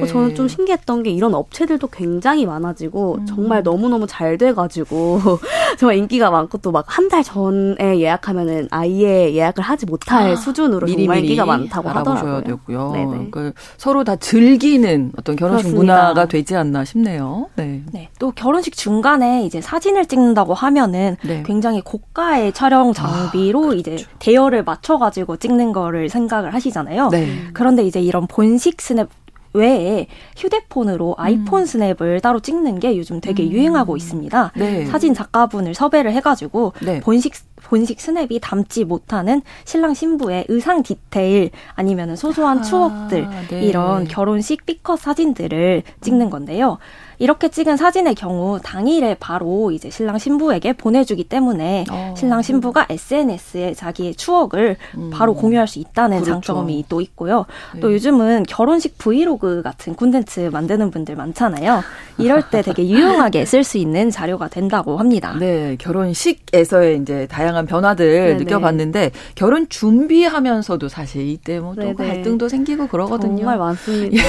네, 0.05 0.12
네. 0.12 0.12
네. 0.12 0.12
저는 0.12 0.34
좀 0.34 0.48
신기했던 0.48 1.02
게 1.02 1.11
이런 1.11 1.34
업체들도 1.34 1.86
굉장히 1.88 2.46
많아지고 2.46 3.16
음. 3.20 3.26
정말 3.26 3.62
너무너무 3.62 4.07
잘 4.07 4.38
돼가지고 4.38 5.20
정말 5.78 5.96
인기가 5.98 6.30
많고 6.30 6.59
또 6.59 6.70
막 6.72 6.84
한 6.88 7.09
달 7.09 7.22
전에 7.22 7.98
예약하면은 8.00 8.68
아예 8.70 9.32
예약을 9.34 9.62
하지 9.62 9.86
못할 9.86 10.32
아, 10.32 10.36
수준으로 10.36 10.86
미리, 10.86 11.05
정말 11.05 11.18
인기가 11.18 11.44
많다고 11.44 11.88
하더라고요. 11.88 12.42
되고요. 12.42 12.92
그러니까 12.92 13.52
서로 13.76 14.05
다 14.05 14.16
즐기는 14.16 15.12
어떤 15.18 15.36
결혼식 15.36 15.64
그렇습니다. 15.68 15.94
문화가 15.94 16.26
되지 16.26 16.57
않나 16.57 16.84
싶네요. 16.84 17.48
네. 17.57 17.82
네. 17.92 18.09
또 18.18 18.30
결혼식 18.32 18.76
중간에 18.76 19.44
이제 19.44 19.61
사진을 19.61 20.07
찍는다고 20.07 20.55
하면은 20.55 21.16
네. 21.22 21.42
굉장히 21.46 21.80
고가의 21.82 22.52
촬영 22.52 22.90
아, 22.90 22.92
장비로 22.92 23.70
아, 23.72 23.74
이제 23.74 23.96
대여를 24.18 24.64
맞춰가지고 24.64 25.36
찍는 25.36 25.72
거를 25.72 26.09
생각을 26.09 26.55
하시잖아요. 26.55 27.09
네. 27.11 27.28
그런데 27.52 27.84
이제 27.84 28.00
이런 28.00 28.26
본식 28.26 28.80
스냅 28.80 29.09
외에 29.55 30.09
휴대폰으로 30.36 31.14
아이폰 31.16 31.62
음. 31.62 31.66
스냅을 31.66 32.20
따로 32.20 32.40
찍는 32.40 32.80
게 32.80 32.98
요즘 32.98 33.20
되게 33.20 33.44
음. 33.44 33.52
유행하고 33.52 33.96
있습니다. 33.96 34.52
네. 34.57 34.86
사진 34.86 35.14
작가분을 35.14 35.74
섭외를 35.74 36.12
해가지고 36.12 36.74
네. 36.84 37.00
본식 37.00 37.34
본식 37.64 38.00
스냅이 38.00 38.38
담지 38.40 38.84
못하는 38.84 39.42
신랑 39.64 39.94
신부의 39.94 40.46
의상 40.48 40.82
디테일 40.82 41.50
아니면 41.74 42.16
소소한 42.16 42.58
아, 42.58 42.62
추억들 42.62 43.28
네. 43.48 43.62
이런 43.62 44.06
결혼식 44.06 44.66
삐컷 44.66 45.00
사진들을 45.00 45.82
찍는 46.00 46.30
건데요. 46.30 46.78
이렇게 47.18 47.48
찍은 47.48 47.76
사진의 47.76 48.16
경우 48.16 48.58
당일에 48.62 49.16
바로 49.20 49.70
이제 49.70 49.88
신랑 49.88 50.18
신부에게 50.18 50.72
보내주기 50.72 51.24
때문에 51.24 51.84
어. 51.90 52.14
신랑 52.16 52.42
신부가 52.42 52.86
SNS에 52.90 53.74
자기의 53.74 54.16
추억을 54.16 54.76
음. 54.96 55.10
바로 55.10 55.34
공유할 55.34 55.68
수 55.68 55.78
있다는 55.78 56.22
그렇죠. 56.22 56.32
장점이 56.32 56.86
또 56.88 57.00
있고요. 57.00 57.46
네. 57.74 57.80
또 57.80 57.92
요즘은 57.92 58.44
결혼식 58.48 58.98
브이로그 58.98 59.62
같은 59.62 59.94
콘텐츠 59.94 60.40
만드는 60.52 60.90
분들 60.90 61.14
많잖아요. 61.14 61.82
이럴 62.18 62.50
때 62.50 62.62
되게 62.62 62.82
유용하게 62.88 63.44
쓸 63.44 63.62
수 63.62 63.78
있는 63.78 64.10
자료가 64.10 64.48
된다고 64.48 64.98
합니다. 64.98 65.36
네, 65.38 65.76
결혼식에서의 65.78 67.00
이제 67.00 67.28
다양한 67.30 67.53
변화들 67.62 68.12
네네. 68.12 68.34
느껴봤는데 68.38 69.12
결혼 69.34 69.68
준비하면서도 69.68 70.88
사실 70.88 71.28
이때 71.28 71.61
뭐 71.61 71.74
또 71.74 71.94
갈등도 71.94 72.48
생기고 72.48 72.88
그러거든요. 72.88 73.36
정말 73.36 73.59
많습니다. 73.59 74.22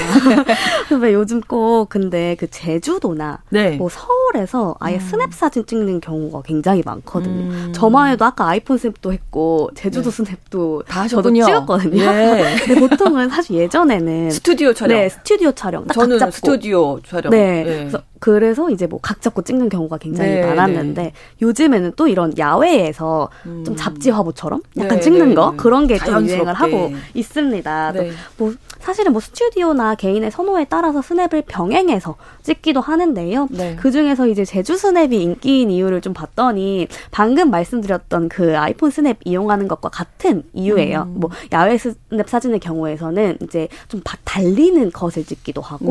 왜 0.99 1.13
요즘 1.13 1.41
꼭 1.41 1.87
근데 1.89 2.35
그 2.39 2.47
제, 2.49 2.75
제주도나 2.75 3.39
네. 3.49 3.71
뭐 3.77 3.89
서울에서 3.89 4.75
아예 4.79 4.95
음. 4.95 4.99
스냅 4.99 5.33
사진 5.33 5.65
찍는 5.65 6.01
경우가 6.01 6.41
굉장히 6.43 6.81
많거든요. 6.85 7.51
음. 7.51 7.73
저만 7.73 8.11
해도 8.11 8.25
아까 8.25 8.47
아이폰 8.47 8.77
스냅도 8.77 9.13
했고 9.13 9.69
제주도 9.75 10.09
네. 10.09 10.15
스냅도 10.15 10.83
다 10.87 11.01
하셨군요. 11.01 11.45
찍었거든요. 11.45 12.11
네. 12.11 12.55
근데 12.65 12.79
보통은 12.79 13.29
사실 13.29 13.55
예전에는 13.55 14.31
스튜디오 14.31 14.73
촬영. 14.73 14.97
네, 14.97 15.09
스튜디오 15.09 15.51
촬영. 15.51 15.87
저는 15.87 16.31
스튜디오 16.31 16.99
촬영. 17.01 17.31
네. 17.31 17.63
네. 17.63 17.63
그래서 17.63 18.01
그래서 18.25 18.71
이제 18.71 18.87
뭐 18.87 18.99
각 19.03 19.21
잡고 19.21 19.43
찍는 19.43 19.69
경우가 19.69 19.97
굉장히 19.99 20.31
네, 20.31 20.45
많았는데 20.47 21.01
네. 21.03 21.13
요즘에는 21.43 21.93
또 21.95 22.07
이런 22.07 22.35
야외에서 22.35 23.29
음. 23.45 23.63
좀 23.63 23.75
잡지 23.75 24.09
화보처럼 24.09 24.63
약간 24.77 24.97
네, 24.97 24.99
찍는 24.99 25.29
네, 25.29 25.35
거 25.35 25.51
네. 25.51 25.57
그런 25.57 25.85
게 25.85 25.99
좀 25.99 26.25
유행을 26.25 26.55
하고 26.55 26.91
있습니다. 27.13 27.93
뭐 28.37 28.53
사실은 28.79 29.11
뭐 29.11 29.21
스튜디오나 29.21 29.93
개인의 29.93 30.31
선호에 30.31 30.65
따라서 30.67 31.03
스냅을 31.03 31.43
병행해서 31.45 32.15
찍기도 32.45 32.79
하는데요. 32.79 33.49
그 33.77 33.91
중에서 33.91 34.27
이제 34.27 34.45
제주 34.45 34.77
스냅이 34.77 35.21
인기인 35.21 35.71
이유를 35.71 36.01
좀 36.01 36.13
봤더니 36.13 36.87
방금 37.11 37.49
말씀드렸던 37.49 38.29
그 38.29 38.57
아이폰 38.57 38.91
스냅 38.91 39.17
이용하는 39.25 39.67
것과 39.67 39.89
같은 39.89 40.43
이유예요. 40.53 41.03
음. 41.07 41.19
뭐 41.19 41.29
야외 41.51 41.77
스냅 41.77 42.27
사진의 42.27 42.59
경우에서는 42.59 43.39
이제 43.41 43.67
좀 43.87 44.01
달리는 44.23 44.91
것을 44.91 45.25
찍기도 45.25 45.61
하고 45.61 45.87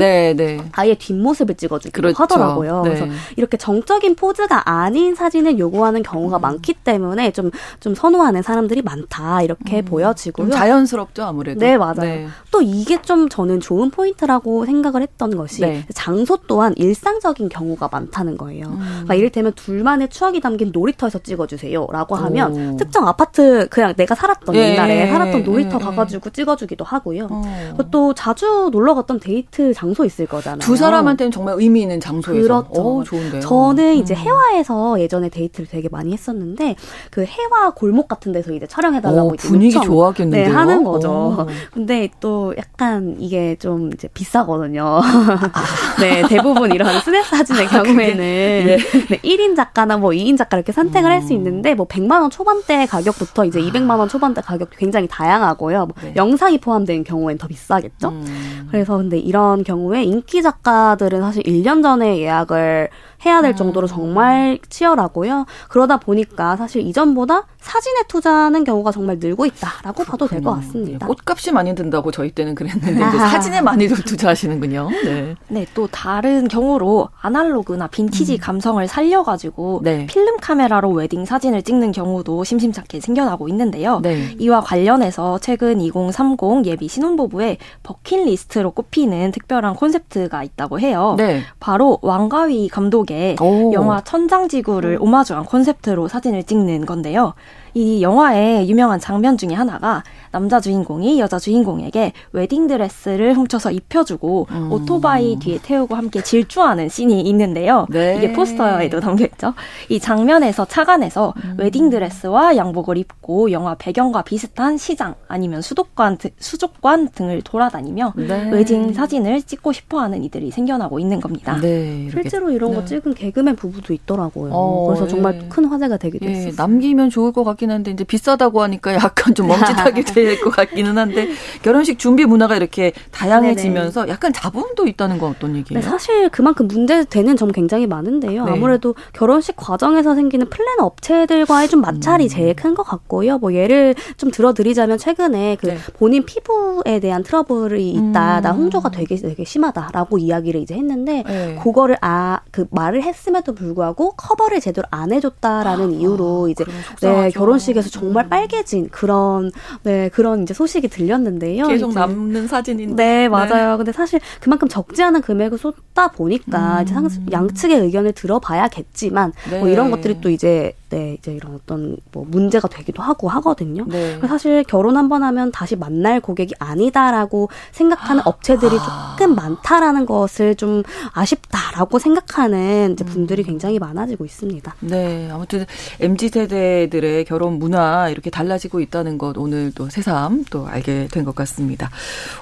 아예 0.73 0.95
뒷모습을 0.95 1.57
찍어주기도 1.57 2.01
그렇죠. 2.01 2.23
하더라고요. 2.23 2.83
네. 2.83 2.91
그래서 2.91 3.07
이렇게 3.37 3.57
정적인 3.57 4.15
포즈가 4.15 4.71
아닌 4.71 5.15
사진을 5.15 5.59
요구하는 5.59 6.03
경우가 6.03 6.39
음. 6.39 6.41
많기 6.41 6.75
때문에 6.75 7.33
좀, 7.33 7.51
좀 7.81 7.95
선호하는 7.95 8.43
사람들이 8.43 8.83
많다. 8.83 9.43
이렇게 9.43 9.79
음. 9.79 9.85
보여지고요. 9.85 10.51
자연스럽죠, 10.51 11.25
아무래도. 11.25 11.59
네, 11.59 11.77
맞아요. 11.77 11.95
네. 12.01 12.27
또 12.53 12.63
이게 12.63 13.03
좀 13.03 13.29
저는 13.29 13.61
좋은 13.61 13.91
포인트라고 13.91 14.67
생각을 14.67 15.03
했던 15.03 15.37
것이 15.37 15.63
네. 15.63 15.85
장소 15.93 16.37
또한 16.47 16.75
일상적인 16.77 17.49
경우가 17.49 17.89
많다는 17.93 18.37
거예요. 18.37 18.67
음. 18.67 18.79
그러니까 18.79 19.15
이를테면 19.15 19.53
둘만의 19.55 20.09
추억이 20.09 20.41
담긴 20.41 20.71
놀이터에서 20.73 21.19
찍어주세요. 21.19 21.87
라고 21.93 22.17
하면 22.17 22.75
오. 22.75 22.77
특정 22.77 23.07
아파트 23.07 23.69
그냥 23.69 23.95
내가 23.97 24.15
살았던 24.15 24.55
예. 24.57 24.73
옛날에 24.73 25.09
살았던 25.09 25.45
놀이터 25.45 25.79
예. 25.81 25.85
가가지고 25.85 26.31
찍어주기도 26.31 26.85
하고요. 26.85 27.29
어. 27.31 27.77
또 27.91 28.15
자주 28.15 28.71
놀러 28.73 28.95
갔던 28.95 29.21
데이트 29.21 29.73
장소 29.75 30.05
있을 30.05 30.27
거잖아요. 30.27 30.61
두 30.61 30.77
사람한테는 30.77 31.31
정말 31.31 31.57
의미 31.59 31.83
있는 31.83 32.01
장소 32.01 32.25
장소에서. 32.25 32.65
그렇죠. 32.65 32.83
오, 32.83 33.05
좋은데요. 33.05 33.41
저는 33.41 33.97
이제 33.97 34.15
음. 34.15 34.19
혜화에서 34.19 35.01
예전에 35.01 35.29
데이트를 35.29 35.67
되게 35.69 35.89
많이 35.89 36.13
했었는데 36.13 36.77
그 37.11 37.25
혜화 37.25 37.71
골목 37.75 38.09
같은 38.09 38.33
데서 38.33 38.53
이제 38.53 38.67
촬영해달라고 38.67 39.29
오, 39.29 39.37
분위기 39.37 39.73
좋겠는데요. 39.81 40.49
네, 40.49 40.53
하는 40.53 40.85
거죠. 40.85 41.11
오. 41.11 41.47
근데 41.73 42.09
또 42.21 42.55
약간 42.57 43.17
이게 43.19 43.57
좀 43.57 43.91
이제 43.93 44.09
비싸거든요. 44.09 45.01
아. 45.03 45.53
네, 46.01 46.23
대부분 46.37 46.73
이런 46.73 47.01
스냅 47.01 47.25
사진의 47.25 47.67
아, 47.67 47.83
경우에는 47.83 48.17
네. 48.17 48.77
네, 48.77 49.19
1인 49.19 49.57
작가나 49.57 49.97
뭐 49.97 50.11
2인 50.11 50.37
작가 50.37 50.57
이렇게 50.57 50.73
선택을 50.73 51.11
음. 51.11 51.13
할 51.13 51.25
수 51.25 51.33
있는데 51.33 51.75
뭐 51.75 51.87
100만 51.87 52.21
원 52.21 52.31
초반대 52.31 52.87
가격부터 52.87 53.45
이제 53.45 53.61
200만 53.61 53.99
원 53.99 54.09
초반대 54.09 54.41
가격도 54.41 54.77
굉장히 54.77 55.07
다양하고요. 55.09 55.87
뭐 55.87 55.95
네. 56.03 56.15
영상이 56.17 56.59
포함된 56.59 57.05
경우엔 57.05 57.39
더 57.39 57.47
비싸겠죠. 57.47 58.09
음. 58.09 58.69
그래서 58.71 58.97
근데 58.97 59.19
이런 59.19 59.65
경우에 59.65 60.03
인기 60.03 60.43
작가들은 60.43 61.21
사실 61.21 61.43
1년 61.45 61.83
전에 61.83 62.19
예약을 62.19 62.89
해야 63.27 63.43
될 63.43 63.57
정도로 63.57 63.87
음. 63.87 63.89
정말 63.89 64.59
치열하고요. 64.69 65.47
그러다 65.69 65.99
보니까 65.99 66.57
사실 66.57 66.83
이전보다 66.83 67.47
사진에 67.59 68.03
투자하는 68.09 68.65
경우가 68.65 68.93
정말 68.93 69.19
늘고 69.19 69.47
있다라고 69.47 70.05
봐도 70.05 70.27
될 70.27 70.43
것 70.43 70.55
같습니다. 70.57 71.07
꽃값이 71.07 71.53
많이 71.53 71.75
든다고 71.75 72.11
저희 72.11 72.31
때는 72.31 72.55
그랬는데 72.55 73.01
사진에 73.17 73.61
많이 73.63 73.89
투자하시는군요. 73.89 74.91
네. 75.05 75.35
네, 75.49 75.67
또 75.75 75.87
다른 75.87 76.49
경우로 76.49 77.09
아날로그나 77.21 77.87
빈티지 77.87 78.35
음. 78.35 78.39
감성을 78.41 78.87
살려가지고 78.87 79.81
네. 79.83 80.07
필름 80.07 80.37
카메라로 80.39 80.91
웨딩 80.91 81.25
사진을 81.25 81.63
찍는 81.63 81.93
경우도 81.93 82.45
심심찮게 82.45 83.01
생겨나고 83.01 83.49
있는데요. 83.49 84.01
네. 84.01 84.35
이와 84.39 84.61
관련해서 84.61 85.39
최근 85.41 85.81
2030 85.81 86.67
예비 86.67 86.89
신혼부부의 86.89 87.57
버킷리스트로 87.83 88.73
꼽히는 88.73 89.31
특별한 89.33 89.75
콘셉트가 89.77 90.43
있다고 90.43 90.81
해요. 90.81 91.15
네. 91.17 91.43
바로 91.61 91.99
왕가위 92.03 92.69
감독의 92.69 93.14
게 93.15 93.37
영화 93.73 94.01
천장지구를 94.03 94.99
오마주한 95.01 95.45
콘셉트로 95.45 96.09
사진을 96.09 96.43
찍는 96.45 96.87
건데요. 96.87 97.35
이 97.75 98.03
영화의 98.03 98.69
유명한 98.69 99.01
장면 99.01 99.37
중에 99.37 99.53
하나가 99.53 100.03
남자 100.31 100.61
주인공이 100.61 101.21
여자 101.21 101.39
주인공에게 101.39 102.13
웨딩 102.33 102.67
드레스를 102.67 103.35
훔쳐서 103.35 103.71
입혀주고 103.73 104.47
음. 104.51 104.73
오토바이 104.73 105.39
뒤에 105.39 105.59
태우고 105.63 105.95
함께 105.95 106.23
질주하는 106.23 106.89
씬이 106.89 107.21
있는데요. 107.23 107.87
네. 107.91 108.17
이게 108.17 108.33
포스터에도 108.33 109.01
담겨있죠. 109.01 109.55
이 109.89 109.99
장면에서 110.01 110.65
착안해서 110.65 111.35
음. 111.37 111.57
웨딩 111.59 111.91
드레스와 111.91 112.57
양복을 112.57 112.97
입고 112.97 113.51
영화 113.53 113.75
배경과 113.75 114.23
비슷한 114.23 114.77
시장 114.77 115.15
아니면 115.29 115.63
수도관 115.63 116.19
수족관 116.39 117.09
등을 117.09 117.43
돌아다니며 117.43 118.15
네. 118.17 118.51
웨딩 118.51 118.93
사진을 118.93 119.43
찍고 119.43 119.73
싶어하는 119.73 120.23
이들이 120.25 120.51
생겨나고 120.51 120.99
있는 120.99 121.21
겁니다. 121.21 121.59
네, 121.61 122.09
실제로 122.11 122.51
이런 122.51 122.75
거 122.75 122.81
네. 122.81 122.87
찍은 122.87 123.15
개그맨 123.15 123.57
부부도 123.57 123.93
있더라고요. 123.93 124.53
어, 124.53 124.87
그래서 124.87 125.07
정말 125.07 125.41
예. 125.43 125.49
큰 125.49 125.65
화제가 125.65 125.97
되기도 125.97 126.27
예, 126.27 126.31
했어요. 126.31 126.53
남기면 126.57 127.11
좋을 127.11 127.33
것 127.33 127.45
같긴 127.45 127.64
한데 127.71 127.91
이제 127.91 128.05
비싸다고 128.05 128.63
하니까 128.63 128.95
약간 128.95 129.35
좀 129.35 129.49
멈칫하게 129.49 130.03
될 130.15 130.41
것 130.41 130.51
같기는 130.51 130.97
한데 130.99 131.29
결혼식 131.63 131.99
준비 131.99 132.25
문화가 132.25 132.57
이렇게 132.57 132.93
다양해지면서 133.11 134.01
네네. 134.03 134.13
약간 134.13 134.33
잡음도 134.33 134.87
있다는 134.87 135.19
건 135.19 135.31
어떤 135.37 135.57
얘기예요? 135.57 135.81
네, 135.81 135.87
사실 135.89 136.29
그만큼 136.29 136.67
문제되는 136.69 137.37
점 137.37 137.51
굉장히 137.53 137.87
많은데요. 137.87 138.45
네. 138.45 138.53
아무래도 138.53 138.95
결혼식 139.13 139.57
과정에서 139.57 140.15
생기는 140.15 140.49
플래너 140.49 140.85
업체들과의 140.85 141.69
좀 141.69 141.81
마찰이 141.81 142.25
음. 142.25 142.29
제일 142.29 142.55
큰 142.55 142.75
것 142.75 142.83
같고요. 142.83 143.39
뭐 143.39 143.55
예를 143.55 143.95
좀 144.17 144.33
들어드리자면 144.33 144.99
최근에 144.99 145.57
그 145.61 145.67
네. 145.69 145.79
본인 145.97 146.25
피부에 146.25 146.99
대한 146.99 147.23
트러블이 147.23 147.89
있다, 147.93 148.39
음. 148.39 148.43
나 148.43 148.51
홍조가 148.51 148.91
되게 148.91 149.15
되게 149.15 149.45
심하다라고 149.45 150.19
이야기를 150.19 150.61
이제 150.61 150.75
했는데 150.75 151.23
네. 151.25 151.61
그거를 151.63 151.97
아 152.01 152.41
그 152.51 152.67
말을 152.71 153.03
했음에도 153.03 153.53
불구하고 153.55 154.13
커버를 154.13 154.61
제대로 154.61 154.87
안 154.91 155.13
해줬다라는 155.13 155.89
아, 155.89 155.91
이유로 155.93 156.49
이제 156.49 156.65
네 157.01 157.31
결혼 157.31 157.54
식에서 157.59 157.91
정말 157.91 158.27
음. 158.27 158.29
빨개진 158.31 158.89
그런 158.91 159.51
네 159.83 160.09
그런 160.11 160.43
이제 160.43 160.55
소식이 160.55 160.89
들렸는데요. 160.89 161.67
계속 161.67 161.91
이제. 161.91 162.01
남는 162.01 162.49
사진인데. 162.49 162.95
네 162.95 163.29
맞아요. 163.29 163.73
네. 163.73 163.77
근데 163.77 163.93
사실 163.93 164.21
그만큼 164.41 164.69
적지 164.69 165.03
않은 165.03 165.21
금액을 165.23 165.59
쏟다 165.59 166.09
보니까 166.09 166.81
음. 166.81 166.83
이제 166.83 167.21
양측의 167.31 167.81
의견을 167.81 168.13
들어봐야겠지만 168.13 169.33
네. 169.51 169.59
뭐 169.61 169.69
이런 169.69 169.91
것들이 169.91 170.21
또 170.21 170.31
이제 170.31 170.75
네 170.95 171.17
이제 171.19 171.33
이런 171.33 171.55
어떤 171.57 171.97
뭐 172.13 172.25
문제가 172.29 172.69
되기도 172.69 173.03
하고 173.03 173.29
하거든요. 173.29 173.85
네. 173.89 174.19
사실 174.29 174.63
결혼 174.65 174.97
한 174.97 175.09
번 175.09 175.23
하면 175.23 175.51
다시 175.53 175.77
만날 175.77 176.21
고객이 176.21 176.55
아니다라고 176.59 177.49
생각하는 177.73 178.21
아. 178.21 178.29
업체들이 178.29 178.77
조금 178.79 179.35
많다라는 179.35 180.07
것을 180.07 180.55
좀 180.55 180.83
아쉽다라고 181.13 181.99
생각하는 181.99 182.93
이제 182.93 183.05
분들이 183.05 183.43
음. 183.43 183.47
굉장히 183.47 183.79
많아지고 183.79 184.25
있습니다. 184.25 184.75
네 184.81 185.29
아무튼 185.33 185.67
MZ 186.01 186.29
세대들의 186.31 187.25
결혼 187.27 187.59
문화 187.59 188.09
이렇게 188.09 188.31
달라지고 188.31 188.81
있다는 188.81 189.19
것 189.19 189.37
오늘 189.37 189.73
또 189.75 189.91
새삼 189.91 190.45
또 190.51 190.67
알게 190.69 191.09
된 191.11 191.25
것 191.25 191.35
같습니다. 191.35 191.91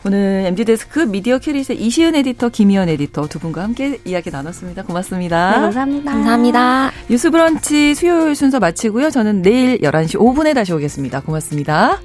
오늘 0.04 0.44
MZ 0.46 0.64
데스크 0.64 0.98
미디어 1.00 1.38
캐릿의 1.38 1.80
이시은 1.80 2.16
에디터, 2.16 2.48
김희연 2.48 2.88
에디터 2.88 3.28
두 3.28 3.38
분과 3.38 3.62
함께 3.62 4.00
이야기 4.04 4.30
나눴습니다. 4.30 4.82
고맙습니다. 4.82 5.50
네, 5.52 5.60
감사합니다. 5.60 6.10
감사합니다. 6.12 6.90
뉴스 7.08 7.30
브런치 7.30 7.94
수요일 7.94 8.34
순서 8.42 8.58
마치고요. 8.58 9.10
저는 9.10 9.40
내일 9.40 9.78
11시 9.78 10.16
5분에 10.18 10.52
다시 10.52 10.72
오겠습니다. 10.72 11.20
고맙습니다. 11.20 12.00